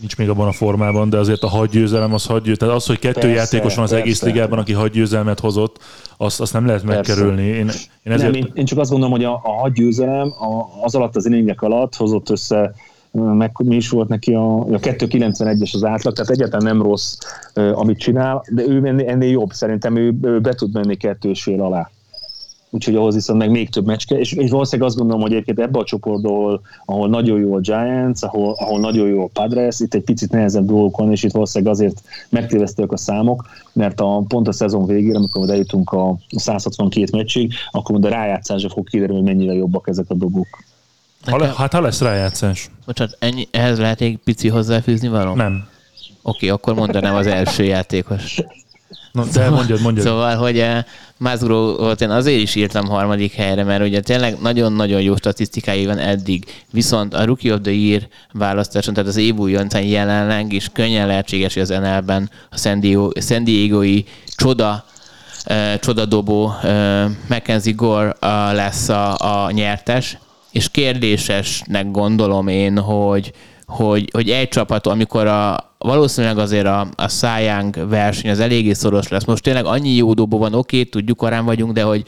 nincs 0.00 0.16
még 0.16 0.28
abban 0.28 0.48
a 0.48 0.52
formában, 0.52 1.10
de 1.10 1.18
azért 1.18 1.42
a 1.42 1.48
hadgyőzelem 1.48 2.14
az 2.14 2.24
hadgyőzelem. 2.24 2.58
Tehát 2.58 2.74
az, 2.74 2.86
hogy 2.86 2.98
kettő 2.98 3.20
persze, 3.20 3.36
játékos 3.36 3.74
van 3.74 3.84
az 3.84 3.90
persze. 3.90 4.04
egész 4.04 4.22
ligában, 4.22 4.58
aki 4.58 4.72
hadgyőzelmet 4.72 5.40
hozott, 5.40 5.78
azt, 6.16 6.40
azt 6.40 6.52
nem 6.52 6.66
lehet 6.66 6.82
megkerülni. 6.82 7.42
Én, 7.42 7.70
én, 8.02 8.12
ezért... 8.12 8.32
nem, 8.32 8.42
én, 8.42 8.50
én, 8.54 8.64
csak 8.64 8.78
azt 8.78 8.90
gondolom, 8.90 9.14
hogy 9.14 9.24
a, 9.24 9.40
a 9.44 9.52
hadgyőzelem 9.60 10.32
az 10.82 10.94
alatt 10.94 11.16
az 11.16 11.26
inningek 11.26 11.62
alatt 11.62 11.94
hozott 11.94 12.30
össze 12.30 12.74
meg 13.12 13.52
mi 13.58 13.76
is 13.76 13.88
volt 13.88 14.08
neki 14.08 14.34
a, 14.34 14.58
a 14.58 14.78
291-es 14.78 15.74
az 15.74 15.84
átlag, 15.84 16.14
tehát 16.14 16.30
egyáltalán 16.30 16.76
nem 16.76 16.82
rossz, 16.82 17.16
amit 17.54 17.98
csinál, 17.98 18.44
de 18.48 18.62
ő 18.68 18.86
ennél, 18.86 19.08
ennél 19.08 19.30
jobb, 19.30 19.50
szerintem 19.52 19.96
ő, 19.96 20.14
ő 20.22 20.40
be 20.40 20.54
tud 20.54 20.74
menni 20.74 20.96
kettős 20.96 21.42
fél 21.42 21.62
alá 21.62 21.90
úgyhogy 22.70 22.94
ahhoz 22.94 23.14
viszont 23.14 23.38
meg 23.38 23.50
még 23.50 23.68
több 23.70 23.86
meccs 23.86 24.04
kell, 24.04 24.18
és, 24.18 24.32
és 24.32 24.50
valószínűleg 24.50 24.88
azt 24.88 24.98
gondolom, 24.98 25.22
hogy 25.22 25.32
egyébként 25.32 25.58
ebbe 25.58 25.78
a 25.78 25.84
csoportból, 25.84 26.32
ahol, 26.32 26.62
ahol 26.84 27.08
nagyon 27.08 27.40
jó 27.40 27.54
a 27.54 27.60
Giants, 27.60 28.22
ahol, 28.22 28.54
ahol 28.58 28.80
nagyon 28.80 29.08
jó 29.08 29.22
a 29.22 29.30
Padres, 29.32 29.80
itt 29.80 29.94
egy 29.94 30.02
picit 30.02 30.30
nehezebb 30.30 30.64
dolgok 30.64 30.96
van, 30.96 31.10
és 31.10 31.22
itt 31.22 31.32
valószínűleg 31.32 31.74
azért 31.74 32.02
megtévesztők 32.28 32.92
a 32.92 32.96
számok, 32.96 33.46
mert 33.72 34.00
a, 34.00 34.24
pont 34.28 34.48
a 34.48 34.52
szezon 34.52 34.86
végére, 34.86 35.16
amikor 35.16 35.40
majd 35.40 35.52
eljutunk 35.52 35.90
a 35.90 36.16
162 36.28 37.16
meccsig, 37.16 37.52
akkor 37.70 37.98
majd 37.98 38.12
a 38.12 38.16
rájátszásra 38.16 38.68
fog 38.68 38.88
kiderülni, 38.88 39.22
hogy 39.22 39.36
mennyire 39.36 39.54
jobbak 39.54 39.88
ezek 39.88 40.04
a 40.08 40.14
dobok. 40.14 40.64
Ha 41.26 41.36
le, 41.36 41.52
hát 41.56 41.72
ha 41.72 41.80
lesz 41.80 42.00
rájátszás. 42.00 42.70
Bocsánat, 42.86 43.16
ennyi, 43.18 43.48
ehhez 43.50 43.78
lehet 43.78 44.00
egy 44.00 44.18
pici 44.24 44.48
hozzáfűzni 44.48 45.08
való? 45.08 45.34
Nem. 45.34 45.68
Oké, 46.22 46.36
okay, 46.36 46.48
akkor 46.48 46.74
mondanám 46.74 47.14
az 47.14 47.26
első 47.26 47.64
játékos. 47.64 48.40
No, 49.12 49.24
de 49.24 49.30
szóval, 49.30 49.50
mondjad, 49.50 49.80
mondjad. 49.80 50.06
Szóval, 50.06 50.36
hogy 50.36 50.58
eh, 50.58 50.84
Mazuró 51.16 51.76
volt, 51.76 52.00
én 52.00 52.10
azért 52.10 52.40
is 52.40 52.54
írtam 52.54 52.86
harmadik 52.86 53.32
helyre, 53.32 53.64
mert 53.64 53.82
ugye 53.82 54.00
tényleg 54.00 54.36
nagyon-nagyon 54.40 55.00
jó 55.00 55.16
statisztikái 55.16 55.86
van 55.86 55.98
eddig, 55.98 56.44
viszont 56.70 57.14
a 57.14 57.24
Rookie 57.24 57.54
of 57.54 57.60
the 57.62 57.72
Year 57.72 58.08
választáson, 58.32 58.94
tehát 58.94 59.08
az 59.08 59.16
év 59.16 59.36
újoncán 59.36 59.82
jelenleg 59.82 60.52
is 60.52 60.68
könnyen 60.72 61.06
lehetséges, 61.06 61.54
hogy 61.54 61.62
az 61.62 61.68
NL-ben 61.68 62.30
a 62.50 62.56
San, 62.56 62.80
Diego, 62.80 63.10
San 63.20 63.44
Diego-i 63.44 64.04
csoda 64.36 64.84
uh, 65.48 65.78
csodadobó 65.78 66.44
uh, 66.44 67.04
Mackenzie 67.28 67.72
Gore 67.72 68.08
uh, 68.08 68.54
lesz 68.54 68.88
a, 68.88 69.16
a 69.44 69.50
nyertes, 69.50 70.18
és 70.50 70.70
kérdésesnek 70.70 71.90
gondolom 71.90 72.48
én, 72.48 72.78
hogy, 72.78 73.32
hogy, 73.66 74.08
hogy 74.12 74.30
egy 74.30 74.48
csapat, 74.48 74.86
amikor 74.86 75.26
a, 75.26 75.69
valószínűleg 75.84 76.38
azért 76.38 76.66
a, 76.66 76.88
a 76.96 77.08
Szájánk 77.08 77.76
verseny 77.88 78.30
az 78.30 78.40
eléggé 78.40 78.72
szoros 78.72 79.08
lesz. 79.08 79.24
Most 79.24 79.42
tényleg 79.42 79.64
annyi 79.64 79.90
jó 79.90 80.14
dobó 80.14 80.38
van, 80.38 80.54
oké, 80.54 80.82
tudjuk, 80.82 81.22
arán 81.22 81.44
vagyunk, 81.44 81.72
de 81.72 81.82
hogy 81.82 82.04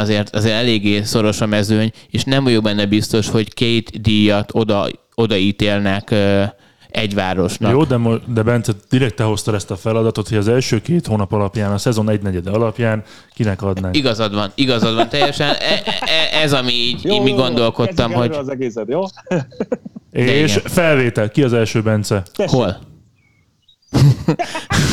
azért, 0.00 0.34
azért 0.34 0.54
eléggé 0.54 1.02
szoros 1.02 1.40
a 1.40 1.46
mezőny, 1.46 1.90
és 2.10 2.24
nem 2.24 2.44
vagyok 2.44 2.62
benne 2.62 2.86
biztos, 2.86 3.28
hogy 3.28 3.54
két 3.54 4.00
díjat 4.00 4.50
oda, 4.52 4.88
odaítélnek 5.14 6.14
egy 6.88 7.14
városnak. 7.14 7.70
Jó, 7.70 7.84
de, 7.84 7.98
de 8.26 8.42
Bence, 8.42 8.72
direkt 8.90 9.14
te 9.14 9.24
hoztad 9.24 9.54
ezt 9.54 9.70
a 9.70 9.76
feladatot, 9.76 10.28
hogy 10.28 10.38
az 10.38 10.48
első 10.48 10.80
két 10.80 11.06
hónap 11.06 11.32
alapján, 11.32 11.72
a 11.72 11.78
szezon 11.78 12.08
egynegyede 12.08 12.50
alapján 12.50 13.02
kinek 13.34 13.62
adnánk. 13.62 13.96
Igazad 13.96 14.34
van, 14.34 14.50
igazad 14.54 14.94
van 14.94 15.08
teljesen. 15.08 15.48
E, 15.48 15.82
e, 16.00 16.42
ez, 16.42 16.52
ami 16.52 16.72
így, 16.72 17.04
jó, 17.04 17.14
így 17.14 17.22
mi 17.22 17.30
gondolkodtam, 17.30 18.12
hogy... 18.12 18.32
az 18.32 18.48
egészet, 18.48 18.88
jó? 18.88 19.02
És 20.16 20.60
felvétel, 20.64 21.30
ki 21.30 21.42
az 21.42 21.52
első 21.52 21.82
Bence? 21.82 22.22
Hol? 22.34 22.78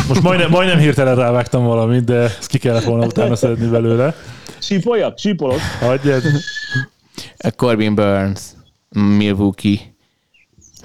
Most 0.07 0.21
majdnem, 0.21 0.49
majdnem 0.49 0.77
hirtelen 0.77 1.15
rávágtam 1.15 1.63
valamit, 1.63 2.03
de 2.03 2.15
ezt 2.15 2.47
ki 2.47 2.57
kellett 2.57 2.83
volna 2.83 3.05
utána 3.05 3.35
szedni 3.35 3.67
belőle. 3.67 4.15
Sípoljak? 4.59 5.17
Sípolok? 5.17 5.59
Hagyjad. 5.79 6.23
Corbin 7.55 7.95
Burns, 7.95 8.41
Milwaukee 8.89 9.77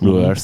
Brewers. 0.00 0.42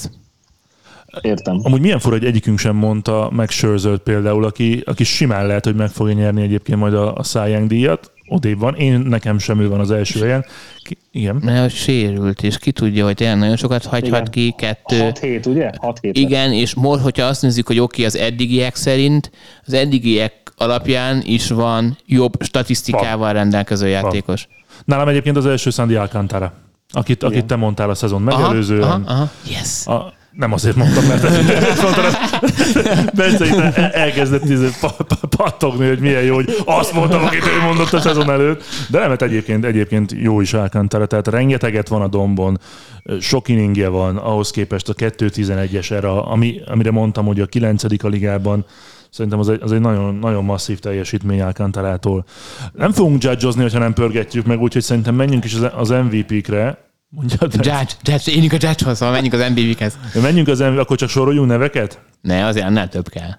Értem. 1.21 1.61
Amúgy 1.63 1.81
milyen 1.81 1.99
fura, 1.99 2.17
hogy 2.17 2.25
egyikünk 2.25 2.59
sem 2.59 2.77
mondta 2.77 3.31
meg 3.33 3.51
Scherzer 3.51 3.99
például, 3.99 4.45
aki, 4.45 4.83
aki 4.87 5.05
simán 5.05 5.47
lehet, 5.47 5.65
hogy 5.65 5.75
meg 5.75 5.91
fogja 5.91 6.15
nyerni 6.15 6.43
egyébként 6.43 6.79
majd 6.79 6.95
a, 6.95 7.15
a 7.15 7.23
Cy 7.23 7.39
Young 7.39 7.67
díjat 7.67 8.13
odébb 8.29 8.59
van. 8.59 8.75
Én 8.75 8.99
nekem 8.99 9.39
sem 9.39 9.61
ő 9.61 9.69
van 9.69 9.81
az 9.81 9.91
első 9.91 10.21
helyen. 10.21 10.45
Ki, 10.83 10.97
igen. 11.11 11.37
Mert 11.37 11.75
sérült, 11.75 12.43
és 12.43 12.59
ki 12.59 12.73
tudja, 12.73 13.05
hogy 13.05 13.15
tényleg 13.15 13.39
nagyon 13.39 13.57
sokat 13.57 13.85
hagyhat 13.85 14.29
ki. 14.29 14.55
Kettő. 14.57 14.99
6 14.99 15.19
hét, 15.19 15.47
ugye? 15.47 15.71
6 15.81 15.99
hét. 16.01 16.19
Igen, 16.19 16.53
és 16.53 16.75
most, 16.75 17.03
hogyha 17.03 17.27
azt 17.27 17.43
nézzük, 17.43 17.67
hogy 17.67 17.79
oké, 17.79 18.05
okay, 18.05 18.05
az 18.05 18.27
eddigiek 18.27 18.75
szerint, 18.75 19.31
az 19.67 19.73
eddigiek 19.73 20.53
alapján 20.57 21.23
is 21.25 21.49
van 21.49 21.99
jobb 22.07 22.43
statisztikával 22.43 23.33
rendelkező 23.33 23.89
játékos. 23.89 24.49
Nálam 24.85 25.09
egyébként 25.09 25.37
az 25.37 25.47
első 25.47 25.71
Sandy 25.71 25.95
Alcantara, 25.95 26.53
akit, 26.91 27.23
akit 27.23 27.45
te 27.45 27.57
mondtál 27.57 27.91
a 27.91 27.95
szezon 27.95 28.23
megelőzően. 28.23 28.83
Aha, 28.83 29.01
aha, 29.07 29.13
aha. 29.13 29.31
Yes. 29.49 29.87
A, 29.87 30.13
nem 30.37 30.53
azért 30.53 30.77
mondtam, 30.77 31.05
mert 31.05 31.23
Bence 33.17 33.47
itt 33.47 33.77
elkezdett 33.77 34.49
izé 34.49 34.69
pattogni, 35.37 35.89
hogy 35.89 35.99
milyen 35.99 36.23
jó, 36.23 36.35
hogy 36.35 36.57
azt 36.65 36.93
mondtam, 36.93 37.25
akit 37.25 37.47
ő 37.47 37.63
mondott 37.65 37.93
a 37.93 38.01
szezon 38.01 38.31
előtt. 38.31 38.65
De 38.89 38.99
nem, 38.99 39.09
mert 39.09 39.23
egyébként, 39.23 39.65
egyébként 39.65 40.13
jó 40.13 40.41
is 40.41 40.55
Alcantara, 40.55 41.07
tehát 41.07 41.29
rengeteget 41.29 41.89
van 41.89 42.03
a 42.03 42.09
dombon, 42.09 42.61
sok 43.21 43.49
inningje 43.49 43.89
van, 43.89 44.17
ahhoz 44.17 44.51
képest 44.51 44.89
a 44.89 44.95
2-11-es 44.95 45.91
era, 45.91 46.27
ami, 46.27 46.61
amire 46.67 46.91
mondtam, 46.91 47.27
hogy 47.27 47.41
a 47.41 47.47
9. 47.47 47.85
a 48.05 48.09
ligában, 48.09 48.65
Szerintem 49.11 49.39
az 49.39 49.49
egy, 49.49 49.63
az 49.63 49.73
egy 49.73 49.81
nagyon, 49.81 50.15
nagyon 50.15 50.45
masszív 50.45 50.79
teljesítmény 50.79 51.41
Alcantarától. 51.41 52.25
Nem 52.73 52.93
fogunk 52.93 53.23
judge 53.23 53.63
hogyha 53.63 53.79
nem 53.79 53.93
pörgetjük 53.93 54.47
meg, 54.47 54.61
úgyhogy 54.61 54.83
szerintem 54.83 55.15
menjünk 55.15 55.45
is 55.45 55.57
az 55.77 55.89
MVP-kre. 55.89 56.79
Mondjad 57.09 57.55
Judge, 57.55 57.87
Judge, 58.03 58.33
éljünk 58.33 58.53
a 58.53 58.59
Judge-hoz, 58.61 58.97
szóval 58.97 59.15
menjünk 59.15 59.35
az 59.35 59.51
MVP-hez. 59.51 59.99
Menjünk 60.23 60.49
az 60.49 60.59
MVP, 60.59 60.79
akkor 60.79 60.97
csak 60.97 61.09
soroljunk 61.09 61.49
neveket? 61.49 62.01
Ne, 62.21 62.47
azért 62.47 62.67
annál 62.67 62.89
több 62.89 63.09
kell. 63.09 63.31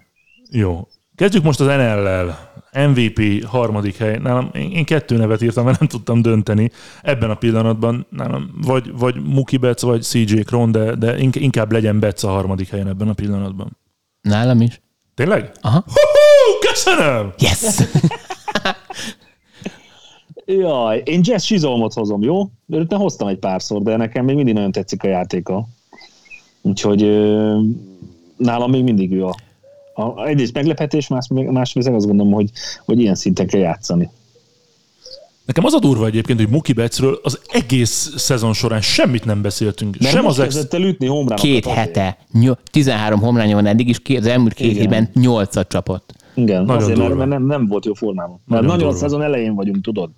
Jó. 0.52 0.88
Kezdjük 1.16 1.44
most 1.44 1.60
az 1.60 1.68
NL-lel. 1.68 2.54
MVP 2.72 3.46
harmadik 3.46 3.98
hely. 3.98 4.18
Nálam 4.18 4.50
én 4.54 4.86
kettő 4.86 5.18
nevet 5.18 5.42
írtam, 5.42 5.66
mert 5.66 5.80
nem 5.80 5.88
tudtam 5.88 6.22
dönteni. 6.22 6.72
Ebben 7.02 7.30
a 7.30 7.36
pillanatban 7.36 8.08
nálam 8.10 8.52
vagy, 8.62 8.92
vagy 8.98 9.16
Muki 9.24 9.58
Betts, 9.58 9.82
vagy 9.82 10.02
CJ 10.02 10.40
Kron, 10.40 10.72
de, 10.72 10.96
de 10.96 11.18
inkább 11.18 11.72
legyen 11.72 12.00
Betts 12.00 12.24
a 12.24 12.30
harmadik 12.30 12.70
helyen 12.70 12.88
ebben 12.88 13.08
a 13.08 13.14
pillanatban. 13.14 13.78
Nálam 14.22 14.62
is. 14.62 14.82
Tényleg? 15.14 15.52
Aha. 15.62 15.84
Hú, 15.86 16.70
köszönöm! 16.70 17.34
Yes! 17.38 17.62
Jaj, 20.46 21.02
én 21.06 21.20
Jazz 21.24 21.44
Sizolmot 21.44 21.94
hozom, 21.94 22.22
jó? 22.22 22.50
Őt 22.68 22.94
hoztam 22.94 23.28
egy 23.28 23.38
párszor, 23.38 23.82
de 23.82 23.96
nekem 23.96 24.26
még 24.26 24.36
mindig 24.36 24.54
nagyon 24.54 24.72
tetszik 24.72 25.04
a 25.04 25.08
játéka. 25.08 25.68
Úgyhogy 26.62 27.02
nálam 28.38 28.70
még 28.70 28.84
mindig 28.84 29.12
ő 29.12 29.26
a, 29.26 29.36
a 29.94 30.26
egyrészt 30.26 30.54
meglepetés, 30.54 31.08
más, 31.08 31.28
másrészt 31.30 31.88
azt 31.88 32.06
gondolom, 32.06 32.34
hogy, 32.34 32.50
hogy 32.86 33.00
ilyen 33.00 33.16
szinten 33.16 33.48
kell 33.48 33.60
játszani. 33.62 34.10
Nekem 35.46 35.66
az 35.66 35.74
a 35.74 35.80
durva 35.80 36.06
egyébként, 36.06 36.40
hogy 36.40 36.50
Muki 36.50 36.74
Bettsről 36.74 37.20
az 37.24 37.40
egész 37.48 38.14
szezon 38.16 38.54
során 38.54 38.82
semmit 38.82 39.26
nem 39.26 39.42
beszéltünk. 39.42 39.98
Mert 40.00 40.14
sem 40.14 40.26
az 40.26 40.40
ex... 40.40 40.68
elütni 40.70 41.34
Két 41.36 41.66
hete. 41.66 42.18
Ny- 42.32 42.58
13 42.72 43.20
homránya 43.20 43.56
van 43.56 43.66
eddig, 43.66 43.88
és 43.88 44.18
az 44.18 44.26
elmúlt 44.26 44.54
két 44.54 44.78
hétben 44.78 45.10
8-at 45.16 45.68
csapott. 45.68 46.14
Igen, 46.36 46.64
nagyon 46.64 46.84
azért, 46.84 46.98
durva. 46.98 47.16
mert 47.16 47.30
nem, 47.30 47.46
nem 47.46 47.68
volt 47.68 47.86
jó 47.86 47.94
formában. 47.94 48.40
Mert 48.48 48.62
nagyon, 48.62 48.78
nagyon 48.78 48.94
a 48.94 48.98
szezon 48.98 49.22
elején 49.22 49.56
vagyunk, 49.56 49.82
tudod. 49.82 50.10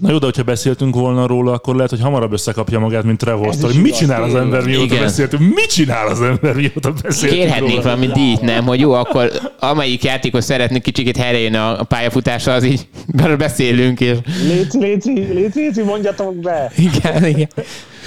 Na 0.00 0.10
jó, 0.10 0.18
de 0.18 0.24
hogyha 0.24 0.42
beszéltünk 0.42 0.94
volna 0.94 1.26
róla, 1.26 1.52
akkor 1.52 1.74
lehet, 1.74 1.90
hogy 1.90 2.00
hamarabb 2.00 2.32
összekapja 2.32 2.78
magát, 2.78 3.04
mint 3.04 3.18
Trevor 3.18 3.54
hogy 3.60 3.80
mit 3.80 3.96
csinál 3.96 4.22
az 4.22 4.34
ember, 4.34 4.64
mióta 4.64 4.84
Igen. 4.84 4.98
beszéltünk? 4.98 5.54
Mit 5.54 5.72
csinál 5.72 6.06
az 6.06 6.22
ember, 6.22 6.54
mióta 6.54 6.92
beszéltünk 7.02 7.40
Kérhetnénk 7.40 7.70
róla? 7.70 7.82
valami 7.82 8.06
díjt, 8.06 8.40
nem? 8.40 8.64
Hogy 8.64 8.80
jó, 8.80 8.92
akkor 8.92 9.30
amelyik 9.58 10.04
játékos 10.04 10.44
szeretne 10.44 10.78
kicsit 10.78 11.16
helyrejön 11.16 11.54
a 11.54 11.82
pályafutása, 11.82 12.52
az 12.52 12.64
így 12.64 12.86
beszélünk. 13.38 14.00
És... 14.00 14.16
Léci, 14.42 14.78
léci, 14.78 15.12
léci, 15.12 15.60
léci, 15.60 15.82
mondjatok 15.82 16.34
be! 16.34 16.72
Igen, 16.76 17.24
igen. 17.24 17.48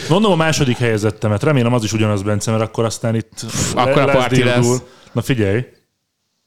Mondom 0.09 0.31
a 0.31 0.35
második 0.35 0.77
helyezettemet, 0.77 1.43
remélem 1.43 1.73
az 1.73 1.83
is 1.83 1.93
ugyanaz, 1.93 2.21
Bence, 2.21 2.51
mert 2.51 2.63
akkor 2.63 2.85
aztán 2.85 3.15
itt 3.15 3.45
akkor 3.75 4.01
a 4.01 4.05
parti 4.05 4.43
lesz. 4.43 4.81
Na 5.11 5.21
figyelj, 5.21 5.65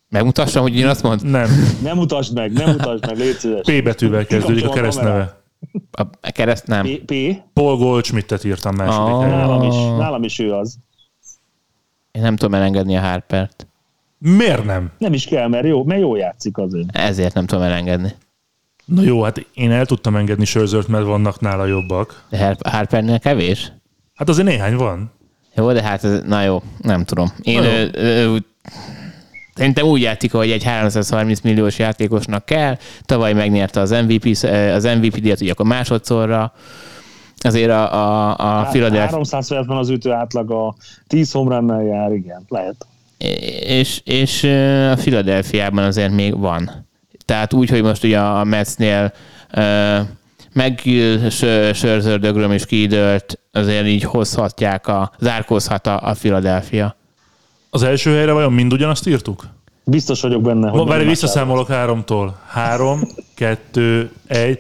Megmutassam, 0.09 0.63
hogy 0.63 0.77
én 0.77 0.87
azt 0.87 1.03
mond? 1.03 1.31
Nem. 1.31 1.49
Nem 1.83 1.97
mutasd 1.97 2.35
meg, 2.35 2.53
nem 2.53 2.71
mutasd 2.71 3.07
meg, 3.07 3.17
légy 3.19 3.35
szíves. 3.37 3.61
P 3.81 3.83
betűvel 3.85 4.27
kezdődik 4.27 4.67
a 4.67 4.71
keresztneve. 4.71 5.41
A 6.21 6.31
kereszt 6.33 6.67
nem. 6.67 6.85
P. 6.87 7.05
P. 7.05 7.15
Paul 7.53 7.77
Goldschmidt-et 7.77 8.45
írtam 8.45 8.75
második 8.75 9.15
helyen. 9.15 9.39
Nálam 9.39 9.63
is, 9.63 9.75
nálam 9.75 10.23
is 10.23 10.39
ő 10.39 10.53
az. 10.55 10.77
Én 12.13 12.23
nem 12.23 12.37
tudom 12.37 12.55
elengedni 12.55 12.97
a 12.97 13.01
Harpert. 13.01 13.67
Miért 14.19 14.65
nem? 14.65 14.91
Nem 14.99 15.13
is 15.13 15.25
kell, 15.25 15.49
mert 15.49 15.67
jó, 15.67 15.85
mert 15.85 16.01
jó 16.01 16.17
játszik 16.17 16.59
azért. 16.59 16.97
Ezért 16.97 17.35
nem 17.35 17.47
tudom 17.47 17.65
elengedni. 17.65 18.15
Na 18.85 19.03
jó, 19.03 19.23
hát 19.23 19.47
én 19.55 19.71
el 19.71 19.87
tudtam 19.87 20.17
engedni 20.17 20.45
Sörzört, 20.45 20.89
mert 20.89 21.05
vannak 21.05 21.41
nála 21.41 21.65
jobbak. 21.67 22.25
De 22.31 22.45
Har- 22.45 22.67
Harpernél 22.67 23.19
kevés? 23.19 23.73
Hát 24.15 24.29
azért 24.29 24.47
néhány 24.47 24.77
van. 24.77 25.11
Jó, 25.55 25.73
de 25.73 25.83
hát 25.83 26.05
ez, 26.05 26.23
na 26.27 26.43
jó, 26.43 26.63
nem 26.81 27.05
tudom. 27.05 27.33
Én 27.43 27.61
Na 27.61 27.65
jó. 27.67 27.71
ö, 27.71 27.89
ö, 27.93 28.37
szerintem 29.57 29.87
úgy 29.87 30.01
játszik, 30.01 30.33
hogy 30.33 30.51
egy 30.51 30.65
330 30.65 31.41
milliós 31.41 31.79
játékosnak 31.79 32.45
kell. 32.45 32.77
Tavaly 33.05 33.33
megnyerte 33.33 33.81
az 33.81 33.91
MVP, 33.91 34.37
az 34.75 34.85
MVP 34.85 35.21
díjat, 35.21 35.41
ugye 35.41 35.51
akkor 35.51 35.67
másodszorra. 35.67 36.53
Azért 37.39 37.71
a, 37.71 37.95
a, 37.95 38.35
a 38.39 38.43
Hát, 38.43 38.71
Philadelphia, 38.71 39.11
300 39.11 39.47
felett 39.47 39.67
van 39.67 39.77
az 39.77 39.89
ütő 39.89 40.13
átlag, 40.13 40.51
a 40.51 40.75
10 41.07 41.33
homránnal 41.33 41.83
jár, 41.83 42.13
igen, 42.13 42.45
lehet. 42.49 42.87
és, 43.61 44.01
és 44.05 44.45
a 44.93 44.95
Philadelphiában 44.95 45.85
azért 45.85 46.13
még 46.13 46.39
van. 46.39 46.87
Tehát 47.25 47.53
úgy, 47.53 47.69
hogy 47.71 47.83
most 47.83 48.05
ugye 48.05 48.19
a 48.19 48.45
Metsnél 48.45 49.13
McGill, 50.53 51.29
Sö- 51.31 51.75
Scherzer, 51.75 52.19
Dögröm 52.19 52.53
is 52.53 52.67
kiidőlt, 52.67 53.39
azért 53.53 53.87
így 53.87 54.03
hozhatják, 54.03 54.87
a, 54.87 55.13
zárkózhat 55.19 55.87
a, 55.87 56.01
a 56.03 56.13
Philadelphia. 56.13 56.97
Az 57.71 57.83
első 57.83 58.11
helyre 58.15 58.33
vajon 58.33 58.53
mind 58.53 58.73
ugyanazt 58.73 59.07
írtuk? 59.07 59.47
Biztos 59.85 60.21
vagyok 60.21 60.43
benne, 60.43 60.69
hogy... 60.69 60.79
Ma, 60.81 60.87
várj, 60.87 61.05
visszaszámolok 61.05 61.69
háromtól. 61.69 62.41
Három, 62.47 63.01
kettő, 63.35 64.11
egy. 64.27 64.59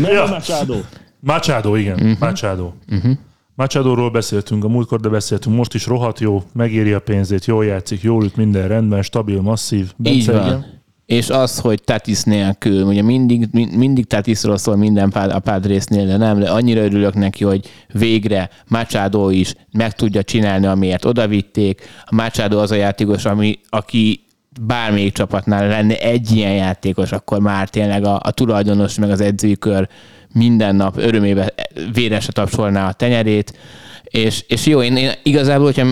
Nem 0.00 0.28
Machado. 0.28 0.76
Machado, 1.20 1.74
igen. 1.74 1.94
Uh-huh. 1.94 2.18
Machado. 2.18 2.72
Uh-huh. 2.90 3.12
Machadóról 3.54 4.10
beszéltünk, 4.10 4.64
a 4.64 4.68
múltkor, 4.68 5.00
de 5.00 5.08
beszéltünk. 5.08 5.56
Most 5.56 5.74
is 5.74 5.86
rohadt 5.86 6.20
jó, 6.20 6.42
megéri 6.52 6.92
a 6.92 7.00
pénzét, 7.00 7.44
jól 7.44 7.64
játszik, 7.64 8.02
jól 8.02 8.24
üt, 8.24 8.36
minden 8.36 8.68
rendben, 8.68 9.02
stabil, 9.02 9.40
masszív. 9.40 9.92
Így 10.02 10.24
Bence, 10.26 10.32
van. 10.32 10.46
igen? 10.46 10.79
És 11.10 11.30
az, 11.30 11.58
hogy 11.58 11.82
Tatis 11.84 12.22
nélkül, 12.22 12.84
ugye 12.84 13.02
mindig, 13.02 13.48
min- 13.52 13.76
mindig 13.76 14.06
Tatisról 14.06 14.56
szól 14.56 14.76
minden 14.76 15.08
a 15.08 15.38
Padresnél, 15.38 16.06
de 16.06 16.16
nem, 16.16 16.38
de 16.38 16.50
annyira 16.50 16.80
örülök 16.80 17.14
neki, 17.14 17.44
hogy 17.44 17.70
végre 17.92 18.50
Machado 18.68 19.28
is 19.30 19.54
meg 19.72 19.92
tudja 19.92 20.22
csinálni, 20.22 20.66
amiért 20.66 21.04
odavitték. 21.04 21.80
A 22.04 22.14
Machado 22.14 22.58
az 22.58 22.70
a 22.70 22.74
játékos, 22.74 23.24
ami, 23.24 23.58
aki 23.68 24.24
bármelyik 24.60 25.12
csapatnál 25.12 25.68
lenne 25.68 25.98
egy 25.98 26.30
ilyen 26.30 26.54
játékos, 26.54 27.12
akkor 27.12 27.40
már 27.40 27.68
tényleg 27.68 28.04
a, 28.04 28.20
a 28.22 28.30
tulajdonos 28.30 28.98
meg 28.98 29.10
az 29.10 29.20
edzői 29.20 29.56
kör 29.56 29.88
minden 30.32 30.76
nap 30.76 30.96
örömébe 30.96 31.54
véresre 31.92 32.32
tapsolná 32.32 32.88
a 32.88 32.92
tenyerét. 32.92 33.58
És, 34.04 34.44
és 34.48 34.66
jó, 34.66 34.82
én, 34.82 34.96
én 34.96 35.10
igazából, 35.22 35.64
hogyha 35.64 35.84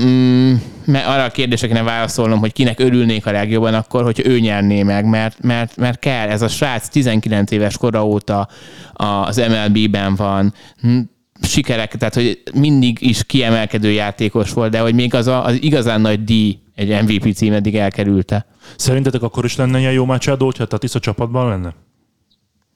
mm, 0.00 0.54
arra 0.86 1.24
a 1.24 1.30
kérdésre 1.30 1.66
kéne 1.66 1.82
válaszolnom, 1.82 2.38
hogy 2.38 2.52
kinek 2.52 2.80
örülnék 2.80 3.26
a 3.26 3.30
legjobban, 3.30 3.74
akkor, 3.74 4.02
hogy 4.02 4.22
ő 4.24 4.38
nyerné 4.38 4.82
meg, 4.82 5.04
mert, 5.04 5.42
mert, 5.42 5.76
mert 5.76 5.98
kell. 5.98 6.28
Ez 6.28 6.42
a 6.42 6.48
srác 6.48 6.88
19 6.88 7.50
éves 7.50 7.76
kora 7.76 8.06
óta 8.06 8.48
az 8.92 9.36
MLB-ben 9.36 10.14
van, 10.14 10.54
hm, 10.80 10.98
sikerek, 11.42 11.96
tehát 11.96 12.14
hogy 12.14 12.42
mindig 12.54 12.96
is 13.00 13.24
kiemelkedő 13.24 13.90
játékos 13.90 14.52
volt, 14.52 14.70
de 14.70 14.80
hogy 14.80 14.94
még 14.94 15.14
az, 15.14 15.26
a, 15.26 15.44
az 15.44 15.62
igazán 15.62 16.00
nagy 16.00 16.24
díj 16.24 16.58
egy 16.74 17.02
MVP 17.02 17.34
cím 17.34 17.52
eddig 17.52 17.76
elkerülte. 17.76 18.46
Szerintetek 18.76 19.22
akkor 19.22 19.44
is 19.44 19.56
lenne 19.56 19.78
ilyen 19.78 19.92
jó 19.92 20.04
Machado, 20.04 20.44
hogyha 20.44 20.66
a 20.80 20.98
csapatban 20.98 21.48
lenne? 21.48 21.74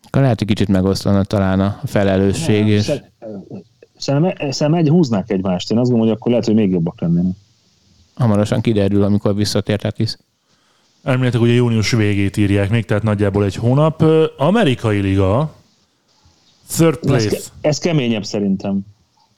Akkor 0.07 0.23
lehet, 0.23 0.39
hogy 0.39 0.49
kicsit 0.49 0.69
megoszlana 0.69 1.25
talán 1.25 1.61
a 1.61 1.81
felelősség. 1.85 2.67
És... 2.67 2.83
Szer- 2.83 3.11
Szerintem, 3.99 4.51
szerintem 4.51 4.75
egy 4.75 4.89
húznák 4.89 5.31
egymást. 5.31 5.71
Én 5.71 5.79
azt 5.79 5.91
gondolom, 5.91 6.09
hogy 6.09 6.17
akkor 6.21 6.31
lehet, 6.31 6.47
hogy 6.47 6.55
még 6.55 6.71
jobbak 6.71 7.01
lennének. 7.01 7.35
Hamarosan 8.15 8.61
kiderül, 8.61 9.03
amikor 9.03 9.35
visszatért 9.35 9.81
Tatis. 9.81 10.17
Elméletek 11.03 11.41
ugye 11.41 11.53
június 11.53 11.91
végét 11.91 12.37
írják 12.37 12.71
még, 12.71 12.85
tehát 12.85 13.03
nagyjából 13.03 13.45
egy 13.45 13.55
hónap. 13.55 14.05
Amerikai 14.37 15.01
Liga, 15.01 15.55
third 16.69 16.99
Ez, 17.03 17.07
place, 17.07 17.29
ke- 17.29 17.53
ez 17.61 17.79
keményebb 17.79 18.25
szerintem. 18.25 18.81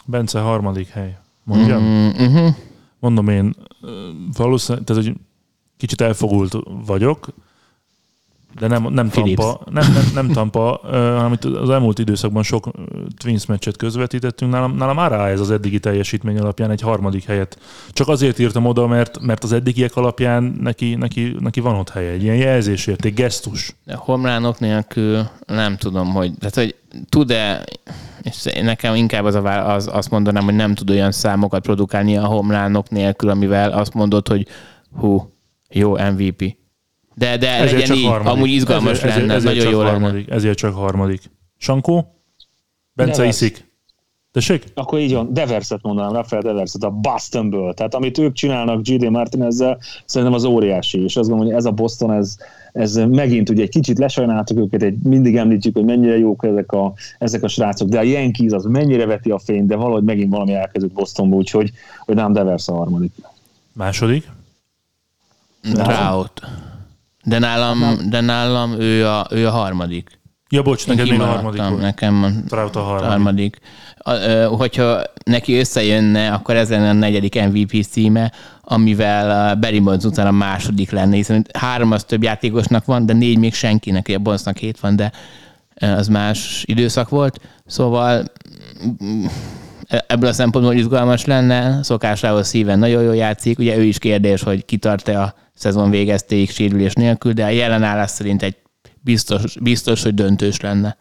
Bence 0.05 0.41
harmadik 0.41 0.89
hely. 0.89 1.17
Mondjam? 1.45 1.83
Uh-huh. 2.09 2.55
Mondom 2.99 3.29
én, 3.29 3.55
valószínűleg, 4.37 4.87
tehát 4.87 5.05
hogy 5.05 5.15
kicsit 5.77 6.01
elfogult 6.01 6.55
vagyok, 6.87 7.29
de 8.59 8.67
nem, 8.67 8.93
nem 8.93 9.09
Phillips. 9.09 9.45
Tampa, 9.45 9.71
nem, 9.71 9.93
nem, 9.93 10.11
nem 10.15 10.29
Tampa, 10.29 10.81
hanem 10.93 11.33
itt 11.33 11.45
az 11.45 11.71
elmúlt 11.71 11.99
időszakban 11.99 12.43
sok 12.43 12.69
Twins 13.17 13.47
meccset 13.47 13.77
közvetítettünk. 13.77 14.53
Nálam, 14.53 14.77
nálam 14.77 14.99
ára 14.99 15.29
ez 15.29 15.41
az 15.41 15.51
eddigi 15.51 15.79
teljesítmény 15.79 16.39
alapján 16.39 16.71
egy 16.71 16.81
harmadik 16.81 17.25
helyet. 17.25 17.59
Csak 17.91 18.09
azért 18.09 18.39
írtam 18.39 18.67
oda, 18.67 18.87
mert, 18.87 19.21
mert 19.21 19.45
az 19.45 19.53
eddigiek 19.53 19.97
alapján 19.97 20.43
neki, 20.61 20.95
neki, 20.95 21.37
neki 21.39 21.61
van 21.61 21.75
ott 21.75 21.91
helye. 21.91 22.11
Egy 22.11 22.23
ilyen 22.23 22.37
jelzésérték, 22.37 23.15
gesztus. 23.15 23.75
De 23.85 23.95
homlánok 23.95 24.59
nélkül 24.59 25.29
nem 25.47 25.77
tudom, 25.77 26.13
hogy, 26.13 26.33
tehát, 26.39 26.55
hogy 26.55 26.75
tud-e, 27.09 27.65
és 28.23 28.45
nekem 28.63 28.95
inkább 28.95 29.25
az, 29.25 29.35
a, 29.35 29.73
az 29.73 29.89
azt 29.93 30.11
mondanám, 30.11 30.45
hogy 30.45 30.55
nem 30.55 30.75
tud 30.75 30.91
olyan 30.91 31.13
számokat 31.13 31.63
produkálni 31.63 32.17
a 32.17 32.27
homlánok 32.27 32.91
nélkül, 32.91 33.31
amivel 33.31 33.71
azt 33.71 33.95
mondod, 33.95 34.29
hogy 34.29 34.47
hú, 34.97 35.33
jó 35.69 35.97
MVP. 35.97 36.58
De, 37.19 37.37
de 37.37 37.65
legyen 37.65 37.97
így, 37.97 38.07
amúgy 38.25 38.51
izgalmas 38.51 38.91
ezért, 39.03 39.17
lenne, 39.17 39.35
ezért, 39.35 39.37
ezért 39.37 39.55
nagyon 39.55 39.63
csak 39.63 39.73
jó 39.73 39.83
lenne. 39.83 40.05
harmadik, 40.05 40.31
Ezért 40.31 40.57
csak 40.57 40.75
harmadik. 40.75 41.31
Sankó? 41.57 42.15
Bence 42.93 43.17
Nevers. 43.17 43.41
iszik. 43.41 43.67
Tessék? 44.33 44.65
Akkor 44.75 44.99
így 44.99 45.13
van, 45.13 45.33
Deverset 45.33 45.83
mondanám, 45.83 46.13
Rafael 46.13 46.43
Deverset 46.43 46.83
a 46.83 46.91
Bostonből. 46.91 47.75
Tehát 47.75 47.95
amit 47.95 48.19
ők 48.19 48.33
csinálnak 48.33 48.83
G.D. 48.83 49.11
Martinezzel, 49.11 49.79
szerintem 50.05 50.37
az 50.37 50.45
óriási. 50.45 51.03
És 51.03 51.17
azt 51.17 51.29
gondolom, 51.29 51.53
hogy 51.53 51.61
ez 51.61 51.65
a 51.65 51.71
Boston, 51.73 52.13
ez, 52.13 52.37
ez 52.73 52.95
megint 52.95 53.49
ugye 53.49 53.63
egy 53.63 53.69
kicsit 53.69 53.99
lesajnáltuk 53.99 54.59
őket, 54.59 54.83
egy, 54.83 54.99
mindig 55.03 55.37
említjük, 55.37 55.75
hogy 55.75 55.85
mennyire 55.85 56.19
jók 56.19 56.45
ezek 56.45 56.73
a, 56.73 56.93
ezek 57.19 57.43
a 57.43 57.49
srácok, 57.49 57.89
de 57.89 57.99
a 57.99 58.03
Yankees 58.03 58.53
az 58.53 58.65
mennyire 58.65 59.07
veti 59.07 59.31
a 59.31 59.39
fényt, 59.39 59.67
de 59.67 59.77
valahogy 59.77 60.05
megint 60.05 60.31
valami 60.31 60.55
elkezdett 60.55 60.93
Bostonból, 60.93 61.39
úgyhogy 61.39 61.73
hogy 61.99 62.15
nem 62.15 62.33
Devers 62.33 62.69
a 62.69 62.75
harmadik. 62.75 63.13
Második? 63.73 64.31
Trout. 65.73 66.43
De 67.29 67.39
nálam, 67.39 67.99
de 68.11 68.21
nálam 68.21 68.81
ő, 68.81 69.07
a, 69.07 69.27
ő 69.31 69.47
a 69.47 69.51
harmadik. 69.51 70.17
Ja, 70.51 70.63
bocs, 70.63 70.87
Én 70.87 70.95
neked 70.97 71.11
még 71.11 71.21
a 71.21 71.27
harmadik 71.27 71.63
volt. 71.63 71.81
nekem 71.81 72.23
a 72.23 72.29
Trout 72.49 72.77
a 72.77 72.81
harmadik. 72.81 73.09
harmadik. 73.11 73.59
A, 73.99 74.13
ö, 74.13 74.45
hogyha 74.45 75.03
neki 75.25 75.59
összejönne, 75.59 76.33
akkor 76.33 76.57
ez 76.57 76.71
lenne 76.71 76.89
a 76.89 76.93
negyedik 76.93 77.43
MVP 77.43 77.85
címe, 77.91 78.33
amivel 78.63 79.49
a 79.51 79.55
Barry 79.55 79.81
Bonds 79.81 80.05
után 80.05 80.27
a 80.27 80.31
második 80.31 80.91
lenne, 80.91 81.15
hiszen 81.15 81.47
három 81.59 81.93
az 81.93 82.05
több 82.05 82.23
játékosnak 82.23 82.85
van, 82.85 83.07
de 83.07 83.13
négy 83.13 83.39
még 83.39 83.55
senkinek, 83.55 84.09
ugye 84.09 84.19
Bondsnak 84.19 84.57
hét 84.57 84.81
van, 84.81 84.97
de 84.97 85.13
az 85.81 86.09
más 86.09 86.63
időszak 86.67 87.09
volt. 87.09 87.41
Szóval 87.67 88.25
ebből 89.89 90.29
a 90.29 90.33
szempontból 90.33 90.75
izgalmas 90.75 91.25
lenne, 91.25 91.83
szokásához 91.83 92.49
szíven 92.49 92.79
nagyon 92.79 93.03
jól 93.03 93.17
játszik, 93.17 93.59
ugye 93.59 93.77
ő 93.77 93.83
is 93.83 93.99
kérdés, 93.99 94.43
hogy 94.43 94.65
kitart-e 94.65 95.21
a 95.21 95.35
szezon 95.55 95.91
végeztéig 95.91 96.51
sérülés 96.51 96.93
nélkül, 96.93 97.33
de 97.33 97.45
a 97.45 97.49
jelen 97.49 97.83
állás 97.83 98.11
szerint 98.11 98.43
egy 98.43 98.57
biztos, 99.01 99.59
biztos, 99.61 100.03
hogy 100.03 100.15
döntős 100.15 100.61
lenne. 100.61 100.97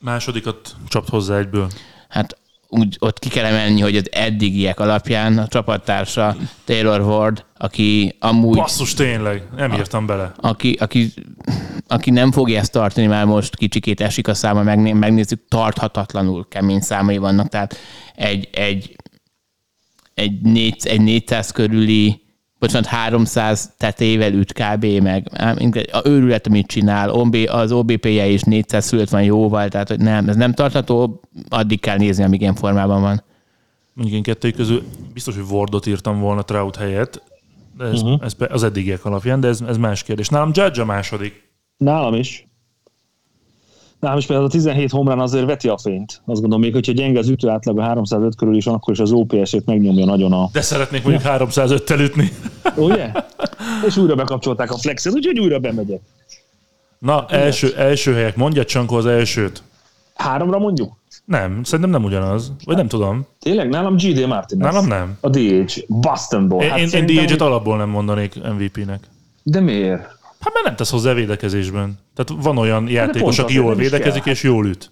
Másodikat 0.00 0.76
csapd 0.88 1.08
hozzá 1.08 1.38
egyből. 1.38 1.68
hát 2.08 2.38
úgy 2.68 2.96
ott 2.98 3.18
ki 3.18 3.28
kell 3.28 3.44
emelni, 3.44 3.80
hogy 3.80 3.96
az 3.96 4.12
eddigiek 4.12 4.80
alapján 4.80 5.38
a 5.38 5.48
csapattársa 5.48 6.36
Taylor 6.64 7.00
Ward, 7.00 7.44
aki 7.56 8.16
amúgy, 8.18 8.56
Basszus, 8.56 8.94
tényleg, 8.94 9.42
nem 9.56 9.72
írtam 9.72 10.06
bele. 10.06 10.32
aki, 10.36 10.76
aki, 10.80 11.12
aki 11.86 12.10
nem 12.10 12.32
fogja 12.32 12.58
ezt 12.58 12.72
tartani, 12.72 13.06
már 13.06 13.24
most 13.24 13.56
kicsikét 13.56 14.00
esik 14.00 14.28
a 14.28 14.34
száma, 14.34 14.62
megné, 14.62 14.92
megnézzük, 14.92 15.48
tarthatatlanul 15.48 16.48
kemény 16.48 16.80
számai 16.80 17.18
vannak, 17.18 17.48
tehát 17.48 17.76
egy, 18.14 18.48
egy, 18.52 18.96
egy, 20.14 20.40
négy, 20.40 20.86
egy 20.86 21.00
400 21.00 21.50
körüli 21.50 22.22
bocsánat, 22.58 22.88
300 22.88 23.74
tetével 23.76 24.32
üt 24.32 24.52
kb. 24.52 24.84
meg 24.84 25.28
a 25.92 26.00
őrület, 26.04 26.46
amit 26.46 26.66
csinál, 26.66 27.10
OB, 27.10 27.36
az 27.46 27.72
OBP-je 27.72 28.26
is 28.26 28.42
400 28.42 28.88
fölött 28.88 29.08
van 29.08 29.22
jóval, 29.22 29.68
tehát 29.68 29.88
hogy 29.88 30.00
nem, 30.00 30.28
ez 30.28 30.36
nem 30.36 30.52
tartható, 30.52 31.20
addig 31.48 31.80
kell 31.80 31.96
nézni, 31.96 32.24
amíg 32.24 32.40
ilyen 32.40 32.54
formában 32.54 33.00
van. 33.00 33.22
Mondjuk 33.92 34.16
én 34.16 34.22
kettőjük 34.22 34.56
közül 34.56 34.82
biztos, 35.12 35.34
hogy 35.34 35.44
Wardot 35.50 35.86
írtam 35.86 36.20
volna 36.20 36.42
Trout 36.42 36.76
helyett, 36.76 37.22
de 37.76 37.84
ez, 37.84 38.02
uh-huh. 38.02 38.22
ez 38.22 38.36
az 38.48 38.62
eddigiek 38.62 39.04
alapján, 39.04 39.40
de 39.40 39.48
ez, 39.48 39.60
ez 39.60 39.76
más 39.76 40.02
kérdés. 40.02 40.28
Nálam 40.28 40.50
Judge 40.54 40.82
a 40.82 40.84
második. 40.84 41.50
Nálam 41.76 42.14
is. 42.14 42.47
Nálam 44.00 44.18
is 44.18 44.26
például 44.26 44.48
a 44.48 44.50
17 44.50 44.90
homrán 44.90 45.18
azért 45.20 45.46
veti 45.46 45.68
a 45.68 45.78
fényt. 45.78 46.10
Azt 46.24 46.40
gondolom, 46.40 46.60
még 46.60 46.72
hogyha 46.72 46.92
gyenge 46.92 47.18
az 47.18 47.28
ütő 47.28 47.48
átlag 47.48 47.78
a 47.78 47.82
305 47.82 48.36
körül 48.36 48.56
is, 48.56 48.66
akkor 48.66 48.94
is 48.94 49.00
az 49.00 49.12
OPS-ét 49.12 49.66
megnyomja 49.66 50.04
nagyon 50.04 50.32
a... 50.32 50.48
De 50.52 50.60
szeretnék 50.60 51.02
mondjuk 51.02 51.24
305-tel 51.26 52.00
ütni. 52.00 52.32
Ugye? 52.76 53.12
És 53.86 53.96
újra 53.96 54.14
bekapcsolták 54.14 54.70
a 54.70 54.78
flexet, 54.78 55.12
úgyhogy 55.14 55.38
újra 55.38 55.58
bemegyek. 55.58 56.00
Na, 56.98 57.26
első, 57.28 57.74
első 57.76 58.12
helyek. 58.14 58.36
Mondja 58.36 58.64
Csankó 58.64 58.96
az 58.96 59.06
elsőt. 59.06 59.62
Háromra 60.14 60.58
mondjuk? 60.58 60.96
Nem, 61.24 61.64
szerintem 61.64 61.90
nem 61.90 62.04
ugyanaz. 62.04 62.52
Vagy 62.64 62.76
nem 62.76 62.88
tudom. 62.88 63.26
Tényleg? 63.40 63.68
Nálam 63.68 63.96
GD 63.96 64.26
Martinez. 64.26 64.72
Nálam 64.72 64.86
nem. 64.86 65.16
A 65.20 65.28
DH. 65.28 65.78
Bostonból. 65.86 66.62
Én, 66.62 66.70
Hát 66.70 66.78
én, 66.78 66.88
én 66.92 67.06
DH-et 67.24 67.40
alapból 67.40 67.76
nem 67.76 67.88
mondanék 67.88 68.34
MVP-nek. 68.58 69.00
De 69.42 69.60
miért? 69.60 70.17
Hát 70.40 70.52
mert 70.52 70.66
nem 70.66 70.76
tesz 70.76 70.90
hozzá 70.90 71.12
védekezésben. 71.12 71.98
Tehát 72.14 72.42
van 72.44 72.58
olyan 72.58 72.88
játékos, 72.88 73.36
pont 73.36 73.48
aki 73.48 73.54
jól 73.54 73.74
védekezik 73.74 74.22
kell. 74.22 74.32
és 74.32 74.42
jól 74.42 74.66
üt. 74.66 74.90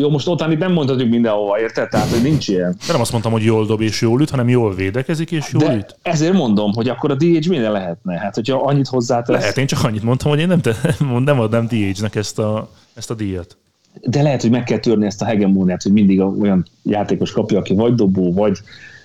Jó, 0.00 0.10
most 0.10 0.28
ott 0.28 0.58
nem 0.58 0.72
mondhatjuk 0.72 1.10
mindenhova, 1.10 1.60
érted? 1.60 1.88
Tehát, 1.88 2.08
hogy 2.08 2.22
nincs 2.22 2.48
ilyen. 2.48 2.76
De 2.86 2.92
nem 2.92 3.00
azt 3.00 3.10
mondtam, 3.10 3.32
hogy 3.32 3.44
jól 3.44 3.66
dob 3.66 3.80
és 3.80 4.00
jól 4.00 4.20
üt, 4.20 4.30
hanem 4.30 4.48
jól 4.48 4.74
védekezik 4.74 5.30
és 5.30 5.52
jól 5.52 5.62
De 5.62 5.74
üt. 5.74 5.96
ezért 6.02 6.32
mondom, 6.32 6.72
hogy 6.72 6.88
akkor 6.88 7.10
a 7.10 7.14
DH 7.14 7.48
minden 7.48 7.72
lehetne. 7.72 8.18
Hát, 8.18 8.34
hogyha 8.34 8.56
annyit 8.56 8.86
hozzátesz. 8.86 9.40
Lehet, 9.40 9.58
én 9.58 9.66
csak 9.66 9.84
annyit 9.84 10.02
mondtam, 10.02 10.30
hogy 10.30 10.40
én 10.40 10.46
nem, 10.46 10.60
te, 10.60 10.76
nem 11.24 11.40
adnám 11.40 11.66
DH-nek 11.66 12.14
ezt 12.14 12.38
a, 12.38 12.70
ezt 12.94 13.10
a 13.10 13.14
díjat. 13.14 13.56
De 14.00 14.22
lehet, 14.22 14.40
hogy 14.40 14.50
meg 14.50 14.64
kell 14.64 14.78
törni 14.78 15.06
ezt 15.06 15.22
a 15.22 15.24
hegemóniát, 15.24 15.82
hogy 15.82 15.92
mindig 15.92 16.20
olyan 16.20 16.66
játékos 16.82 17.32
kapja, 17.32 17.58
aki 17.58 17.74
vagy 17.74 17.94
dobó, 17.94 18.32
vagy 18.32 18.58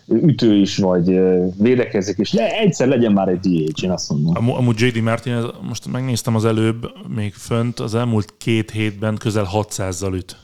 ütő 0.08 0.56
is, 0.56 0.78
vagy 0.78 1.20
védekezik, 1.58 2.18
és 2.18 2.34
le, 2.34 2.50
egyszer 2.60 2.88
legyen 2.88 3.12
már 3.12 3.28
egy 3.28 3.40
DH, 3.40 3.84
én 3.84 3.92
azt 3.92 4.10
mondom. 4.10 4.36
Amú- 4.36 4.56
Amúgy 4.56 4.80
JD 4.82 5.02
Martinez, 5.02 5.44
most 5.68 5.92
megnéztem 5.92 6.36
az 6.36 6.46
előbb, 6.46 6.92
még 7.16 7.34
fönt, 7.34 7.80
az 7.80 7.96
elmúlt 7.96 8.34
két 8.38 8.72
hétben 8.72 9.16
közel 9.18 9.48
600-zal 9.54 10.14
üt. 10.14 10.36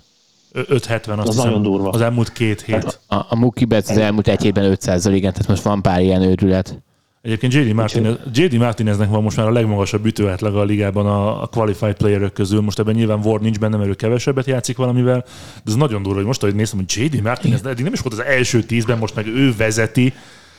Ö- 0.52 0.70
570 0.70 1.20
azt 1.20 1.28
Az 1.28 1.34
hiszem, 1.36 1.50
nagyon 1.50 1.64
durva. 1.64 1.90
Az 1.90 2.02
elmúlt 2.02 2.32
két 2.32 2.62
hét. 2.62 3.00
A, 3.08 3.16
a 3.16 3.36
Mookie 3.36 3.66
Betts 3.66 3.90
az 3.90 3.98
elmúlt 3.98 4.28
egy 4.28 4.42
hétben 4.42 4.64
500 4.64 5.06
igen, 5.06 5.32
tehát 5.34 5.48
most 5.48 5.64
van 5.64 5.82
pár 5.82 6.02
ilyen 6.02 6.22
őrület. 6.22 6.82
Egyébként 7.22 7.54
JD, 7.54 7.74
Martinez, 7.74 8.16
JD 8.34 8.54
Martineznek 8.54 9.10
van 9.10 9.24
most 9.24 9.38
már 9.38 9.48
a 9.48 9.52
legmagasabb 9.52 10.06
ütőátlaga 10.06 10.60
a 10.60 10.64
ligában 10.64 11.06
a, 11.06 11.42
a 11.42 11.48
qualified 11.48 11.96
playerök 11.96 12.34
közül. 12.34 12.62
Most 12.62 12.80
ebben 12.80 12.96
nyilván 12.96 13.20
Ward 13.24 13.42
nincs 13.42 13.60
benne, 13.60 13.78
mert 13.78 13.90
ő 13.90 13.94
kevesebbet 13.94 14.46
játszik 14.46 14.78
valamivel, 14.78 15.24
de 15.64 15.72
ez 15.72 15.76
nagyon 15.76 16.02
durva, 16.02 16.18
hogy 16.18 16.26
most, 16.26 16.44
ahogy 16.44 16.56
néztem, 16.56 16.80
hogy 16.80 16.98
JD 16.98 17.22
Martinez, 17.22 17.66
eddig 17.66 17.84
nem 17.84 17.94
is 17.94 18.00
volt 18.00 18.20
az 18.20 18.26
első 18.26 18.64
tízben, 18.64 18.98
most 18.98 19.16
meg 19.16 19.28
ő 19.28 19.54
vezeti. 19.58 20.14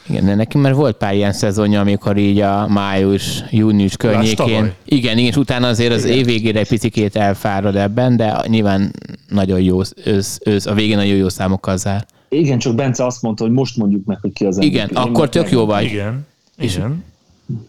Igen, 0.08 0.24
de 0.24 0.34
neki 0.34 0.58
már 0.58 0.74
volt 0.74 0.96
pár 0.96 1.14
ilyen 1.14 1.32
szezonja, 1.32 1.80
amikor 1.80 2.16
így 2.16 2.40
a 2.40 2.68
május, 2.68 3.42
június 3.50 3.96
környékén. 3.96 4.46
Igen, 4.46 4.72
igen, 4.84 5.18
és 5.18 5.36
utána 5.36 5.68
azért 5.68 5.92
az 5.92 6.04
év 6.04 6.24
végére 6.24 6.58
egy 6.60 6.68
picikét 6.68 7.16
elfárad 7.16 7.76
ebben, 7.76 8.16
de 8.16 8.42
nyilván 8.46 8.92
nagyon 9.28 9.60
jó, 9.60 9.80
ősz, 10.04 10.38
ősz, 10.44 10.66
a 10.66 10.74
végén 10.74 10.96
nagyon 10.96 11.16
jó 11.16 11.28
számokkal 11.28 11.76
zár. 11.76 12.06
Igen, 12.28 12.58
csak 12.58 12.74
Bence 12.74 13.04
azt 13.06 13.22
mondta, 13.22 13.44
hogy 13.44 13.52
most 13.52 13.76
mondjuk 13.76 14.04
meg, 14.04 14.18
hogy 14.20 14.32
ki 14.32 14.44
az 14.44 14.62
Igen, 14.62 14.84
MVP. 14.84 14.96
Én 14.96 15.02
akkor 15.02 15.28
tök 15.28 15.50
jó 15.50 15.66
vagy. 15.66 15.84
Igen. 15.84 16.26
Igen. 16.56 17.04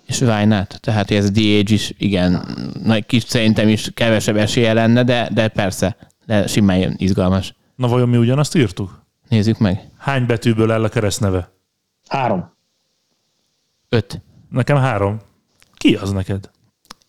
És 0.05 0.21
why 0.21 0.45
not? 0.45 0.77
Tehát 0.81 1.11
ez 1.11 1.25
a 1.25 1.29
DH 1.29 1.71
is, 1.71 1.93
igen, 1.97 2.45
nagy 2.83 3.05
kis 3.05 3.23
szerintem 3.23 3.67
is 3.67 3.89
kevesebb 3.93 4.35
esélye 4.35 4.73
lenne, 4.73 5.03
de, 5.03 5.29
de 5.33 5.47
persze, 5.47 5.95
de 6.25 6.47
simán 6.47 6.93
izgalmas. 6.97 7.53
Na 7.75 7.87
vajon 7.87 8.09
mi 8.09 8.17
ugyanazt 8.17 8.55
írtuk? 8.55 9.01
Nézzük 9.29 9.57
meg. 9.57 9.81
Hány 9.97 10.25
betűből 10.25 10.71
áll 10.71 10.83
a 10.83 10.89
keresztneve? 10.89 11.49
Három. 12.07 12.51
Öt. 13.89 14.21
Nekem 14.49 14.77
három. 14.77 15.19
Ki 15.75 15.95
az 15.95 16.11
neked? 16.11 16.49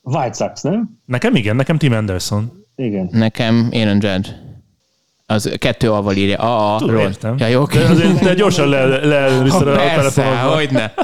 White 0.03 0.33
Sox, 0.33 0.63
nem? 0.63 0.99
Nekem 1.05 1.35
igen, 1.35 1.57
nekem 1.57 1.79
Tim 1.79 1.93
Anderson. 1.93 2.53
Igen. 2.77 3.09
Nekem 3.13 3.69
Aaron 3.73 3.99
Judge. 4.01 4.43
Az 5.27 5.51
kettő 5.59 5.93
A-val 5.93 6.17
írja. 6.17 6.39
A, 6.39 6.75
A, 6.75 6.79
Tudom, 6.79 6.97
értem. 6.99 7.35
Ja, 7.39 7.47
jó, 7.47 7.61
oké. 7.63 7.79
De 7.79 7.85
azért 7.85 8.21
te 8.21 8.35
gyorsan 8.35 8.69
le, 8.69 8.85
leellenőrizted 9.05 9.69
a 9.69 9.75
Persze, 9.75 9.95
telefonodban. 10.23 10.55
hogyne. 10.55 10.95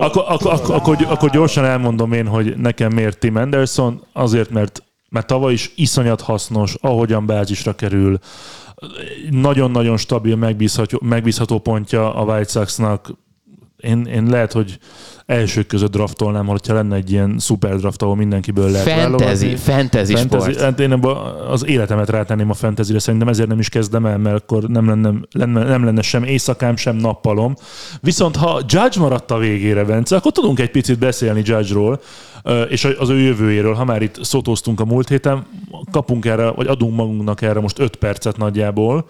Akkor, 0.00 0.24
akkor, 0.66 0.96
akkor 1.08 1.30
gyorsan 1.30 1.64
elmondom 1.64 2.12
én, 2.12 2.26
hogy 2.26 2.56
nekem 2.56 2.92
miért 2.92 3.18
Tim 3.18 3.36
Anderson. 3.36 4.02
Azért, 4.12 4.50
mert, 4.50 4.82
mert 5.08 5.26
tavaly 5.26 5.52
is 5.52 5.72
iszonyat 5.76 6.20
hasznos, 6.20 6.74
ahogyan 6.80 7.26
bázisra 7.26 7.74
kerül. 7.74 8.18
Nagyon-nagyon 9.30 9.96
stabil, 9.96 10.36
megbízható, 10.36 10.98
megbízható 11.02 11.58
pontja 11.58 12.14
a 12.14 12.24
White 12.24 12.50
Sox-nak. 12.50 13.10
Én, 13.78 14.04
én 14.04 14.26
lehet, 14.26 14.52
hogy 14.52 14.78
elsők 15.26 15.66
között 15.66 15.90
draftolnám, 15.90 16.46
hogyha 16.46 16.74
lenne 16.74 16.96
egy 16.96 17.10
ilyen 17.10 17.38
szuper 17.38 17.76
draft, 17.76 18.02
ahol 18.02 18.16
mindenkiből 18.16 18.70
lehet 18.70 18.86
Fantasy, 18.86 19.02
válogatni. 19.02 19.56
fantasy, 19.56 20.14
Fantasy, 20.14 20.50
sport. 20.52 20.64
hát 20.64 20.80
én 20.80 20.92
az 21.50 21.66
életemet 21.66 22.08
rátenném 22.10 22.50
a 22.50 22.54
fantasyre, 22.54 22.98
szerintem 22.98 23.28
ezért 23.28 23.48
nem 23.48 23.58
is 23.58 23.68
kezdem 23.68 24.06
el, 24.06 24.18
mert 24.18 24.36
akkor 24.36 24.62
nem 24.62 24.86
lenne, 24.86 25.12
lenne, 25.32 25.64
nem 25.64 25.84
lenne 25.84 26.02
sem 26.02 26.24
éjszakám, 26.24 26.76
sem 26.76 26.96
nappalom. 26.96 27.54
Viszont 28.00 28.36
ha 28.36 28.60
Judge 28.66 29.00
maradt 29.00 29.30
a 29.30 29.38
végére, 29.38 29.84
Bence, 29.84 30.16
akkor 30.16 30.32
tudunk 30.32 30.60
egy 30.60 30.70
picit 30.70 30.98
beszélni 30.98 31.42
Judge-ról, 31.44 32.00
és 32.68 32.84
az 32.98 33.08
ő 33.08 33.18
jövőjéről. 33.18 33.74
Ha 33.74 33.84
már 33.84 34.02
itt 34.02 34.24
szótóztunk 34.24 34.80
a 34.80 34.84
múlt 34.84 35.08
héten, 35.08 35.46
kapunk 35.90 36.24
erre, 36.24 36.50
vagy 36.50 36.66
adunk 36.66 36.96
magunknak 36.96 37.42
erre 37.42 37.60
most 37.60 37.78
5 37.78 37.96
percet 37.96 38.36
nagyjából. 38.36 39.06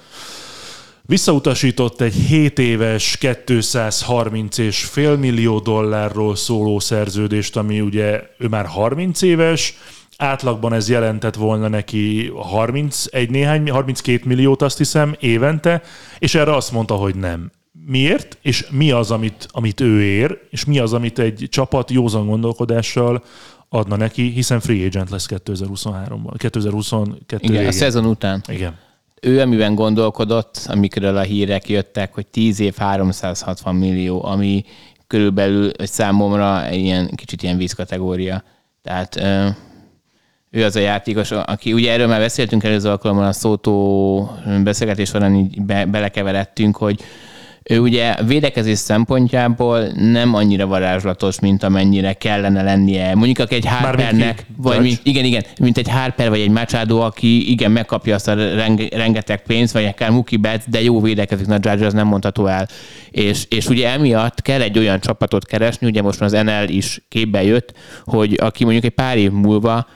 Visszautasított 1.10 2.00
egy 2.00 2.14
7 2.14 2.58
éves, 2.58 3.16
230 3.16 4.58
és 4.58 4.84
fél 4.84 5.16
millió 5.16 5.58
dollárról 5.58 6.36
szóló 6.36 6.78
szerződést, 6.78 7.56
ami 7.56 7.80
ugye 7.80 8.22
ő 8.38 8.48
már 8.48 8.66
30 8.66 9.22
éves, 9.22 9.74
átlagban 10.16 10.72
ez 10.72 10.88
jelentett 10.88 11.34
volna 11.34 11.68
neki 11.68 12.32
31 12.36 13.30
néhány, 13.30 13.70
32 13.70 14.22
milliót 14.24 14.62
azt 14.62 14.78
hiszem 14.78 15.14
évente, 15.20 15.82
és 16.18 16.34
erre 16.34 16.54
azt 16.54 16.72
mondta, 16.72 16.94
hogy 16.94 17.14
nem. 17.14 17.50
Miért? 17.86 18.38
És 18.42 18.66
mi 18.70 18.90
az, 18.90 19.10
amit, 19.10 19.48
amit 19.50 19.80
ő 19.80 20.02
ér, 20.02 20.38
és 20.50 20.64
mi 20.64 20.78
az, 20.78 20.92
amit 20.92 21.18
egy 21.18 21.46
csapat 21.50 21.90
józan 21.90 22.26
gondolkodással 22.26 23.24
adna 23.68 23.96
neki, 23.96 24.22
hiszen 24.22 24.60
free 24.60 24.86
agent 24.86 25.10
lesz 25.10 25.26
2023-ban, 25.30 26.34
2022 26.36 27.44
Igen, 27.44 27.54
a 27.54 27.58
végén. 27.58 27.72
szezon 27.72 28.04
után. 28.04 28.42
Igen. 28.48 28.86
Ő 29.20 29.40
amiben 29.40 29.74
gondolkodott, 29.74 30.60
amikről 30.66 31.16
a 31.16 31.22
hírek 31.22 31.68
jöttek, 31.68 32.14
hogy 32.14 32.26
10 32.26 32.60
év 32.60 32.76
360 32.76 33.74
millió, 33.74 34.24
ami 34.24 34.64
körülbelül 35.06 35.70
számomra 35.78 36.70
ilyen 36.70 37.10
kicsit 37.14 37.42
ilyen 37.42 37.56
vízkategória. 37.56 38.42
Tehát 38.82 39.16
ő 40.50 40.64
az 40.64 40.76
a 40.76 40.80
játékos, 40.80 41.30
aki 41.30 41.72
ugye 41.72 41.92
erről 41.92 42.06
már 42.06 42.20
beszéltünk 42.20 42.64
előző 42.64 42.88
alkalommal 42.88 43.26
a 43.26 43.32
szótó 43.32 44.30
beszélgetés 44.62 45.08
során 45.08 45.34
így 45.34 45.62
be, 45.62 45.84
belekeveredtünk, 45.84 46.76
hogy 46.76 47.00
ő 47.68 47.78
ugye 47.78 48.14
védekezés 48.26 48.78
szempontjából 48.78 49.86
nem 49.94 50.34
annyira 50.34 50.66
varázslatos, 50.66 51.40
mint 51.40 51.62
amennyire 51.62 52.12
kellene 52.12 52.62
lennie. 52.62 53.14
Mondjuk 53.14 53.38
aki 53.38 53.54
egy 53.54 53.66
Harpernek, 53.66 54.46
vagy 54.56 54.80
mint, 54.80 55.00
igen, 55.02 55.24
igen, 55.24 55.44
mint 55.60 55.78
egy 55.78 55.88
Harper 55.88 56.28
vagy 56.28 56.40
egy 56.40 56.50
Machado, 56.50 56.98
aki 56.98 57.50
igen, 57.50 57.70
megkapja 57.70 58.14
azt 58.14 58.28
a 58.28 58.34
renge, 58.34 58.88
rengeteg 58.90 59.42
pénzt, 59.42 59.72
vagy 59.72 59.84
akár 59.84 60.10
Mookie 60.10 60.38
Betts, 60.38 60.64
de 60.66 60.82
jó 60.82 61.00
védekezik, 61.00 61.46
na 61.46 61.58
Judge 61.60 61.86
az 61.86 61.92
nem 61.92 62.06
mondható 62.06 62.46
el. 62.46 62.68
És, 63.10 63.46
és 63.48 63.68
ugye 63.68 63.88
emiatt 63.88 64.42
kell 64.42 64.60
egy 64.60 64.78
olyan 64.78 65.00
csapatot 65.00 65.46
keresni, 65.46 65.86
ugye 65.86 66.02
most 66.02 66.20
már 66.20 66.34
az 66.34 66.42
NL 66.44 66.74
is 66.74 67.04
képbe 67.08 67.42
jött, 67.42 67.72
hogy 68.04 68.38
aki 68.42 68.64
mondjuk 68.64 68.84
egy 68.84 68.90
pár 68.90 69.16
év 69.16 69.30
múlva 69.30 69.86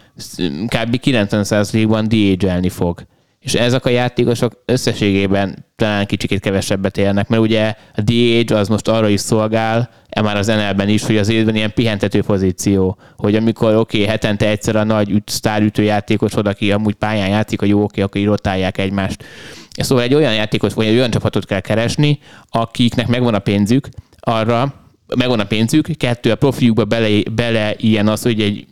kb. 0.67 1.01
90%-ban 1.05 2.09
DH-elni 2.09 2.69
fog. 2.69 3.07
És 3.43 3.55
ezek 3.55 3.85
a 3.85 3.91
játékosok 3.91 4.63
összességében 4.65 5.67
talán 5.77 6.07
kicsikét 6.07 6.41
kevesebbet 6.41 6.99
élnek, 6.99 7.29
mert 7.29 7.43
ugye 7.43 7.75
a 7.97 8.01
DH 8.01 8.55
az 8.55 8.69
most 8.69 8.89
arra 8.89 9.09
is 9.09 9.21
szolgál, 9.21 9.91
e 10.09 10.23
már 10.23 10.37
az 10.37 10.47
NL-ben 10.47 10.89
is, 10.89 11.05
hogy 11.05 11.17
az 11.17 11.29
évben 11.29 11.55
ilyen 11.55 11.73
pihentető 11.75 12.23
pozíció, 12.23 12.99
hogy 13.17 13.35
amikor 13.35 13.75
oké, 13.75 13.97
okay, 13.97 14.09
hetente 14.09 14.49
egyszer 14.49 14.77
a 14.77 14.85
nagy 14.85 15.11
üt, 15.11 15.29
sztárütő 15.29 15.83
játékosod, 15.83 16.47
aki 16.47 16.73
amúgy 16.73 16.95
pályán 16.95 17.29
játszik, 17.29 17.61
hogy 17.61 17.69
jó, 17.69 17.83
oké, 17.83 17.85
okay, 17.87 18.03
akkor 18.03 18.21
így 18.21 18.27
rotálják 18.27 18.79
egymást. 18.79 19.25
Szóval 19.71 20.05
egy 20.05 20.15
olyan 20.15 20.35
játékos, 20.35 20.75
vagy 20.75 20.87
egy 20.87 20.97
olyan 20.97 21.11
csapatot 21.11 21.47
kell 21.47 21.61
keresni, 21.61 22.19
akiknek 22.49 23.07
megvan 23.07 23.35
a 23.35 23.39
pénzük 23.39 23.89
arra, 24.21 24.75
megvan 25.17 25.41
a 25.41 25.45
pénzük, 25.45 25.97
kettő, 25.97 26.31
a 26.31 26.35
profiukba 26.35 26.85
bele, 26.85 27.23
bele 27.31 27.75
ilyen 27.77 28.09
az, 28.09 28.23
hogy 28.23 28.41
egy 28.41 28.67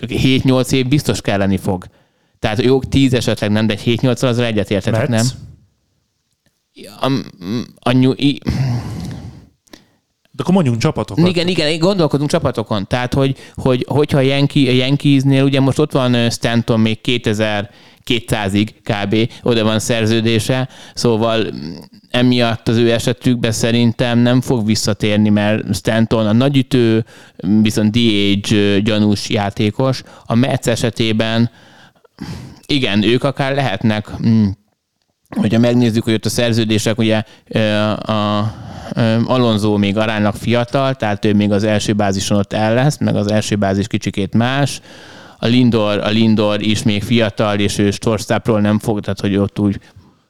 7-8 0.00 0.72
év 0.72 0.88
biztos 0.88 1.20
kelleni 1.20 1.56
fog. 1.56 1.84
Tehát 2.42 2.62
jó, 2.62 2.80
10 2.80 3.14
esetleg 3.14 3.50
nem, 3.50 3.66
de 3.66 3.72
egy 3.72 3.98
7-8 4.00 4.22
azzal 4.22 4.44
egyetértetek, 4.44 5.08
nem? 5.08 5.26
A, 7.00 7.06
a, 7.80 7.90
a, 7.90 8.14
De 10.30 10.42
akkor 10.42 10.54
mondjunk 10.54 10.78
csapatokat. 10.78 11.28
igen, 11.28 11.48
igen, 11.48 11.78
gondolkodunk 11.78 12.30
csapatokon. 12.30 12.86
Tehát, 12.86 13.14
hogy, 13.14 13.36
hogy 13.54 13.84
hogyha 13.88 14.18
a, 14.18 14.20
Yankee, 14.20 14.72
Yankeesnél, 14.72 15.44
ugye 15.44 15.60
most 15.60 15.78
ott 15.78 15.92
van 15.92 16.30
Stanton 16.30 16.80
még 16.80 16.98
2200-ig 17.04 18.68
kb. 18.82 19.30
oda 19.42 19.64
van 19.64 19.78
szerződése, 19.78 20.68
szóval 20.94 21.46
emiatt 22.10 22.68
az 22.68 22.76
ő 22.76 22.92
esetükben 22.92 23.52
szerintem 23.52 24.18
nem 24.18 24.40
fog 24.40 24.66
visszatérni, 24.66 25.28
mert 25.28 25.74
Stanton 25.74 26.26
a 26.26 26.32
nagyütő, 26.32 27.04
viszont 27.62 27.90
DH 27.90 28.78
gyanús 28.82 29.28
játékos. 29.28 30.02
A 30.26 30.34
Mets 30.34 30.66
esetében 30.66 31.50
igen, 32.66 33.02
ők 33.02 33.24
akár 33.24 33.54
lehetnek, 33.54 34.10
mm, 34.26 34.46
hogyha 35.28 35.58
megnézzük, 35.58 36.04
hogy 36.04 36.14
ott 36.14 36.24
a 36.24 36.28
szerződések, 36.28 36.98
ugye 36.98 37.22
a 37.94 38.54
Alonso 39.24 39.76
még 39.76 39.96
aránylag 39.96 40.34
fiatal, 40.34 40.94
tehát 40.94 41.24
ő 41.24 41.34
még 41.34 41.52
az 41.52 41.64
első 41.64 41.92
bázison 41.92 42.38
ott 42.38 42.52
el 42.52 42.74
lesz, 42.74 42.98
meg 42.98 43.16
az 43.16 43.30
első 43.30 43.56
bázis 43.56 43.86
kicsikét 43.86 44.34
más. 44.34 44.80
a 45.38 45.46
Lindor, 45.46 45.98
a 45.98 46.08
Lindor 46.08 46.62
is 46.62 46.82
még 46.82 47.02
fiatal, 47.02 47.58
és 47.58 47.78
ő 47.78 47.90
shortstopról 47.90 48.60
nem 48.60 48.78
fog, 48.78 49.00
tehát 49.00 49.20
hogy 49.20 49.36
ott 49.36 49.58
úgy 49.58 49.80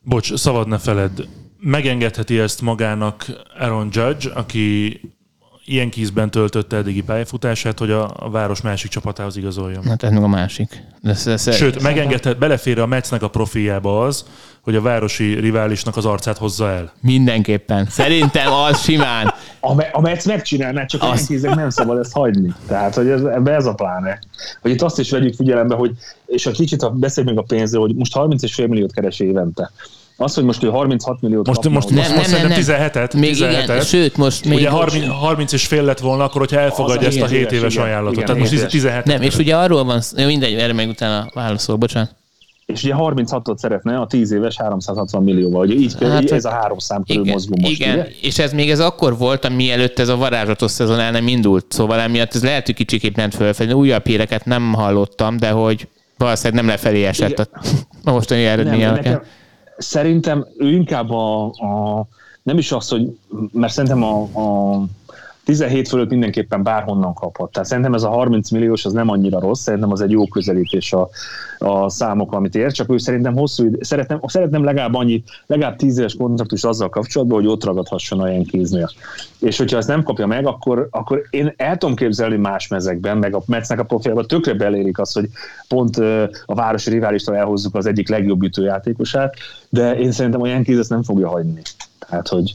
Bocs, 0.05 0.35
szabad 0.35 0.69
ne 0.69 0.79
feled. 0.79 1.29
Megengedheti 1.59 2.39
ezt 2.39 2.61
magának 2.61 3.27
Aaron 3.59 3.89
Judge, 3.93 4.31
aki 4.35 5.01
ilyen 5.65 5.91
kízben 5.91 6.31
töltötte 6.31 6.77
eddigi 6.77 7.03
pályafutását, 7.03 7.79
hogy 7.79 7.91
a, 7.91 8.11
a 8.19 8.31
város 8.31 8.61
másik 8.61 8.91
csapatához 8.91 9.37
igazoljon. 9.37 9.85
Hát 9.85 10.03
ez 10.03 10.11
meg 10.11 10.23
a 10.23 10.29
másik. 10.29 10.83
De 11.01 11.11
ez, 11.11 11.27
ez, 11.27 11.55
Sőt, 11.57 11.83
megengedhet, 11.83 12.39
belefér 12.39 12.79
a 12.79 12.87
Metsnek 12.87 13.23
a 13.23 13.29
profiljába 13.29 14.05
az, 14.05 14.25
hogy 14.61 14.77
a 14.77 14.81
városi 14.81 15.35
riválisnak 15.41 15.97
az 15.97 16.05
arcát 16.05 16.39
hozza 16.39 16.69
el. 16.71 16.93
Mindenképpen. 17.01 17.87
Szerintem 17.91 18.53
az 18.53 18.83
simán. 18.83 19.35
A, 19.61 19.75
Me- 19.75 19.91
a 19.93 20.01
Metsz 20.01 20.27
megcsinálná, 20.27 20.85
csak 20.85 21.03
a 21.03 21.11
Azt- 21.11 21.31
Yankeesnek 21.31 21.59
nem 21.59 21.71
szabad 21.71 21.99
ezt 21.99 22.13
hagyni. 22.13 22.55
Tehát, 22.67 22.95
hogy 22.95 23.09
ez, 23.09 23.23
ebbe 23.23 23.55
ez 23.55 23.67
a 23.67 23.75
pláne. 23.75 24.19
Hogy 24.61 24.71
itt 24.71 24.83
azt 24.83 24.99
is 24.99 25.11
vegyük 25.11 25.35
figyelembe, 25.35 25.75
hogy, 25.75 25.91
és 26.27 26.47
a 26.47 26.51
kicsit 26.51 26.99
beszéljünk 26.99 27.39
a 27.39 27.43
pénzről, 27.43 27.81
hogy 27.83 27.95
most 27.95 28.13
30,5 28.17 28.69
milliót 28.69 28.93
keres 28.93 29.21
évente. 29.21 29.71
Az, 30.23 30.35
hogy 30.35 30.45
most 30.45 30.63
ő 30.63 30.69
36 30.69 31.21
milliót 31.21 31.47
Most, 31.47 31.61
kapna, 31.61 31.75
most, 31.79 31.91
most, 31.91 32.09
Nem, 32.09 32.17
most 32.17 32.31
nem, 32.31 32.41
nem, 32.49 32.61
szerintem 32.63 32.91
17-et. 33.09 33.19
Még 33.19 33.35
17-et. 33.37 33.63
igen, 33.65 33.81
sőt, 33.81 34.17
most 34.17 34.45
még... 34.45 34.59
Ugye 34.59 34.69
30, 34.69 35.07
30 35.07 35.53
és 35.53 35.67
fél 35.67 35.83
lett 35.83 35.99
volna, 36.01 36.25
akkor 36.25 36.41
hogyha 36.41 36.59
elfogadja 36.61 37.09
Az 37.09 37.15
ezt 37.17 37.25
a 37.25 37.27
7 37.27 37.39
hét 37.39 37.53
éves 37.53 37.73
igen, 37.75 37.85
ajánlatot. 37.87 38.13
igen, 38.15 38.25
Tehát 38.27 38.41
most 38.41 38.51
hét 38.53 38.61
éves. 38.61 38.73
17 38.73 39.05
Nem, 39.05 39.23
és 39.23 39.37
ugye 39.37 39.57
arról 39.57 39.85
van, 39.85 40.01
mindegy, 40.17 40.55
erre 40.55 40.73
meg 40.73 40.89
utána 40.89 41.31
válaszol, 41.35 41.77
bocsánat. 41.77 42.15
és 42.67 42.83
ugye 42.83 42.95
36-ot 42.99 43.57
szeretne 43.57 43.99
a 44.01 44.07
10 44.07 44.33
éves 44.33 44.57
360 44.57 45.23
millióval. 45.23 45.67
Ugye 45.67 45.75
így, 45.75 45.95
Hát, 46.01 46.31
ez 46.31 46.45
a 46.45 46.51
három 46.51 46.79
szám 46.79 47.05
körül 47.05 47.23
Igen, 47.23 47.35
mozgunk 47.35 47.61
most, 47.61 47.73
igen. 47.73 47.95
ugye? 47.99 48.09
és 48.23 48.39
ez 48.39 48.53
még 48.53 48.71
ez 48.71 48.81
akkor 48.81 49.19
volt, 49.19 49.49
mielőtt 49.49 49.99
ez 49.99 50.09
a 50.09 50.17
varázslatos 50.17 50.71
szezon 50.71 50.99
el 51.01 51.11
nem 51.11 51.29
indult. 51.29 51.65
Szóval 51.69 52.01
emiatt 52.01 52.35
ez 52.35 52.43
lehet, 52.43 52.67
hogy 52.67 52.75
kicsikét 52.75 53.17
ment 53.17 53.35
fölfelé. 53.35 53.73
Újabb 53.73 54.07
híreket 54.07 54.45
nem 54.45 54.73
hallottam, 54.73 55.37
de 55.37 55.51
hogy 55.51 55.89
valószínűleg 56.19 56.61
nem 56.65 56.71
lefelé 56.71 57.05
esett 57.05 57.39
a, 57.39 57.47
a 58.05 58.11
mostani 58.13 58.45
eredmény 58.45 58.79
Nem, 58.81 58.89
alapján. 58.93 59.13
nekem, 59.15 59.29
szerintem 59.83 60.47
ő 60.59 60.73
inkább 60.73 61.11
a, 61.11 61.45
a, 61.45 62.07
nem 62.43 62.59
is 62.59 62.73
az, 62.73 62.89
hogy, 62.89 63.19
mert 63.53 63.73
szerintem 63.73 64.03
a, 64.03 64.23
a 64.23 64.85
17 65.53 65.89
fölött 65.89 66.11
mindenképpen 66.11 66.63
bárhonnan 66.63 67.15
kaphat. 67.15 67.53
Tehát 67.53 67.69
szerintem 67.69 67.95
ez 67.95 68.03
a 68.03 68.09
30 68.09 68.51
milliós 68.51 68.85
az 68.85 68.93
nem 68.93 69.09
annyira 69.09 69.41
rossz, 69.41 69.61
szerintem 69.61 69.93
az 69.93 70.01
egy 70.01 70.11
jó 70.11 70.27
közelítés 70.27 70.93
a, 70.93 71.09
a 71.59 71.89
számok, 71.89 72.33
amit 72.33 72.55
ér, 72.55 72.73
csak 72.73 72.91
ő 72.91 72.99
szerintem 72.99 73.37
hosszú 73.37 73.65
idő, 73.65 73.79
szeretném, 73.81 74.21
szeretném 74.27 74.65
legalább 74.65 74.95
annyi, 74.95 75.23
legalább 75.47 75.77
10 75.77 75.99
éves 75.99 76.17
kontraktus 76.17 76.65
azzal 76.65 76.89
kapcsolatban, 76.89 77.39
hogy 77.39 77.47
ott 77.47 77.65
ragadhasson 77.65 78.21
a 78.21 78.29
Yankeesnél. 78.29 78.91
És 79.39 79.59
hogyha 79.59 79.77
ezt 79.77 79.89
nem 79.89 80.03
kapja 80.03 80.27
meg, 80.27 80.47
akkor, 80.47 80.89
akkor 80.91 81.23
én 81.31 81.55
el 81.57 81.77
tudom 81.77 81.97
képzelni 81.97 82.37
más 82.37 82.69
mezekben, 82.69 83.19
meg 83.19 83.35
a 83.35 83.43
Metsnek 83.47 83.81
a 83.81 83.85
profiában 83.85 84.27
tökre 84.27 84.55
belérik 84.55 84.99
azt, 84.99 85.15
hogy 85.15 85.29
pont 85.69 85.97
a 86.47 86.55
városi 86.55 86.91
riválistól 86.91 87.37
elhozzuk 87.37 87.75
az 87.75 87.87
egyik 87.87 88.09
legjobb 88.09 88.43
ütőjátékosát, 88.43 89.35
de 89.69 89.99
én 89.99 90.13
szerintem 90.13 90.43
a 90.43 90.47
Yankees 90.47 90.79
ezt 90.79 90.91
nem 90.91 91.03
fogja 91.03 91.29
hagyni. 91.29 91.63
Tehát, 91.99 92.29
hogy 92.29 92.55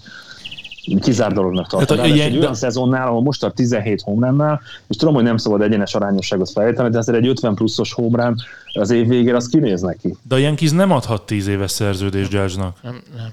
kizárt 0.99 1.33
dolognak 1.33 1.67
tartom. 1.67 1.97
Yan- 1.97 2.19
egy 2.19 2.38
olyan 2.38 2.53
szezonnál, 2.55 3.07
ahol 3.07 3.21
most 3.21 3.43
a 3.43 3.51
17 3.51 4.01
homránnál, 4.01 4.61
és 4.88 4.95
tudom, 4.95 5.13
hogy 5.13 5.23
nem 5.23 5.38
szabad 5.38 5.61
egyenes 5.61 5.95
arányosságot 5.95 6.49
felejteni, 6.51 6.89
de 6.89 6.97
azért 6.97 7.17
egy 7.17 7.27
50 7.27 7.55
pluszos 7.55 7.93
homrán 7.93 8.35
az 8.73 8.89
év 8.89 9.07
végére 9.07 9.35
az 9.35 9.47
kinéz 9.47 9.81
neki. 9.81 10.15
De 10.27 10.35
a 10.35 10.38
Yankees 10.38 10.71
nem 10.71 10.91
adhat 10.91 11.25
10 11.25 11.47
éves 11.47 11.71
szerződést 11.71 12.31
Judge-nak. 12.33 12.77
Nem, 12.81 13.01
nem. 13.15 13.29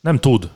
Nem 0.00 0.18
tud. 0.18 0.48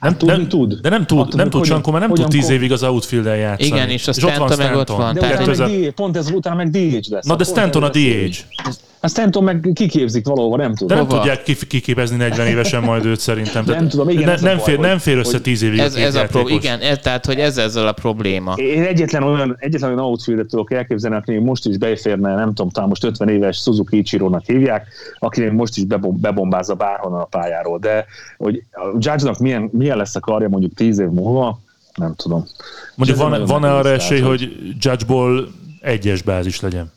Hát 0.00 0.16
tudni 0.16 0.46
tud. 0.46 0.74
De 0.74 0.88
nem 0.88 1.06
tud, 1.06 1.18
Attól 1.18 1.30
nem 1.34 1.40
függ, 1.44 1.50
tud 1.50 1.60
hogyan- 1.60 1.74
Sankó, 1.74 1.90
mert 1.90 2.06
nem 2.06 2.14
tud 2.14 2.24
hogyan 2.24 2.30
10 2.40 2.48
kom- 2.48 2.54
évig 2.58 2.72
az 2.72 2.82
outfield-el 2.82 3.36
játszani. 3.36 3.66
Igen, 3.66 3.88
és 3.88 4.08
a 4.08 4.10
ott 4.10 4.20
van 4.20 4.32
Stanton 4.32 4.66
meg 4.66 4.76
ott 4.76 4.88
van. 4.88 5.14
De 5.14 5.20
utána 5.20 5.34
meg 5.36 5.44
2000 5.44 5.68
DH, 5.68 5.94
pont 5.94 6.16
ez 6.16 6.30
utána 6.30 6.56
meg 6.56 6.70
DH 6.70 7.10
lesz. 7.10 7.26
Na 7.26 7.36
de 7.36 7.44
Stanton 7.44 7.82
a 7.82 7.90
ez 7.94 8.80
lesz. 9.02 9.12
DH. 9.12 9.18
A 9.18 9.20
Stanton 9.20 9.44
meg 9.44 9.70
kiképzik 9.74 10.26
valahova, 10.26 10.56
nem 10.56 10.70
De 10.70 10.76
tudom. 10.76 10.96
nem 10.96 11.06
Hova? 11.06 11.18
tudják 11.18 11.42
kiképezni 11.68 12.16
40 12.16 12.46
évesen 12.46 12.82
majd 12.82 13.04
őt 13.04 13.20
szerintem. 13.20 13.64
Nem 13.66 13.88
tudom, 13.88 14.08
igen, 14.08 14.24
ne, 14.24 14.34
nem, 14.40 14.56
baj, 14.56 14.64
fér, 14.64 14.76
hogy- 14.76 14.86
nem 14.86 14.98
fér 14.98 15.16
össze 15.16 15.30
hogy- 15.30 15.42
10 15.42 15.62
évig 15.62 15.78
Ez, 15.78 15.94
ez 15.94 16.14
a 16.14 16.24
pro, 16.26 16.38
játékos. 16.38 16.64
igen, 16.64 16.80
ez, 16.80 16.98
tehát, 16.98 17.26
hogy 17.26 17.38
ez 17.38 17.56
ezzel 17.58 17.86
a 17.86 17.92
probléma. 17.92 18.52
Én 18.56 18.82
egyetlen 18.82 19.22
olyan, 19.22 19.56
egyetlen 19.58 19.90
olyan 19.92 20.04
outfieldet 20.04 20.46
tudok 20.46 20.72
elképzelni, 20.72 21.16
aki 21.16 21.30
még 21.30 21.40
most 21.40 21.66
is 21.66 21.78
beférne, 21.78 22.34
nem 22.34 22.46
tudom, 22.48 22.70
talán 22.70 22.88
most 22.88 23.04
50 23.04 23.28
éves 23.28 23.56
Suzuki 23.56 23.96
Ichiro-nak 23.98 24.42
hívják, 24.46 24.86
aki 25.18 25.40
még 25.40 25.52
most 25.52 25.76
is 25.76 25.84
bebom- 25.84 26.20
bebombázza 26.20 26.74
bárhonnan 26.74 27.20
a 27.20 27.24
pályáról. 27.24 27.78
De 27.78 28.04
hogy 28.38 28.62
a 28.72 28.86
Judge-nak 28.92 29.38
milyen, 29.38 29.68
milyen 29.72 29.96
lesz 29.96 30.14
a 30.16 30.20
karja 30.20 30.48
mondjuk 30.48 30.74
10 30.74 30.98
év 30.98 31.08
múlva, 31.08 31.60
nem 31.94 32.14
tudom. 32.16 32.46
Mondjuk 32.94 33.18
van, 33.18 33.44
van-e 33.44 33.72
arra 33.72 33.82
tehát, 33.82 33.98
esély, 33.98 34.20
hogy 34.20 34.52
Judge-ból 34.80 35.48
egyes 35.80 36.22
bázis 36.22 36.60
legyen? 36.60 36.92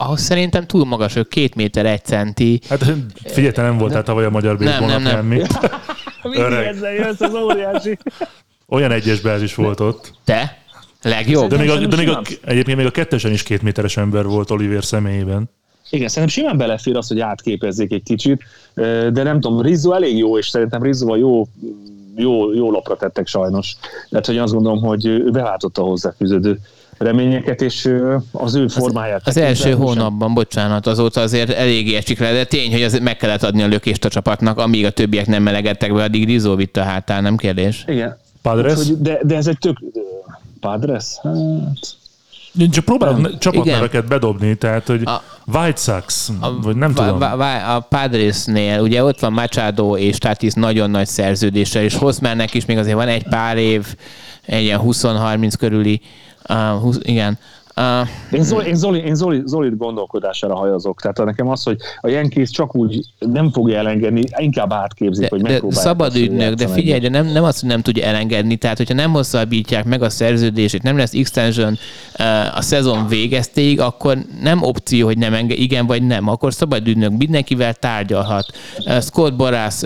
Ahhoz 0.00 0.20
szerintem 0.20 0.66
túl 0.66 0.84
magas, 0.84 1.16
ő 1.16 1.22
két 1.22 1.54
méter 1.54 1.86
egy 1.86 2.04
centi. 2.04 2.60
Hát 2.68 2.84
figyelj, 3.24 3.52
te 3.52 3.62
nem 3.62 3.78
voltál 3.78 4.02
tavaly 4.02 4.24
a 4.24 4.30
magyar 4.30 4.58
Nem, 4.58 4.66
baseball 4.66 4.88
nem, 4.88 5.02
nem. 5.02 5.26
napján, 5.26 5.48
mi? 6.32 6.38
Öreg. 6.38 6.66
ezzel 6.66 6.92
jössz, 6.92 7.20
az 7.20 7.34
óriási. 7.34 7.98
Olyan 8.68 8.90
egyes 8.90 9.20
bázis 9.20 9.54
volt 9.54 9.80
ott. 9.80 10.12
Te? 10.24 10.58
Legjobb? 11.02 11.48
De 11.48 11.56
még, 11.56 11.70
a, 11.70 11.86
de 11.86 11.96
még 11.96 12.08
a, 12.08 12.22
egyébként 12.44 12.76
még 12.76 12.86
a 12.86 12.90
kettesen 12.90 13.32
is 13.32 13.42
két 13.42 13.62
méteres 13.62 13.96
ember 13.96 14.24
volt 14.24 14.50
Oliver 14.50 14.84
személyében. 14.84 15.50
Igen, 15.90 16.08
szerintem 16.08 16.38
simán 16.38 16.56
belefér 16.56 16.96
az, 16.96 17.08
hogy 17.08 17.20
átképezzék 17.20 17.92
egy 17.92 18.02
kicsit, 18.02 18.42
de 19.12 19.22
nem 19.22 19.40
tudom, 19.40 19.60
Rizzo 19.60 19.92
elég 19.92 20.16
jó, 20.16 20.38
és 20.38 20.48
szerintem 20.48 20.82
Rizzoval 20.82 21.18
jó, 21.18 21.46
jó, 22.16 22.52
jó 22.52 22.70
lapra 22.70 22.96
tettek 22.96 23.26
sajnos. 23.26 23.76
Tehát, 24.10 24.26
hogy 24.26 24.38
azt 24.38 24.52
gondolom, 24.52 24.80
hogy 24.80 25.06
ő 25.06 25.30
beváltotta 25.30 25.82
hozzá 25.82 26.14
fűződő 26.16 26.58
reményeket, 26.98 27.62
és 27.62 27.90
az 28.32 28.54
ő 28.54 28.68
formáját. 28.68 29.26
Az 29.26 29.34
tekintve 29.34 29.64
első 29.66 29.72
hónapban, 29.76 30.34
bocsánat, 30.34 30.86
azóta 30.86 31.20
azért 31.20 31.50
eléggé 31.50 31.94
esik 31.94 32.18
le, 32.18 32.32
de 32.32 32.44
tény, 32.44 32.72
hogy 32.72 32.82
az 32.82 32.98
meg 33.02 33.16
kellett 33.16 33.42
adni 33.42 33.62
a 33.62 33.66
lökést 33.66 34.04
a 34.04 34.08
csapatnak, 34.08 34.58
amíg 34.58 34.84
a 34.84 34.90
többiek 34.90 35.26
nem 35.26 35.42
melegedtek 35.42 35.94
be, 35.94 36.02
addig 36.02 36.42
vitte 36.56 36.80
a 36.80 36.84
hátán, 36.84 37.22
nem 37.22 37.36
kérdés. 37.36 37.84
Igen. 37.86 38.16
Padres? 38.42 38.78
De, 38.98 39.18
de 39.22 39.36
ez 39.36 39.46
egy 39.46 39.58
tök... 39.58 39.76
Padres? 40.60 41.04
Hát... 41.22 41.34
Én 42.58 42.70
csak 42.70 42.98
Nem. 42.98 43.20
ne- 43.20 43.38
csapatneveket 43.38 44.06
bedobni, 44.08 44.54
tehát, 44.54 44.86
hogy 44.86 45.02
A- 45.04 45.22
White 45.46 45.80
Sox, 45.80 46.32
vagy 46.62 46.76
nem 46.76 46.94
tudom. 46.94 47.18
va- 47.18 47.36
va- 47.36 47.62
A 47.76 47.86
Padresnél 47.88 48.80
ugye 48.80 49.04
ott 49.04 49.20
van 49.20 49.32
Machado 49.32 49.96
és 49.96 50.18
Tatis 50.18 50.52
nagyon 50.52 50.90
nagy 50.90 51.06
szerződéssel, 51.06 51.82
és 51.82 51.94
Hosmernek 51.94 52.54
is 52.54 52.64
még 52.64 52.78
azért 52.78 52.96
van 52.96 53.08
egy 53.08 53.22
pár 53.22 53.56
év, 53.56 53.86
egy 54.46 54.62
ilyen 54.62 54.80
20-30 54.84 55.52
körüli, 55.58 56.00
uh, 56.50 56.80
20, 56.80 57.02
igen. 57.02 57.38
Uh, 57.78 58.08
Én, 58.32 58.42
Zoli, 58.42 58.66
én, 58.66 58.74
Zoli, 58.74 58.98
én 58.98 59.14
Zoli, 59.14 59.42
Zolit 59.44 59.76
gondolkodására 59.76 60.56
hajazok. 60.56 61.00
Tehát 61.00 61.24
nekem 61.24 61.48
az, 61.48 61.62
hogy 61.62 61.76
a 62.00 62.08
Yankees 62.08 62.50
csak 62.50 62.74
úgy 62.74 63.00
nem 63.18 63.50
fogja 63.52 63.78
elengedni, 63.78 64.22
inkább 64.36 64.72
átképzik, 64.72 65.22
de, 65.22 65.28
hogy 65.30 65.42
de 65.42 65.48
megpróbálják. 65.48 65.86
szabad 65.86 66.06
azt, 66.06 66.16
hogy 66.16 66.26
ügynök, 66.26 66.54
de 66.54 66.68
figyelj, 66.68 67.00
de 67.00 67.08
nem, 67.08 67.26
nem 67.26 67.44
azt, 67.44 67.60
hogy 67.60 67.68
nem 67.68 67.80
tudja 67.80 68.04
elengedni, 68.04 68.56
tehát 68.56 68.76
hogyha 68.76 68.94
nem 68.94 69.12
hosszabbítják 69.12 69.84
meg 69.84 70.02
a 70.02 70.10
szerződését, 70.10 70.82
nem 70.82 70.96
lesz 70.96 71.14
extension 71.14 71.78
uh, 72.18 72.56
a 72.56 72.60
szezon 72.60 73.08
végeztéig, 73.08 73.80
akkor 73.80 74.18
nem 74.40 74.62
opció, 74.62 75.06
hogy 75.06 75.18
nem 75.18 75.34
enged, 75.34 75.58
igen 75.58 75.86
vagy 75.86 76.02
nem, 76.02 76.28
akkor 76.28 76.54
szabad 76.54 76.88
ügynök 76.88 77.16
mindenkivel 77.18 77.74
tárgyalhat. 77.74 78.46
Uh, 78.78 79.00
Scott 79.00 79.34
Borász 79.36 79.84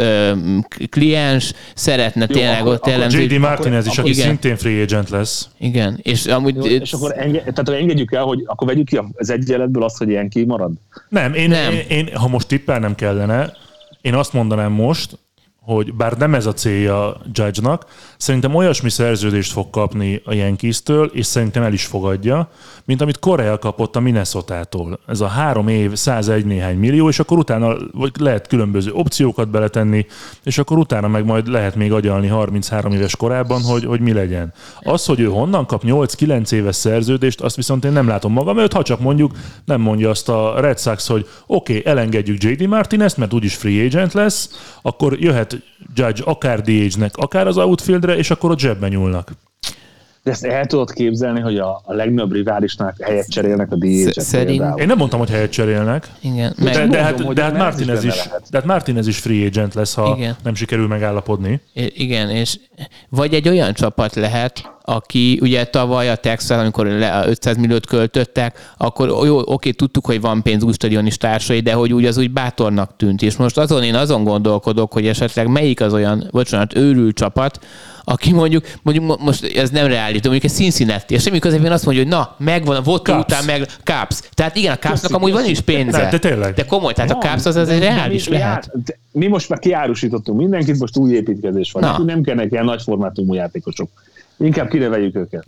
kliens 0.90 1.53
szeretne 1.74 2.26
tényleg 2.26 2.61
akkor- 2.61 2.72
ott 2.72 2.78
akkor 2.80 2.93
ellenző- 2.93 3.20
J.D. 3.20 3.38
Martinez 3.38 3.86
is, 3.86 3.99
aki 3.99 4.11
igen. 4.11 4.26
szintén 4.26 4.57
free 4.57 4.82
agent 4.82 5.11
lesz. 5.11 5.49
Igen, 5.59 5.99
és 6.03 6.26
amúgy... 6.26 6.55
Jó, 6.55 6.62
és 6.64 6.93
akkor 6.93 7.14
enge, 7.18 7.38
tehát 7.38 7.68
engedjük 7.83 8.12
el, 8.12 8.22
hogy 8.22 8.43
akkor 8.47 8.66
vegyük 8.66 8.87
ki 8.87 9.01
az 9.12 9.30
egyenletből 9.30 9.83
azt, 9.83 9.99
hogy 9.99 10.09
ilyen 10.09 10.28
kimarad? 10.28 10.72
Nem, 11.09 11.35
én, 11.35 11.49
Nem. 11.49 11.72
Én, 11.72 11.85
én, 11.89 12.16
ha 12.16 12.28
most 12.28 12.49
tippelnem 12.49 12.95
kellene, 12.95 13.53
én 14.01 14.14
azt 14.14 14.33
mondanám 14.33 14.72
most, 14.72 15.18
hogy 15.64 15.94
bár 15.94 16.12
nem 16.12 16.34
ez 16.34 16.46
a 16.46 16.52
célja 16.52 17.20
Judge-nak, 17.32 17.84
szerintem 18.16 18.54
olyasmi 18.54 18.90
szerződést 18.90 19.52
fog 19.52 19.70
kapni 19.70 20.22
a 20.24 20.32
Yankees-től, 20.32 21.10
és 21.12 21.26
szerintem 21.26 21.62
el 21.62 21.72
is 21.72 21.84
fogadja, 21.84 22.50
mint 22.84 23.00
amit 23.00 23.18
Korea 23.18 23.58
kapott 23.58 23.96
a 23.96 24.00
Minnesota-tól. 24.00 25.00
Ez 25.06 25.20
a 25.20 25.26
három 25.26 25.68
év, 25.68 25.94
101 25.94 26.44
néhány 26.44 26.76
millió, 26.76 27.08
és 27.08 27.18
akkor 27.18 27.38
utána 27.38 27.76
vagy 27.92 28.10
lehet 28.18 28.46
különböző 28.46 28.92
opciókat 28.92 29.48
beletenni, 29.48 30.06
és 30.44 30.58
akkor 30.58 30.78
utána 30.78 31.08
meg 31.08 31.24
majd 31.24 31.48
lehet 31.48 31.74
még 31.74 31.92
agyalni 31.92 32.26
33 32.26 32.92
éves 32.92 33.16
korában, 33.16 33.62
hogy, 33.62 33.84
hogy 33.84 34.00
mi 34.00 34.12
legyen. 34.12 34.52
Az, 34.80 35.04
hogy 35.04 35.20
ő 35.20 35.26
honnan 35.26 35.66
kap 35.66 35.82
8-9 35.86 36.52
éves 36.52 36.76
szerződést, 36.76 37.40
azt 37.40 37.56
viszont 37.56 37.84
én 37.84 37.92
nem 37.92 38.08
látom 38.08 38.32
magam 38.32 38.58
előtt, 38.58 38.72
ha 38.72 38.82
csak 38.82 39.00
mondjuk 39.00 39.32
nem 39.64 39.80
mondja 39.80 40.10
azt 40.10 40.28
a 40.28 40.60
Red 40.60 40.80
Sox, 40.80 41.06
hogy 41.06 41.28
oké, 41.46 41.78
okay, 41.78 41.92
elengedjük 41.92 42.42
J.D. 42.42 42.68
Martinez, 42.68 43.14
mert 43.14 43.32
úgyis 43.32 43.54
free 43.54 43.84
agent 43.84 44.12
lesz, 44.12 44.50
akkor 44.82 45.20
jöhet 45.20 45.51
Judge 45.94 46.22
akár 46.24 46.61
DH-nek, 46.61 47.16
akár 47.16 47.46
az 47.46 47.57
outfieldre, 47.57 48.16
és 48.16 48.30
akkor 48.30 48.50
ott 48.50 48.59
zsebben 48.59 48.90
nyúlnak. 48.90 49.32
De 50.24 50.30
ezt 50.30 50.44
el 50.44 50.66
tudod 50.66 50.92
képzelni, 50.92 51.40
hogy 51.40 51.58
a, 51.58 51.80
a 51.84 51.92
legnagyobb 51.92 52.32
riválisnak 52.32 52.94
helyet 53.02 53.30
cserélnek 53.30 53.72
a 53.72 53.76
dh 53.76 54.10
Szerint- 54.10 54.78
Én 54.78 54.86
nem 54.86 54.96
mondtam, 54.96 55.18
hogy 55.18 55.30
helyet 55.30 55.50
cserélnek. 55.50 56.10
Igen, 56.20 56.54
De, 56.58 56.64
meg, 56.64 56.72
de, 56.74 56.78
mondom, 56.80 57.00
hát, 57.00 57.16
de, 57.34 57.42
hát 57.42 57.52
benne 57.52 57.64
ez 57.66 57.74
Martinez 57.74 58.04
is 58.04 58.28
de 58.50 58.58
hát 58.58 58.64
Martinez 58.66 59.06
is 59.06 59.18
free 59.18 59.46
agent 59.46 59.74
lesz, 59.74 59.94
ha 59.94 60.14
Igen. 60.16 60.36
nem 60.44 60.54
sikerül 60.54 60.86
megállapodni. 60.86 61.60
I- 61.74 61.92
Igen, 62.02 62.30
és 62.30 62.58
vagy 63.08 63.34
egy 63.34 63.48
olyan 63.48 63.72
csapat 63.74 64.14
lehet, 64.14 64.70
aki 64.84 65.38
ugye 65.42 65.64
tavaly 65.64 66.10
a 66.10 66.14
Texas, 66.16 66.58
amikor 66.58 66.86
le, 66.86 67.12
a 67.18 67.28
500 67.28 67.56
milliót 67.56 67.86
költöttek, 67.86 68.72
akkor 68.76 69.08
jó, 69.26 69.38
oké, 69.44 69.70
tudtuk, 69.70 70.06
hogy 70.06 70.20
van 70.20 70.42
pénz 70.42 70.62
új 70.62 70.72
stadion 70.72 71.06
is 71.06 71.16
társai, 71.16 71.60
de 71.60 71.72
hogy 71.72 71.92
úgy 71.92 72.04
az 72.04 72.16
úgy 72.16 72.30
bátornak 72.30 72.96
tűnt. 72.96 73.22
És 73.22 73.36
most 73.36 73.58
azon 73.58 73.82
én 73.82 73.94
azon 73.94 74.24
gondolkodok, 74.24 74.92
hogy 74.92 75.06
esetleg 75.06 75.46
melyik 75.48 75.80
az 75.80 75.92
olyan, 75.92 76.28
bocsánat, 76.30 76.76
őrült 76.76 77.16
csapat, 77.16 77.58
aki 78.05 78.32
mondjuk, 78.32 78.64
mondjuk 78.82 79.07
mo- 79.07 79.20
most 79.20 79.44
ez 79.57 79.70
nem 79.70 79.86
reális, 79.86 80.20
de 80.20 80.28
mondjuk 80.28 80.50
egy 80.53 80.57
Cincinnati, 80.59 81.14
és 81.14 81.22
semmi 81.22 81.38
közepén 81.38 81.72
azt 81.72 81.84
mondja, 81.84 82.03
hogy 82.03 82.12
na, 82.12 82.34
megvan, 82.38 82.76
a 82.76 82.82
vodka 82.82 83.12
Cubs. 83.12 83.24
után 83.24 83.44
meg 83.44 83.68
Caps. 83.84 84.20
Tehát 84.34 84.57
igen, 84.57 84.72
a 84.72 84.78
Capsnak 84.78 85.12
amúgy 85.14 85.32
van 85.32 85.44
is 85.44 85.61
pénze. 85.61 85.98
De- 86.00 86.09
de 86.11 86.18
tényleg. 86.18 86.55
De 86.55 86.64
komoly, 86.64 86.92
tehát 86.92 87.11
a 87.11 87.14
Van, 87.14 87.22
Caps 87.22 87.46
az, 87.46 87.57
az 87.57 87.68
egy 87.68 87.78
reális 87.80 88.28
mi, 88.28 88.36
lehet. 88.36 88.70
jár- 88.74 88.98
Mi 89.12 89.26
most 89.26 89.48
már 89.48 89.59
kiárusítottunk 89.59 90.38
mindenkit, 90.38 90.78
most 90.78 90.96
új 90.96 91.12
építkezés 91.14 91.72
van. 91.72 91.82
Na. 91.82 91.88
Nekünk 91.90 92.09
nem 92.09 92.22
kellnek 92.22 92.50
ilyen 92.53 92.64
nagy 92.64 92.82
formátumú 92.82 93.34
játékosok. 93.34 93.88
Inkább 94.38 94.68
kineveljük 94.68 95.16
őket. 95.16 95.44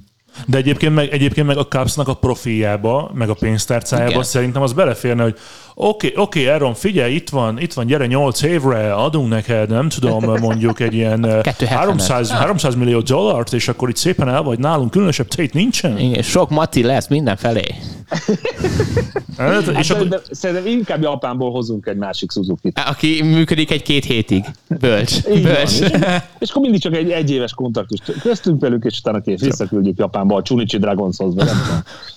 De 0.47 0.57
egyébként 0.57 0.95
meg, 0.95 1.09
egyébként 1.13 1.47
meg 1.47 1.57
a 1.57 1.67
Cubsnak 1.67 2.09
a 2.09 2.15
profiljába, 2.15 3.11
meg 3.15 3.29
a 3.29 3.35
pénztárcájába 3.35 4.11
Igen. 4.11 4.23
szerintem 4.23 4.63
az 4.63 4.73
beleférne, 4.73 5.23
hogy 5.23 5.37
oké, 5.75 6.07
okay, 6.07 6.23
oké, 6.25 6.41
okay, 6.41 6.53
Aaron, 6.53 6.75
figyelj, 6.75 7.15
itt 7.15 7.29
van, 7.29 7.61
itt 7.61 7.73
van, 7.73 7.87
gyere 7.87 8.07
8 8.07 8.43
évre, 8.43 8.95
adunk 8.95 9.29
neked, 9.29 9.69
nem 9.69 9.89
tudom, 9.89 10.39
mondjuk 10.41 10.81
egy 10.81 10.95
ilyen 10.95 11.27
eh, 11.29 11.41
270-et. 11.43 11.67
300, 11.69 12.31
300 12.31 12.75
millió 12.75 13.01
dollárt, 13.01 13.53
és 13.53 13.69
akkor 13.69 13.89
itt 13.89 13.97
szépen 13.97 14.29
el 14.29 14.43
vagy 14.43 14.59
nálunk, 14.59 14.91
különösebb 14.91 15.29
tét 15.29 15.53
nincsen. 15.53 15.99
Igen, 15.99 16.23
sok 16.23 16.51
Mati 16.51 16.83
lesz 16.83 17.09
mindenfelé. 17.09 17.65
Hát, 19.37 19.67
és 19.67 19.89
de, 19.89 19.95
akkor, 19.95 20.09
de, 20.09 20.21
szerintem 20.31 20.67
inkább 20.67 21.03
Japánból 21.03 21.51
hozunk 21.51 21.87
egy 21.87 21.97
másik 21.97 22.31
Suzuki-t. 22.31 22.81
Aki 22.87 23.23
működik 23.23 23.71
egy-két 23.71 24.05
hétig. 24.05 24.45
Bölcs. 24.81 25.17
Így 25.17 25.43
van. 25.43 25.43
Bölcs. 25.43 25.81
És, 25.81 25.91
és 26.39 26.51
akkor 26.51 26.63
mindig 26.63 26.81
csak 26.81 26.95
egy 26.95 27.11
egyéves 27.11 27.53
kontaktus 27.53 27.99
köztünk 28.23 28.61
velük, 28.61 28.85
és 28.85 28.99
utána 28.99 29.21
kész, 29.21 29.41
visszaküldjük 29.41 29.99
Japánba 29.99 30.37
a 30.37 30.43
Chunichi 30.43 30.79
Dragonshoz. 30.79 31.35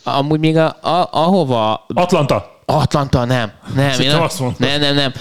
Amúgy 0.03 0.39
még 0.39 0.57
a, 0.57 0.65
a, 0.67 1.09
ahova 1.11 1.85
Atlanta. 1.93 2.56
Atlanta 2.70 3.26
nem. 3.26 3.51
Nem, 3.76 3.99
én 3.99 4.11
a, 4.11 4.24
azt 4.24 4.39
mondtad. 4.39 4.68
nem, 4.68 4.80
nem, 4.80 4.95
nem. 4.95 5.13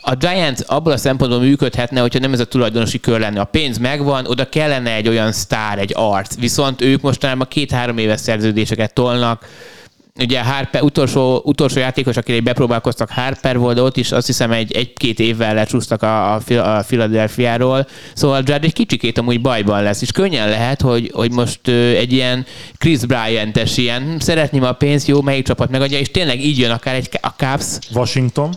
A 0.00 0.14
Giants 0.14 0.60
abból 0.66 0.92
a 0.92 0.96
szempontból 0.96 1.40
működhetne, 1.40 2.00
hogyha 2.00 2.18
nem 2.18 2.32
ez 2.32 2.40
a 2.40 2.44
tulajdonosi 2.44 3.00
kör 3.00 3.20
lenne. 3.20 3.40
A 3.40 3.44
pénz 3.44 3.78
megvan, 3.78 4.26
oda 4.26 4.48
kellene 4.48 4.94
egy 4.94 5.08
olyan 5.08 5.32
sztár, 5.32 5.78
egy 5.78 5.92
arc. 5.94 6.36
Viszont 6.36 6.80
ők 6.80 7.00
mostanában 7.00 7.48
két-három 7.48 7.98
éves 7.98 8.20
szerződéseket 8.20 8.92
tolnak. 8.92 9.48
Ugye 10.20 10.42
Harper, 10.42 10.82
utolsó, 10.82 11.40
utolsó 11.44 11.78
játékos, 11.78 12.16
akire 12.16 12.40
bepróbálkoztak 12.40 13.10
Harper 13.10 13.58
volt, 13.58 13.74
de 13.74 13.82
ott 13.82 13.96
is 13.96 14.12
azt 14.12 14.26
hiszem 14.26 14.52
egy, 14.52 14.72
egy-két 14.72 15.18
évvel 15.18 15.54
lecsúsztak 15.54 16.02
a, 16.02 16.34
a, 16.34 16.40
a 16.76 16.82
Philadelphiáról. 16.86 17.86
Szóval 18.14 18.42
Judd 18.44 18.62
egy 18.64 18.72
kicsikét 18.72 19.18
amúgy 19.18 19.40
bajban 19.40 19.82
lesz, 19.82 20.02
és 20.02 20.12
könnyen 20.12 20.48
lehet, 20.48 20.80
hogy, 20.80 21.10
hogy 21.14 21.30
most 21.32 21.68
ö, 21.68 21.72
egy 21.90 22.12
ilyen 22.12 22.46
Chris 22.78 22.98
Bryant-es 22.98 23.76
ilyen, 23.76 24.16
szeretném 24.20 24.62
a 24.62 24.72
pénzt, 24.72 25.06
jó, 25.06 25.20
melyik 25.22 25.46
csapat 25.46 25.70
megadja, 25.70 25.98
és 25.98 26.10
tényleg 26.10 26.44
így 26.44 26.58
jön 26.58 26.70
akár 26.70 26.94
egy, 26.94 27.08
a 27.22 27.28
Cubs, 27.28 27.78
Washington. 27.94 28.54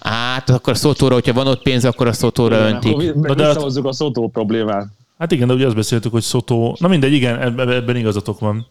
Hát 0.00 0.50
akkor 0.50 0.76
Szotóra, 0.76 1.14
hogyha 1.14 1.32
van 1.32 1.46
ott 1.46 1.62
pénz, 1.62 1.84
akkor 1.84 2.06
a 2.06 2.12
Szotóra 2.12 2.56
öntik. 2.56 3.14
Na 3.14 3.34
de 3.34 3.42
hát- 3.42 3.52
Visszahozzuk 3.52 3.86
a 3.86 3.92
Szotó 3.92 4.28
problémát. 4.28 4.86
Hát 5.18 5.32
igen, 5.32 5.48
de 5.48 5.54
ugye 5.54 5.66
azt 5.66 5.74
beszéltük, 5.76 6.12
hogy 6.12 6.22
Szotó... 6.22 6.76
Na 6.80 6.88
mindegy, 6.88 7.12
igen, 7.12 7.40
eb- 7.40 7.60
ebben 7.60 7.96
igazatok 7.96 8.38
van. 8.40 8.66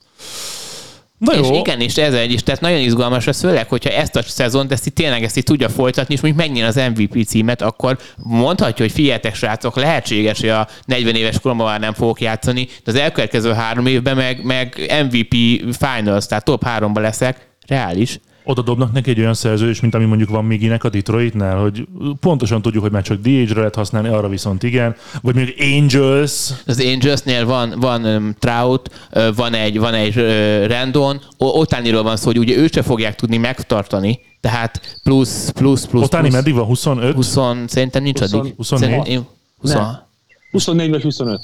Na 1.18 1.34
És 1.34 1.48
jó. 1.48 1.56
igen, 1.56 1.82
és 1.82 1.98
ez 1.98 2.14
egy 2.14 2.32
is, 2.32 2.44
tehát 2.44 2.62
nagyon 2.62 2.80
izgalmas 2.80 3.26
lesz, 3.26 3.40
főleg, 3.40 3.70
hogyha 3.70 3.90
ezt 3.90 4.16
a 4.16 4.22
szezont, 4.22 4.72
ezt 4.72 4.86
itt 4.86 4.96
tényleg 4.96 5.24
ezt 5.24 5.38
itt 5.38 5.46
tudja 5.46 5.70
folytatni, 5.70 6.14
és 6.14 6.22
mondjuk 6.22 6.46
megnyer 6.46 6.68
az 6.68 6.76
MVP 6.76 7.26
címet, 7.26 7.62
akkor 7.62 7.98
mondhatja, 8.18 8.86
hogy 8.86 8.94
figyeljetek, 8.94 9.36
srácok, 9.36 9.76
lehetséges, 9.76 10.40
hogy 10.40 10.50
a 10.50 10.68
40 10.86 11.16
éves 11.16 11.40
koromban 11.40 11.68
már 11.68 11.80
nem 11.80 11.94
fogok 11.94 12.22
játszani, 12.22 12.68
de 12.84 12.92
az 12.92 12.96
elkövetkező 12.96 13.54
három 13.54 13.86
évben 13.86 14.16
meg, 14.16 14.44
meg 14.44 14.94
MVP 15.04 15.36
finals, 15.78 16.26
tehát 16.26 16.44
top 16.44 16.64
háromba 16.64 17.00
leszek, 17.00 17.48
reális. 17.68 18.20
Oda 18.48 18.62
dobnak 18.62 18.92
neki 18.92 19.10
egy 19.10 19.20
olyan 19.20 19.34
szerződést, 19.34 19.82
mint 19.82 19.96
ami 19.96 20.06
mondjuk 20.06 20.30
van 20.30 20.46
Miginek 20.46 20.84
a 20.84 20.90
Detroitnál, 20.90 21.58
hogy 21.58 21.88
pontosan 22.20 22.62
tudjuk, 22.62 22.84
hogy 22.84 22.92
már 22.92 23.02
csak 23.04 23.22
DH-re 23.22 23.58
lehet 23.58 23.76
használni, 23.76 24.08
arra 24.08 24.30
viszont 24.30 24.64
igen. 24.64 24.96
Vagy 25.22 25.36
mondjuk 25.36 25.58
Angels, 25.60 26.50
Az 26.66 26.80
Angelsnél 26.80 27.46
van, 27.46 27.74
van 27.80 28.06
um, 28.06 28.36
Trout, 28.40 29.10
van 29.36 29.54
egy, 29.54 29.80
van 29.80 29.94
egy 29.94 30.18
uh, 30.18 30.66
Randon, 30.68 31.22
O- 31.38 31.56
Otániról 31.56 32.04
van 32.04 32.18
szó, 32.18 32.26
hogy 32.26 32.38
ugye 32.38 32.58
őt 32.58 32.74
se 32.74 32.82
fogják 32.82 33.16
tudni 33.16 33.38
megtartani, 33.38 34.20
tehát 34.42 35.00
plusz, 35.04 35.50
plusz, 35.50 35.86
plusz, 35.86 36.04
Otáni 36.04 36.24
plusz 36.28 36.36
meddig 36.36 36.54
van? 36.54 36.66
25? 36.66 37.16
20, 37.16 37.38
szerintem 37.66 38.04
nincs 38.04 38.20
20, 38.20 38.34
addig. 38.34 38.54
24? 38.58 38.90
Szerintem, 38.90 39.28
20. 39.62 39.74
Nem. 39.74 40.06
24 40.52 40.90
vagy 40.90 41.02
25. 41.02 41.40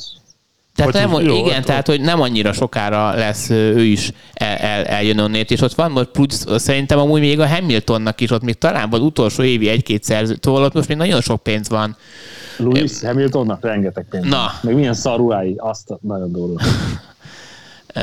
Tehát 0.76 0.94
nem, 0.94 1.12
jó, 1.12 1.36
igen, 1.36 1.54
hát- 1.54 1.66
tehát 1.66 1.88
hogy 1.88 2.02
nem 2.02 2.22
annyira 2.22 2.54
sokára 2.54 3.14
lesz 3.16 3.50
ő 3.50 3.84
is 3.84 4.12
el, 4.34 4.56
el, 4.58 4.84
eljön 4.84 5.20
onnét, 5.20 5.52
és 5.52 5.62
ott 5.62 5.74
van 5.74 5.92
most 5.92 6.08
plusz, 6.08 6.46
szerintem 6.62 7.00
amúgy 7.00 7.20
még 7.20 7.40
a 7.40 7.48
Hamiltonnak 7.48 8.22
is 8.22 8.32
ott 8.32 8.44
még 8.44 8.58
talán 8.58 8.90
van 8.90 9.02
utolsó 9.02 9.44
évi 9.44 9.68
egy-két 9.70 10.04
szerző, 10.04 10.38
szóval 10.42 10.64
ott 10.64 10.74
most 10.74 10.88
még 10.88 10.98
nagyon 10.98 11.22
sok 11.22 11.44
pénz 11.44 11.70
van. 11.70 11.96
Lewis 12.58 13.02
Hamiltonnak 13.02 13.64
rengeteg 13.64 14.06
pénz. 14.10 14.26
Na. 14.26 14.46
Meg 14.62 14.76
milyen 14.76 14.94
szaruái, 14.94 15.56
azt 15.58 15.90
a- 15.90 16.00
nagyon 16.02 16.32
durva. 16.32 16.62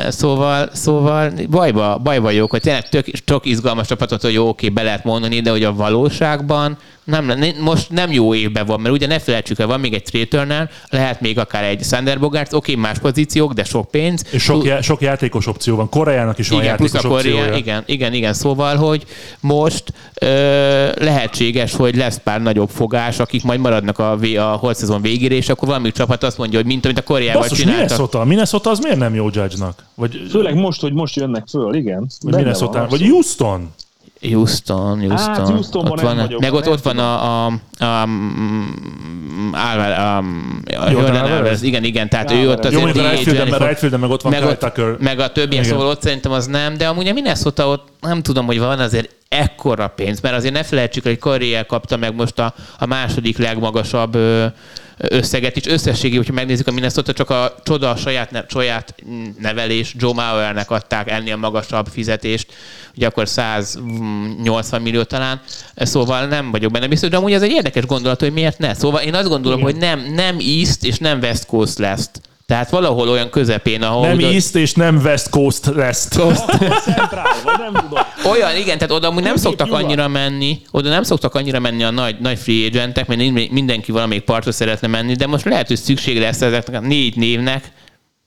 Szóval, 0.09 0.69
szóval 0.73 1.33
bajba, 1.51 1.99
bajba 2.03 2.23
vagyok, 2.23 2.51
hogy 2.51 2.61
tényleg 2.61 2.89
tök, 2.89 3.07
tök 3.07 3.45
izgalmas 3.47 3.87
csapatot, 3.87 4.23
hogy 4.23 4.33
jó, 4.33 4.49
oké, 4.49 4.69
be 4.69 4.83
lehet 4.83 5.05
mondani, 5.05 5.41
de 5.41 5.51
hogy 5.51 5.65
a 5.65 5.75
valóságban 5.75 6.77
nem, 7.05 7.25
ne- 7.25 7.61
most 7.61 7.91
nem 7.91 8.13
jó 8.13 8.35
évben 8.35 8.67
van, 8.67 8.81
mert 8.81 8.95
ugye 8.95 9.07
ne 9.07 9.19
felejtsük 9.19 9.59
el, 9.59 9.67
van 9.67 9.81
még 9.81 9.95
egy 9.95 10.03
Trey 10.03 10.27
Turner, 10.27 10.71
lehet 10.89 11.21
még 11.21 11.39
akár 11.39 11.65
egy 11.65 11.83
Sander 11.85 12.19
Bogarts, 12.19 12.53
oké, 12.53 12.75
más 12.75 12.99
pozíciók, 12.99 13.53
de 13.53 13.65
sok 13.65 13.91
pénz. 13.91 14.25
és 14.31 14.43
sok, 14.43 14.65
já- 14.65 14.83
sok 14.83 15.01
játékos 15.01 15.47
opció 15.47 15.77
van. 15.77 15.89
Koreának 15.89 16.39
is 16.39 16.49
van 16.49 16.61
igen, 16.63 16.77
plusz 16.77 16.93
játékos 16.93 17.13
a 17.13 17.17
opciója. 17.17 17.43
Korea, 17.45 17.57
igen, 17.59 17.83
igen, 17.87 18.13
igen, 18.13 18.33
szóval, 18.33 18.77
hogy 18.77 19.05
most 19.41 19.85
ö, 20.15 20.27
lehetséges, 21.05 21.75
hogy 21.75 21.97
lesz 21.97 22.21
pár 22.25 22.43
nagyobb 22.43 22.71
fogás, 22.71 23.19
akik 23.19 23.43
majd 23.43 23.61
maradnak 23.61 23.99
a, 23.99 24.17
vé- 24.17 24.37
a 24.39 24.45
holt 24.61 24.77
szezon 24.77 25.03
végére, 25.03 25.35
és 25.35 25.49
akkor 25.49 25.69
valami 25.69 25.93
csapat 25.93 26.23
azt 26.25 26.39
mondja, 26.39 26.59
hogy 26.59 26.67
mint 26.67 26.85
amit 26.85 26.99
a 26.99 27.03
Koreával 27.03 27.41
Basszus, 27.43 27.59
csináltak. 27.59 27.83
Minnesota. 27.89 28.25
Minnesota 28.25 28.71
az 28.71 28.79
miért 28.79 28.99
nem 28.99 29.15
jó 29.15 29.25
Judge-nak? 29.33 29.80
Vagy, 29.95 30.27
Főleg 30.31 30.55
most, 30.55 30.81
hogy 30.81 30.93
most 30.93 31.17
jönnek 31.17 31.47
föl, 31.49 31.75
igen. 31.75 32.07
vagy 32.21 32.35
Minnesota, 32.35 32.79
van, 32.79 32.89
vagy. 32.89 33.09
Houston. 33.09 33.71
Houston, 34.23 34.99
Houston. 34.99 35.35
Hát, 35.35 35.49
Houstonban 35.49 35.93
ott 35.93 36.01
van, 36.01 36.19
a- 36.19 36.23
vagyok, 36.23 36.41
meg 36.41 36.53
ott, 36.53 36.69
ott 36.69 36.83
van 36.83 36.99
a, 36.99 37.45
a, 37.47 37.53
a, 37.79 37.85
a, 37.85 38.07
a, 39.53 40.17
a 40.19 40.23
Jordan 40.91 40.95
Alvarez? 40.95 41.31
Alvarez, 41.31 41.63
igen, 41.63 41.85
igen, 41.85 42.09
tehát 42.09 42.31
ő 42.31 42.51
ott 42.51 42.65
azért 42.65 42.81
Jó. 42.97 43.03
Rightfielden 43.03 44.01
meg 44.01 44.11
ott 44.11 44.23
van 44.23 44.33
meg, 44.33 44.45
ott, 44.45 44.59
Tucker. 44.59 44.97
meg 44.99 45.19
a 45.19 45.33
többiek, 45.33 45.65
szóval 45.65 45.87
ott 45.87 46.03
szerintem 46.03 46.33
az 46.33 46.47
nem, 46.47 46.77
de 46.77 46.89
amúgy 46.89 47.09
a 47.09 47.13
Minnesota 47.13 47.69
ott 47.69 47.89
nem 48.01 48.23
tudom, 48.23 48.47
hogy 48.47 48.59
van 48.59 48.79
azért 48.79 49.15
ekkora 49.29 49.87
pénz, 49.89 50.21
mert 50.21 50.37
azért 50.37 50.55
ne 50.55 50.63
felejtsük, 50.63 51.03
hogy 51.03 51.19
Correa 51.19 51.67
kapta 51.67 51.97
meg 51.97 52.15
most 52.15 52.39
a, 52.39 52.55
a 52.79 52.87
második 52.87 53.39
legmagasabb 53.39 54.15
ö, 54.15 54.47
összeget 55.09 55.57
is. 55.57 55.67
Összességében, 55.67 56.19
hogyha 56.19 56.35
megnézzük 56.35 56.67
a 56.67 56.71
Minnesota, 56.71 57.13
csak 57.13 57.31
a 57.31 57.55
csoda 57.63 57.91
a 57.91 57.97
saját, 57.97 58.31
ne, 58.31 58.43
saját 58.49 58.95
nevelés, 59.39 59.95
Joe 59.99 60.13
Mauernek 60.13 60.71
adták 60.71 61.11
ennél 61.11 61.37
magasabb 61.37 61.87
fizetést, 61.87 62.53
ugye 62.97 63.07
akkor 63.07 63.29
180 63.29 64.83
millió 64.83 65.03
talán, 65.03 65.41
szóval 65.77 66.27
nem 66.27 66.51
vagyok 66.51 66.73
benne 66.73 66.89
biztos, 66.89 67.09
de 67.11 67.17
amúgy 67.17 67.33
ez 67.33 67.43
egy 67.43 67.51
érdekes 67.51 67.87
gondolat, 67.87 68.21
hogy 68.21 68.33
miért 68.33 68.59
ne. 68.59 68.75
Szóval 68.75 69.03
én 69.03 69.15
azt 69.15 69.29
gondolom, 69.29 69.59
Igen. 69.59 69.71
hogy 69.71 69.81
nem, 69.81 70.15
nem 70.15 70.37
East 70.39 70.85
és 70.85 70.99
nem 70.99 71.19
West 71.19 71.47
Coast 71.47 71.79
lesz. 71.79 72.11
Tehát 72.51 72.71
valahol 72.71 73.09
olyan 73.09 73.31
közepén, 73.31 73.83
ahol... 73.83 74.07
Nem 74.07 74.17
oda- 74.17 74.33
East 74.33 74.55
és 74.55 74.73
nem 74.73 75.01
West 75.05 75.29
Coast 75.29 75.67
lesz. 75.75 76.09
Centrál, 76.09 77.27
vagy 77.45 77.59
nem 77.59 77.73
tudom. 77.73 78.03
Olyan, 78.33 78.57
igen, 78.57 78.79
tehát 78.79 78.91
oda 78.95 79.09
amúgy 79.09 79.23
nem 79.23 79.37
szoktak 79.37 79.73
annyira 79.73 80.09
menni, 80.09 80.61
oda 80.71 80.89
nem 80.89 81.03
szoktak 81.03 81.35
annyira 81.35 81.59
menni 81.59 81.83
a 81.83 81.91
nagy, 81.91 82.17
nagy 82.21 82.39
free 82.39 82.67
agentek, 82.67 83.07
mert 83.07 83.21
mind- 83.21 83.51
mindenki 83.51 83.93
valamelyik 83.93 84.23
partra 84.23 84.53
szeretne 84.53 84.89
menni, 84.89 85.15
de 85.15 85.27
most 85.27 85.45
lehet, 85.45 85.67
hogy 85.67 85.77
szükség 85.77 86.19
lesz 86.19 86.41
ezeknek 86.41 86.83
a 86.83 86.87
négy 86.87 87.17
névnek, 87.17 87.73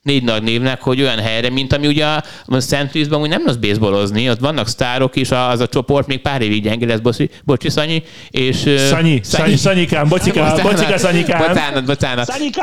négy 0.04 0.24
nagy 0.24 0.42
névnek, 0.42 0.82
hogy 0.82 1.00
olyan 1.00 1.18
helyre, 1.18 1.50
mint 1.50 1.72
ami 1.72 1.86
ugye 1.86 2.06
a 2.06 2.60
St. 2.60 2.88
Louisban 2.92 3.20
úgy 3.20 3.28
nem 3.28 3.42
lesz 3.46 3.56
baseballozni, 3.56 4.30
ott 4.30 4.38
vannak 4.38 4.68
sztárok 4.68 5.16
is, 5.16 5.30
az 5.30 5.60
a 5.60 5.66
csoport 5.66 6.06
még 6.06 6.20
pár 6.20 6.42
évig 6.42 6.62
gyenge 6.62 6.86
lesz, 6.86 6.98
bocsi, 6.98 7.30
bocsi 7.44 7.70
Szanyi, 7.70 8.02
és... 8.30 8.66
ö, 8.66 8.76
Szanyi, 8.76 9.20
Szanyi, 9.22 9.56
Szanyikám, 9.56 10.08
bocsika, 10.08 10.40
Bocsánat, 10.40 10.62
bocsika, 10.62 10.98
Szanyikám. 10.98 11.46
Bocsánat, 11.48 11.84
bocsánat. 11.84 12.26
Szanyika! 12.30 12.62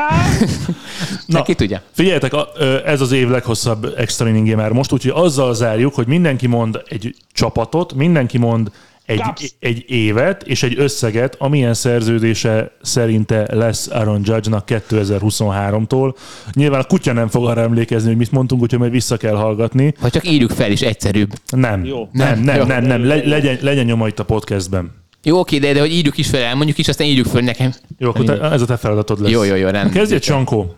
Na, 1.26 1.42
ki 1.42 1.54
tudja? 1.54 1.82
Figyeljetek, 1.92 2.32
ez 2.84 3.00
az 3.00 3.12
év 3.12 3.28
leghosszabb 3.28 3.94
extra 3.96 4.28
inningje 4.28 4.56
már 4.56 4.70
most, 4.70 4.92
úgyhogy 4.92 5.24
azzal 5.24 5.54
zárjuk, 5.54 5.94
hogy 5.94 6.06
mindenki 6.06 6.46
mond 6.46 6.82
egy 6.88 7.14
csapatot, 7.32 7.94
mindenki 7.94 8.38
mond 8.38 8.70
egy, 9.20 9.52
egy 9.58 9.84
évet 9.86 10.42
és 10.42 10.62
egy 10.62 10.78
összeget, 10.78 11.36
amilyen 11.38 11.74
szerződése 11.74 12.72
szerinte 12.82 13.46
lesz 13.54 13.88
Aaron 13.88 14.20
Judge-nak 14.24 14.64
2023-tól. 14.68 16.14
Nyilván 16.52 16.80
a 16.80 16.84
kutya 16.84 17.12
nem 17.12 17.28
fog 17.28 17.46
arra 17.46 17.60
emlékezni, 17.60 18.08
hogy 18.08 18.16
mit 18.16 18.30
mondtunk, 18.30 18.62
úgyhogy 18.62 18.78
majd 18.78 18.90
vissza 18.92 19.16
kell 19.16 19.34
hallgatni. 19.34 19.94
Vagy 20.00 20.10
csak 20.10 20.28
írjuk 20.28 20.50
fel 20.50 20.70
is 20.70 20.80
egyszerűbb. 20.80 21.32
Nem, 21.50 21.84
Jó. 21.84 22.08
nem, 22.12 22.40
nem, 22.40 22.56
Jó. 22.56 22.64
nem, 22.64 22.84
nem. 22.84 23.06
Le, 23.06 23.16
legyen, 23.24 23.58
legyen 23.60 23.84
nyoma 23.84 24.08
itt 24.08 24.18
a 24.18 24.24
podcastben. 24.24 25.00
Jó, 25.22 25.38
oké, 25.38 25.58
de, 25.58 25.72
de 25.72 25.80
hogy 25.80 25.92
írjuk 25.92 26.18
is 26.18 26.28
fel, 26.28 26.42
elmondjuk 26.42 26.78
is, 26.78 26.88
aztán 26.88 27.06
írjuk 27.06 27.26
föl 27.26 27.40
nekem. 27.40 27.72
Jó, 27.98 28.08
akkor 28.08 28.24
te, 28.24 28.40
ez 28.40 28.62
a 28.62 28.66
te 28.66 28.76
feladatod 28.76 29.20
lesz. 29.20 29.30
Jó, 29.30 29.42
jó, 29.42 29.54
jó, 29.54 29.68
rendben. 29.68 29.92
Kezdj 29.92 30.14
egy 30.14 30.20
Csankó. 30.20 30.76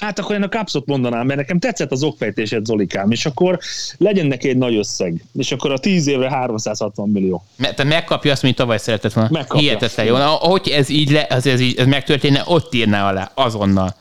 Hát 0.00 0.18
akkor 0.18 0.34
én 0.34 0.42
a 0.42 0.48
Cubsot 0.48 0.86
mondanám, 0.86 1.26
mert 1.26 1.38
nekem 1.38 1.58
tetszett 1.58 1.90
az 1.92 2.02
okfejtésed, 2.02 2.64
Zolikám, 2.64 3.10
és 3.10 3.26
akkor 3.26 3.58
legyen 3.98 4.26
neki 4.26 4.48
egy 4.48 4.56
nagy 4.56 4.76
összeg, 4.76 5.24
és 5.36 5.52
akkor 5.52 5.72
a 5.72 5.78
10 5.78 6.06
évre 6.06 6.30
360 6.30 7.08
millió. 7.08 7.44
Me- 7.56 7.74
te 7.74 7.84
megkapja 7.84 8.32
azt, 8.32 8.42
mint 8.42 8.56
tavaly 8.56 8.78
szeretett 8.78 9.12
volna. 9.12 9.30
Megkapja. 9.32 9.60
Hihetetlen 9.62 10.06
jó. 10.06 10.16
Na, 10.16 10.26
Hogy 10.26 10.68
ez 10.68 10.88
így, 10.88 11.10
le, 11.10 11.26
az, 11.30 11.46
ez 11.46 11.60
így 11.60 11.78
ez 11.78 11.86
megtörténne, 11.86 12.42
ott 12.46 12.74
írná 12.74 13.08
alá, 13.08 13.30
azonnal. 13.34 13.94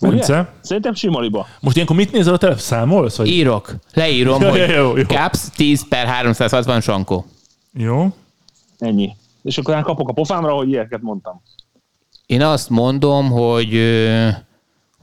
Bence. 0.00 0.52
Szerintem 0.60 0.94
sima 0.94 1.20
liba. 1.20 1.46
Most 1.60 1.74
ilyenkor 1.74 1.96
mit 1.96 2.12
nézel 2.12 2.34
a 2.34 2.38
telep? 2.38 2.58
Számolsz? 2.58 3.16
Vagy? 3.16 3.28
Írok, 3.28 3.74
leírom, 3.92 4.42
hogy 4.50 4.68
jó, 4.68 4.96
jó. 4.96 5.04
Caps 5.04 5.38
10 5.56 5.88
per 5.88 6.06
360 6.06 6.80
Sankó. 6.80 7.26
Jó. 7.72 8.06
Ennyi. 8.78 9.16
És 9.42 9.58
akkor 9.58 9.74
én 9.76 9.82
kapok 9.82 10.08
a 10.08 10.12
pofámra, 10.12 10.52
hogy 10.52 10.68
ilyeneket 10.68 11.02
mondtam. 11.02 11.42
Én 12.26 12.42
azt 12.42 12.68
mondom, 12.70 13.30
hogy, 13.30 13.74
ö, 13.74 14.28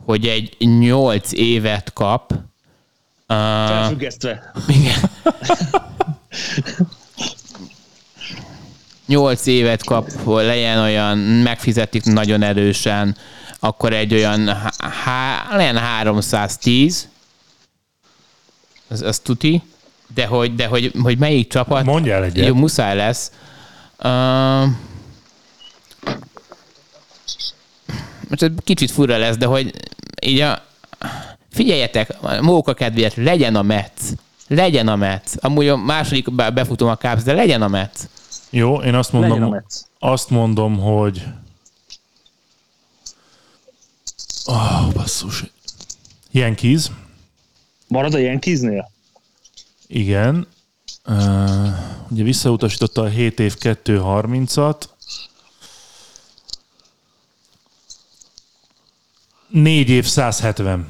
hogy 0.06 0.28
egy 0.28 0.56
8 0.60 1.32
évet 1.32 1.93
kap. 1.93 2.32
Uh, 2.32 3.38
Felfüggesztve. 3.68 4.52
igen. 4.68 4.99
8 9.08 9.45
évet 9.45 9.84
kap, 9.84 10.12
hogy 10.12 10.45
legyen 10.45 10.78
olyan, 10.78 11.18
megfizetik 11.18 12.04
nagyon 12.04 12.41
erősen, 12.41 13.16
akkor 13.60 13.93
egy 13.93 14.14
olyan, 14.14 14.47
há, 14.47 14.72
há- 15.04 15.52
legyen 15.52 15.78
310, 15.78 17.10
az, 18.88 19.02
az 19.02 19.20
tuti, 19.20 19.62
de 20.14 20.26
hogy, 20.26 20.56
de 20.56 20.66
hogy, 20.66 20.91
hogy 21.02 21.18
melyik 21.18 21.49
csapat, 21.49 21.84
Mondjál 21.86 22.24
egyet. 22.24 22.47
jó, 22.47 22.54
muszáj 22.56 22.95
lesz. 22.95 23.32
Uh, 24.04 24.70
most 28.32 28.43
ez 28.43 28.51
kicsit 28.63 28.91
fura 28.91 29.17
lesz, 29.17 29.38
de 29.38 29.45
hogy 29.45 29.73
így 30.21 30.39
a, 30.39 30.63
figyeljetek, 31.49 32.21
móka 32.41 32.73
kedvéért, 32.73 33.15
legyen 33.15 33.55
a 33.55 33.61
Metsz. 33.61 34.13
Legyen 34.47 34.88
a 34.88 34.95
Metsz. 34.95 35.36
Amúgy 35.39 35.67
a 35.67 35.77
második 35.77 36.32
be- 36.34 36.49
befutom 36.49 36.88
a 36.88 36.97
Cubs, 36.97 37.23
de 37.23 37.34
legyen 37.34 37.61
a 37.61 37.67
Metsz. 37.67 38.07
Jó, 38.49 38.82
én 38.82 38.95
azt 38.95 39.11
Legyen 39.11 39.32
a 39.32 39.38
mondom, 39.38 39.63
azt 39.99 40.29
mondom, 40.29 40.79
hogy... 40.79 41.23
Oh, 44.45 44.93
basszus. 44.93 45.43
Yankees, 46.32 46.86
Marad 47.88 48.13
a 48.13 48.17
Yankeesnél? 48.17 48.91
igen. 49.88 50.47
Uh, 51.07 51.67
ugye 52.09 52.23
visszautasította 52.23 53.01
a 53.01 53.07
7 53.07 53.39
év 53.39 53.55
2.30-at. 53.59 54.75
4 59.52 59.89
év 59.89 60.06
170. 60.06 60.86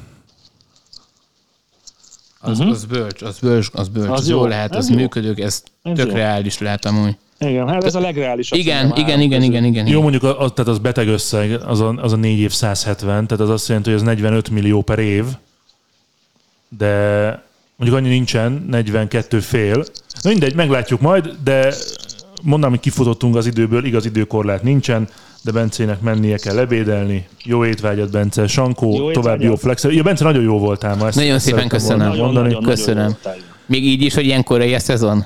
Az, 2.40 2.58
uh-huh. 2.58 2.74
az 2.74 2.84
bölcs, 2.84 3.22
az 3.22 3.38
bölcs, 3.38 3.68
az 3.72 3.88
bölcs. 3.88 4.10
Az, 4.10 4.20
Az 4.20 4.28
jó 4.28 4.36
jó, 4.36 4.46
lehet, 4.46 4.74
az 4.74 4.90
jó. 4.90 4.96
működők, 4.96 5.40
ez, 5.40 5.62
Ez 5.82 5.96
tök 5.96 6.08
jó. 6.08 6.14
reális 6.14 6.58
lehet 6.58 6.84
amúgy. 6.84 7.16
Igen, 7.38 7.68
hát 7.68 7.84
ez 7.84 7.94
a 7.94 8.00
legreálisabb. 8.00 8.58
Igen, 8.58 8.92
igen, 8.96 9.20
igen, 9.20 9.42
igen, 9.42 9.64
igen. 9.64 9.86
Jó, 9.86 10.00
mondjuk 10.00 10.22
az, 10.22 10.50
tehát 10.54 10.68
az 10.68 10.78
beteg 10.78 11.08
összeg, 11.08 11.52
az 11.52 11.80
a, 11.80 11.88
az 11.88 12.12
a 12.12 12.16
4 12.16 12.38
év 12.38 12.52
170, 12.52 13.26
tehát 13.26 13.44
az 13.44 13.50
azt 13.50 13.68
jelenti, 13.68 13.90
hogy 13.90 13.98
ez 13.98 14.04
45 14.04 14.50
millió 14.50 14.82
per 14.82 14.98
év, 14.98 15.24
de 16.68 17.28
mondjuk 17.76 18.00
annyi 18.00 18.08
nincsen, 18.08 18.66
42 18.70 19.40
fél. 19.40 19.84
Na 20.22 20.30
mindegy, 20.30 20.54
meglátjuk 20.54 21.00
majd, 21.00 21.36
de 21.44 21.74
mondanám, 22.42 22.70
hogy 22.70 22.80
kifutottunk 22.80 23.36
az 23.36 23.46
időből, 23.46 23.84
igaz 23.84 24.04
időkorlát 24.04 24.62
nincsen, 24.62 25.08
de 25.44 25.52
Bencének 25.52 26.00
mennie 26.00 26.36
kell 26.36 26.54
lebédelni. 26.54 27.26
Jó 27.44 27.64
étvágyat, 27.64 28.10
Bence. 28.10 28.46
Sankó, 28.46 28.96
Jó 28.96 29.10
további 29.10 29.44
jó 29.44 29.54
flex. 29.56 29.84
Ja, 29.84 30.02
Bence, 30.02 30.24
nagyon 30.24 30.42
jó 30.42 30.58
voltál 30.58 30.96
már. 30.96 31.06
ezt 31.08 31.16
Nagyon 31.16 31.38
szépen 31.38 31.68
köszönöm. 31.68 31.98
Nagyon, 32.08 32.24
Mondani. 32.24 32.46
nagyon, 32.46 32.62
nagyon 32.62 32.74
Köszönöm. 32.76 33.04
voltál. 33.04 33.36
Még 33.66 33.84
így 33.84 34.02
is, 34.02 34.14
hogy 34.14 34.24
ilyen 34.24 34.42
korai 34.44 34.74
a 34.74 34.78
szezon? 34.78 35.24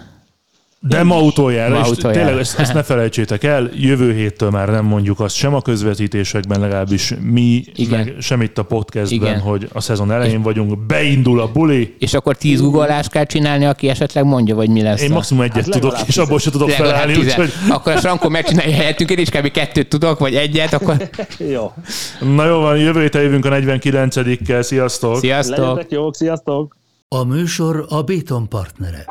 De 0.89 1.03
ma 1.03 1.21
utoljára, 1.23 1.75
Ma 1.75 1.81
és 1.85 1.89
utoljára. 1.91 2.25
tényleg 2.25 2.41
ezt, 2.43 2.59
ezt 2.59 2.75
ne 2.75 2.83
felejtsétek 2.83 3.45
el, 3.45 3.71
jövő 3.75 4.13
héttől 4.15 4.51
már 4.51 4.69
nem 4.69 4.85
mondjuk 4.85 5.21
azt 5.21 5.35
sem 5.37 5.55
a 5.55 5.63
közvetítésekben, 5.63 6.61
legalábbis 6.61 7.15
mi, 7.21 7.65
Igen. 7.75 7.99
Meg 7.99 8.15
sem 8.21 8.43
itt 8.43 8.59
a 8.59 8.63
podcastben, 8.63 9.19
Igen. 9.29 9.41
Hogy 9.41 9.69
a 9.73 9.81
szezon 9.81 10.11
elején 10.13 10.43
vagyunk, 10.43 10.79
beindul 10.87 11.41
a 11.41 11.53
buli, 11.53 11.95
És 11.99 12.15
akkor 12.15 12.37
tíz 12.37 12.61
guggolást 12.61 13.11
kell 13.11 13.25
csinálni, 13.25 13.65
aki 13.65 13.89
esetleg 13.89 14.25
mondja, 14.25 14.55
vagy 14.55 14.69
mi 14.69 14.83
lesz. 14.83 15.03
én 15.03 15.11
a- 15.11 15.15
maximum 15.15 15.43
egyet 15.43 15.55
Hát 15.65 15.71
tudok, 15.71 15.97
és 16.07 16.17
abból 16.17 16.39
sem 16.39 16.53
tudok 16.53 16.71
felállni, 16.71 17.17
úgyhogy 17.17 17.53
Akkor 17.69 17.93
a 17.93 17.97
Frankó 17.99 18.29
megcsinálja 18.29 18.75
helyettünk, 18.77 19.11
én 19.11 19.19
is 19.19 19.29
kb. 19.29 19.51
kettőt 19.51 19.89
tudok, 19.89 20.19
vagy 20.19 20.35
egyet, 20.35 20.73
akkor 20.73 20.97
Jó. 21.53 21.73
na 22.35 22.47
jó 22.47 22.59
van, 22.61 22.77
jövő 22.79 23.01
héten 23.01 23.23
jövünk 23.23 23.45
a 23.45 23.49
49-kel, 23.49 24.63
sziasztok! 24.63 25.19
sziasztok! 25.19 25.59
Legyetek 25.59 25.91
jók, 25.91 26.15
sziasztok! 26.15 26.77
A 27.09 27.25
műsor 27.25 27.85
a 27.89 28.03
Béton 28.03 28.49
partnere. 28.49 29.05